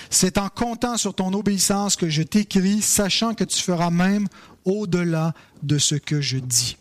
C'est 0.09 0.39
en 0.39 0.49
comptant 0.49 0.97
sur 0.97 1.15
ton 1.15 1.33
obéissance 1.33 1.97
que 1.97 2.09
je 2.09 2.23
t'écris, 2.23 2.83
sachant 2.83 3.35
que 3.35 3.45
tu 3.45 3.63
feras 3.63 3.91
même 3.91 4.27
au-delà 4.65 5.35
de 5.63 5.79
ce 5.79 5.95
que 5.95 6.21
je 6.21 6.39
dis. 6.39 6.77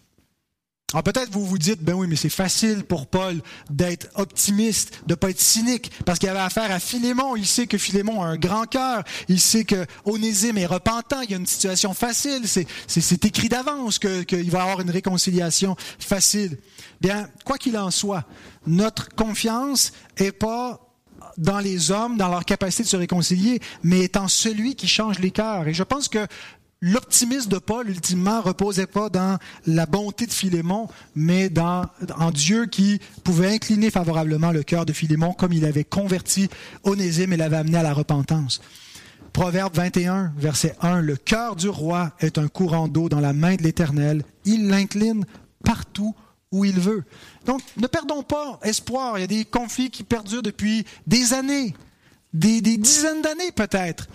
Alors 0.94 1.04
peut-être 1.04 1.30
vous 1.32 1.46
vous 1.46 1.60
dites, 1.60 1.84
ben 1.84 1.94
oui, 1.94 2.08
mais 2.10 2.16
c'est 2.16 2.30
facile 2.30 2.84
pour 2.84 3.06
Paul 3.06 3.42
d'être 3.70 4.08
optimiste, 4.16 5.02
de 5.06 5.14
pas 5.14 5.30
être 5.30 5.40
cynique, 5.40 5.92
parce 6.04 6.18
qu'il 6.18 6.30
avait 6.30 6.40
affaire 6.40 6.72
à 6.72 6.80
Philémon. 6.80 7.36
Il 7.36 7.46
sait 7.46 7.68
que 7.68 7.78
Philémon 7.78 8.24
a 8.24 8.28
un 8.28 8.38
grand 8.38 8.66
cœur. 8.66 9.04
Il 9.28 9.40
sait 9.40 9.66
que 9.66 9.86
Onésime 10.06 10.58
est 10.58 10.66
repentant. 10.66 11.22
Il 11.22 11.32
y 11.32 11.34
a 11.36 11.38
une 11.38 11.46
situation 11.46 11.94
facile. 11.94 12.48
C'est, 12.48 13.26
écrit 13.26 13.50
d'avance 13.50 14.00
qu'il 14.00 14.50
va 14.50 14.64
avoir 14.64 14.82
une 14.82 14.90
réconciliation 14.90 15.76
facile. 16.00 16.58
Bien, 17.02 17.30
quoi 17.46 17.58
qu'il 17.58 17.78
en 17.78 17.92
soit, 17.92 18.26
notre 18.66 19.10
confiance 19.10 19.92
est 20.18 20.32
pas 20.32 20.80
dans 21.38 21.60
les 21.60 21.92
hommes, 21.92 22.18
dans 22.18 22.28
leur 22.28 22.46
capacité 22.46 22.84
de 22.84 22.90
se 22.90 22.98
réconcilier, 22.98 23.60
mais 23.84 24.02
étant 24.02 24.28
celui 24.28 24.76
qui 24.76 24.88
change 24.88 25.20
les 25.20 25.32
cœurs. 25.32 25.68
Et 25.68 25.74
je 25.74 25.84
pense 25.84 26.10
que 26.10 26.28
l'optimisme 26.82 27.50
de 27.50 27.58
Paul, 27.58 27.90
ultimement, 27.90 28.42
reposait 28.42 28.88
pas 28.88 29.10
dans 29.10 29.38
la 29.66 29.86
bonté 29.86 30.26
de 30.26 30.34
Philémon, 30.34 30.88
mais 31.16 31.50
dans, 31.50 31.86
en 32.18 32.32
Dieu 32.32 32.66
qui 32.66 33.00
pouvait 33.24 33.54
incliner 33.54 33.92
favorablement 33.92 34.52
le 34.52 34.64
cœur 34.64 34.86
de 34.86 34.94
Philémon, 34.94 35.34
comme 35.34 35.54
il 35.54 35.66
avait 35.66 35.84
converti 35.84 36.50
Onésime 36.84 37.34
et 37.34 37.38
l'avait 37.38 37.58
amené 37.58 37.78
à 37.78 37.84
la 37.84 37.94
repentance. 37.94 38.62
Proverbe 39.34 39.76
21, 39.76 40.34
verset 40.38 40.76
1, 40.82 41.02
Le 41.02 41.16
cœur 41.16 41.56
du 41.56 41.70
roi 41.70 42.12
est 42.20 42.38
un 42.38 42.48
courant 42.48 42.88
d'eau 42.88 43.10
dans 43.10 43.20
la 43.20 43.34
main 43.34 43.56
de 43.56 43.64
l'Éternel. 43.64 44.24
Il 44.46 44.68
l'incline 44.68 45.26
partout 45.64 46.16
où 46.52 46.66
il 46.66 46.80
veut. 46.80 47.04
Donc, 47.46 47.62
ne 47.78 47.88
perdons 47.88 48.24
pas 48.24 48.60
espoir. 48.64 49.18
Il 49.18 49.22
y 49.22 49.24
a 49.24 49.28
des 49.28 49.46
conflits 49.46 49.92
qui 49.92 50.04
perdurent 50.04 50.42
depuis 50.42 50.86
des 51.06 51.34
années, 51.34 51.76
des, 52.34 52.62
dizaines 52.62 53.22
d'années 53.22 53.52
peut-être. 53.52 54.08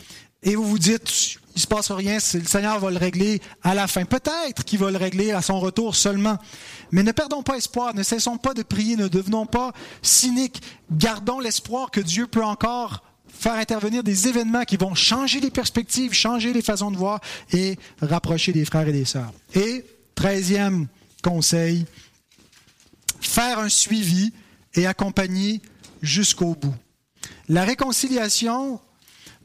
Et 0.45 0.57
vous 0.57 0.65
vous 0.65 0.79
dites, 0.79 1.39
il 1.57 1.61
se 1.61 1.67
passe 1.67 1.91
rien, 1.91 2.15
le 2.17 2.45
Seigneur 2.45 2.79
va 2.79 2.91
le 2.91 2.99
régler 2.99 3.41
à 3.63 3.75
la 3.75 3.87
fin. 3.87 4.05
Peut-être 4.05 4.65
qu'il 4.65 4.79
va 4.79 4.91
le 4.91 4.99
régler 4.99 5.33
à 5.33 5.41
son 5.41 5.59
retour 5.59 5.97
seulement. 5.97 6.37
Mais 6.93 7.03
ne 7.03 7.13
perdons 7.13 7.43
pas 7.43 7.57
espoir, 7.57 7.95
ne 7.95 8.03
cessons 8.03 8.37
pas 8.37 8.53
de 8.53 8.63
prier, 8.63 8.97
ne 8.97 9.09
devenons 9.09 9.47
pas 9.47 9.73
cyniques. 10.03 10.61
Gardons 10.93 11.41
l'espoir 11.41 11.91
que 11.91 12.01
Dieu 12.01 12.27
peut 12.27 12.45
encore 12.45 13.03
faire 13.27 13.55
intervenir 13.55 14.05
des 14.05 14.29
événements 14.29 14.65
qui 14.65 14.77
vont 14.77 14.95
changer 14.95 15.41
les 15.41 15.51
perspectives, 15.51 16.13
changer 16.13 16.53
les 16.53 16.63
façons 16.63 16.91
de 16.91 16.97
voir 16.97 17.21
et 17.53 17.79
rapprocher 18.01 18.53
des 18.53 18.65
frères 18.67 18.87
et 18.87 18.93
des 18.93 19.05
sœurs. 19.07 19.33
Et, 19.55 19.85
treizième 20.15 20.89
conseil, 21.23 21.87
faire 23.21 23.59
un 23.59 23.71
suivi 23.71 24.33
et 24.75 24.87
accompagner 24.87 25.63
jusqu'au 26.03 26.55
bout. 26.55 26.75
La 27.49 27.65
réconciliation 27.65 28.81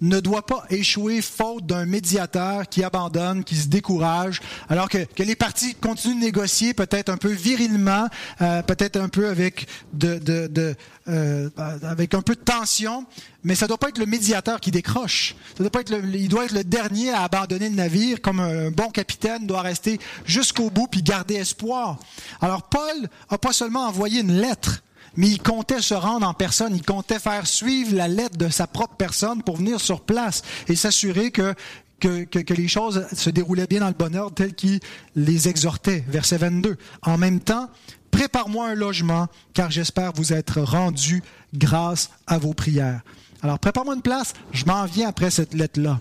ne 0.02 0.20
doit 0.20 0.46
pas 0.46 0.64
échouer 0.70 1.22
faute 1.22 1.66
d'un 1.66 1.86
médiateur 1.86 2.68
qui 2.68 2.84
abandonne, 2.84 3.44
qui 3.44 3.56
se 3.56 3.68
décourage, 3.68 4.42
alors 4.70 4.90
que, 4.90 5.00
les 5.18 5.36
partis 5.36 5.76
continuent 5.76 6.20
de 6.20 6.26
négocier 6.26 6.74
peut-être 6.74 7.10
un 7.10 7.18
peu 7.18 7.32
virilement, 7.32 8.08
euh, 8.42 8.62
peut-être 8.62 8.98
un 8.98 9.10
peu 9.10 9.28
avec, 9.28 9.68
de, 9.94 10.76
euh, 11.08 11.50
avec 11.84 12.14
un 12.14 12.22
peu 12.22 12.36
de 12.36 12.40
tension, 12.40 13.06
mais 13.44 13.56
ça 13.56 13.66
ne 13.66 13.70
doit 13.70 13.78
pas 13.78 13.90
être 13.90 13.98
le 13.98 14.06
médiateur 14.06 14.60
qui 14.60 14.72
décroche. 14.72 15.36
Ça 15.58 15.64
doit 15.64 15.72
pas 15.72 15.82
être 15.82 15.94
il 16.14 16.30
doit 16.30 16.46
être 16.46 16.54
le 16.54 16.64
dernier 16.64 17.12
à 17.12 17.24
abandonner 17.24 17.70
le 17.70 17.76
navire, 17.76 18.22
comme 18.22 18.40
un 18.40 18.72
bon 18.72 18.90
capitaine 18.90 19.46
doit 19.46 19.62
rester 19.62 20.00
jusqu'au 20.26 20.70
bout 20.70 20.88
puis 20.88 21.04
garder 21.04 21.36
espoir. 21.36 22.00
Alors 22.42 22.64
Paul 22.64 23.10
a 23.30 23.38
pas 23.38 23.54
seulement 23.54 23.88
envoyé 23.88 24.22
une 24.22 24.34
lettre, 24.34 24.82
mais 25.16 25.28
il 25.28 25.42
comptait 25.42 25.82
se 25.82 25.94
rendre 25.94 26.28
en 26.28 26.34
personne, 26.34 26.76
il 26.76 26.84
comptait 26.84 27.20
faire 27.20 27.48
suivre 27.48 27.96
la 27.96 28.08
lettre 28.08 28.38
de 28.38 28.50
sa 28.50 28.68
propre 28.68 28.96
personne 28.96 29.44
pour 29.44 29.58
venir 29.58 29.80
sur 29.80 30.02
place 30.02 30.42
et 30.68 30.76
s'assurer 30.76 31.32
que, 31.32 31.54
que, 32.00 32.54
les 32.54 32.68
choses 32.68 33.06
se 33.14 33.30
déroulaient 33.30 33.68
bien 33.68 33.82
dans 33.82 33.88
le 33.88 33.94
bon 33.94 34.16
ordre 34.16 34.36
tel 34.36 34.54
qu'il 34.54 34.80
les 35.16 35.48
exhortait. 35.48 36.04
Verset 36.08 36.38
22. 36.38 36.78
En 37.02 37.18
même 37.18 37.40
temps, 37.40 37.70
prépare-moi 38.12 38.70
un 38.70 38.76
logement, 38.76 39.28
car 39.54 39.72
j'espère 39.72 40.14
vous 40.14 40.34
être 40.34 40.62
rendu 40.62 41.24
grâce 41.54 42.10
à 42.28 42.38
vos 42.38 42.54
prières. 42.54 43.02
Alors, 43.42 43.60
prépare-moi 43.60 43.96
une 43.96 44.02
place, 44.02 44.34
je 44.52 44.66
m'en 44.66 44.86
viens 44.86 45.10
après 45.10 45.32
cette 45.32 45.54
lettre-là. 45.54 46.00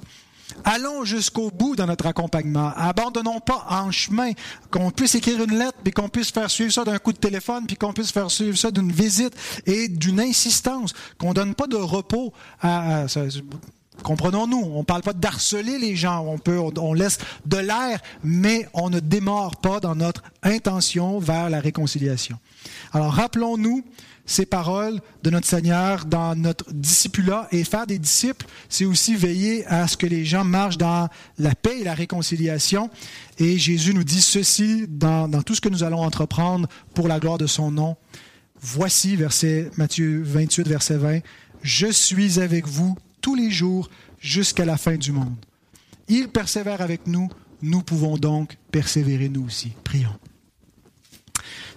Allons 0.65 1.05
jusqu'au 1.05 1.51
bout 1.51 1.77
dans 1.77 1.87
notre 1.87 2.07
accompagnement. 2.07 2.73
Abandonnons 2.77 3.41
pas 3.41 3.67
en 3.69 3.91
chemin 3.91 4.33
qu'on 4.71 4.91
puisse 4.91 5.15
écrire 5.15 5.43
une 5.43 5.59
lettre, 5.59 5.79
puis 5.83 5.93
qu'on 5.93 6.09
puisse 6.09 6.31
faire 6.31 6.51
suivre 6.51 6.73
ça 6.73 6.85
d'un 6.85 6.99
coup 6.99 7.13
de 7.13 7.19
téléphone, 7.19 7.67
puis 7.67 7.77
qu'on 7.77 7.93
puisse 7.93 8.13
faire 8.13 8.31
suivre 8.31 8.57
ça 8.57 8.71
d'une 8.71 8.93
visite 8.93 9.35
et 9.67 9.89
d'une 9.89 10.21
insistance, 10.21 10.95
qu'on 11.19 11.33
donne 11.33 11.55
pas 11.55 11.67
de 11.67 11.77
repos 11.77 12.33
à, 12.61 13.07
Comprenons-nous, 14.03 14.63
on 14.75 14.79
ne 14.79 14.85
parle 14.85 15.03
pas 15.03 15.13
d'harceler 15.13 15.79
les 15.79 15.97
gens, 15.97 16.25
on, 16.25 16.39
peut, 16.39 16.59
on 16.59 16.95
laisse 16.95 17.19
de 17.47 17.57
l'air, 17.57 18.01
mais 18.23 18.69
on 18.73 18.91
ne 18.91 19.01
démarre 19.01 19.57
pas 19.57 19.81
dans 19.81 19.97
notre 19.97 20.23
intention 20.43 21.19
vers 21.19 21.51
la 21.51 21.61
réconciliation. 21.61 22.39
Alors 22.93 23.13
rappelons-nous 23.13 23.85
ces 24.29 24.45
paroles 24.45 25.01
de 25.25 25.31
notre 25.31 25.47
Seigneur 25.47 26.05
dans 26.05 26.37
notre 26.37 26.71
discipulat. 26.73 27.49
Et 27.51 27.65
faire 27.65 27.87
des 27.87 27.99
disciples, 27.99 28.47
c'est 28.69 28.85
aussi 28.85 29.17
veiller 29.17 29.67
à 29.67 29.89
ce 29.89 29.97
que 29.97 30.07
les 30.07 30.25
gens 30.25 30.45
marchent 30.45 30.79
dans 30.79 31.09
la 31.39 31.55
paix 31.55 31.81
et 31.81 31.85
la 31.85 31.95
réconciliation. 31.95 32.91
Et 33.39 33.59
Jésus 33.59 33.95
nous 33.95 34.05
dit 34.05 34.21
ceci 34.21 34.85
dans, 34.87 35.31
tout 35.43 35.55
ce 35.55 35.61
que 35.61 35.71
nous 35.71 35.83
allons 35.83 36.03
entreprendre 36.03 36.69
pour 36.95 37.09
la 37.09 37.19
gloire 37.19 37.39
de 37.39 37.47
son 37.47 37.71
nom. 37.71 37.97
Voici, 38.61 39.17
verset 39.17 39.71
Matthieu 39.77 40.23
28, 40.23 40.69
verset 40.69 40.99
20, 40.99 41.21
Je 41.63 41.87
suis 41.87 42.39
avec 42.39 42.69
vous 42.69 42.97
tous 43.23 43.35
les 43.35 43.51
jours 43.51 43.89
jusqu'à 44.21 44.67
la 44.67 44.77
fin 44.77 44.97
du 44.97 45.11
monde. 45.11 45.35
Il 46.09 46.29
persévère 46.29 46.83
avec 46.83 47.07
nous, 47.07 47.29
nous 47.63 47.83
pouvons 47.83 48.19
donc 48.19 48.59
persévérer 48.71 49.31
nous 49.31 49.45
aussi. 49.45 49.73
Prions. 49.85 50.15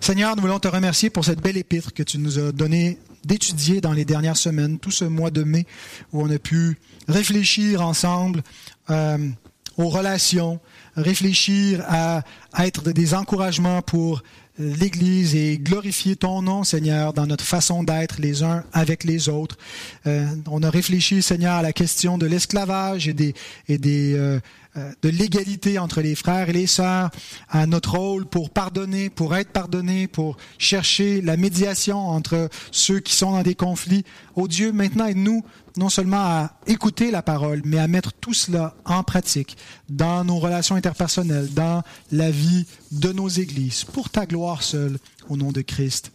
Seigneur, 0.01 0.35
nous 0.35 0.41
voulons 0.41 0.57
te 0.57 0.67
remercier 0.67 1.11
pour 1.11 1.25
cette 1.25 1.41
belle 1.41 1.57
épître 1.57 1.93
que 1.93 2.01
tu 2.01 2.17
nous 2.17 2.39
as 2.39 2.51
donné 2.51 2.97
d'étudier 3.23 3.81
dans 3.81 3.93
les 3.93 4.03
dernières 4.03 4.35
semaines, 4.35 4.79
tout 4.79 4.89
ce 4.89 5.05
mois 5.05 5.29
de 5.29 5.43
mai, 5.43 5.67
où 6.11 6.23
on 6.23 6.31
a 6.31 6.39
pu 6.39 6.79
réfléchir 7.07 7.85
ensemble 7.85 8.41
euh, 8.89 9.29
aux 9.77 9.89
relations, 9.89 10.59
réfléchir 10.95 11.85
à, 11.87 12.23
être 12.57 12.91
des 12.91 13.13
encouragements 13.13 13.83
pour 13.83 14.23
l'Église 14.57 15.35
et 15.35 15.59
glorifier 15.59 16.15
ton 16.15 16.41
nom, 16.41 16.63
Seigneur, 16.63 17.13
dans 17.13 17.27
notre 17.27 17.45
façon 17.45 17.83
d'être 17.83 18.19
les 18.19 18.41
uns 18.41 18.63
avec 18.73 19.03
les 19.03 19.29
autres. 19.29 19.59
Euh, 20.07 20.25
on 20.49 20.63
a 20.63 20.69
réfléchi, 20.71 21.21
Seigneur, 21.21 21.53
à 21.53 21.61
la 21.61 21.73
question 21.73 22.17
de 22.17 22.25
l'esclavage 22.25 23.07
et 23.07 23.13
des, 23.13 23.35
euh, 23.69 24.39
de 24.75 25.09
l'égalité 25.09 25.79
entre 25.79 26.01
les 26.01 26.15
frères 26.15 26.49
et 26.49 26.53
les 26.53 26.67
sœurs, 26.67 27.09
à 27.49 27.65
notre 27.65 27.97
rôle 27.97 28.25
pour 28.25 28.49
pardonner, 28.49 29.09
pour 29.09 29.35
être 29.35 29.51
pardonné, 29.51 30.07
pour 30.07 30.37
chercher 30.57 31.21
la 31.21 31.37
médiation 31.37 31.97
entre 31.97 32.49
ceux 32.71 32.99
qui 32.99 33.13
sont 33.13 33.31
dans 33.31 33.43
des 33.43 33.55
conflits. 33.55 34.05
Oh 34.35 34.47
Dieu, 34.47 34.71
maintenant 34.71 35.05
aide-nous 35.07 35.43
non 35.77 35.89
seulement 35.89 36.17
à 36.17 36.51
écouter 36.67 37.11
la 37.11 37.21
parole, 37.21 37.61
mais 37.65 37.79
à 37.79 37.87
mettre 37.87 38.13
tout 38.13 38.33
cela 38.33 38.75
en 38.85 39.03
pratique 39.03 39.57
dans 39.89 40.23
nos 40.23 40.39
relations 40.39 40.75
interpersonnelles, 40.75 41.53
dans 41.53 41.83
la 42.11 42.31
vie 42.31 42.65
de 42.91 43.11
nos 43.11 43.29
églises, 43.29 43.83
pour 43.83 44.09
ta 44.09 44.25
gloire 44.25 44.63
seule, 44.63 44.97
au 45.29 45.37
nom 45.37 45.51
de 45.51 45.61
Christ. 45.61 46.11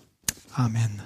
Amen. 0.54 1.02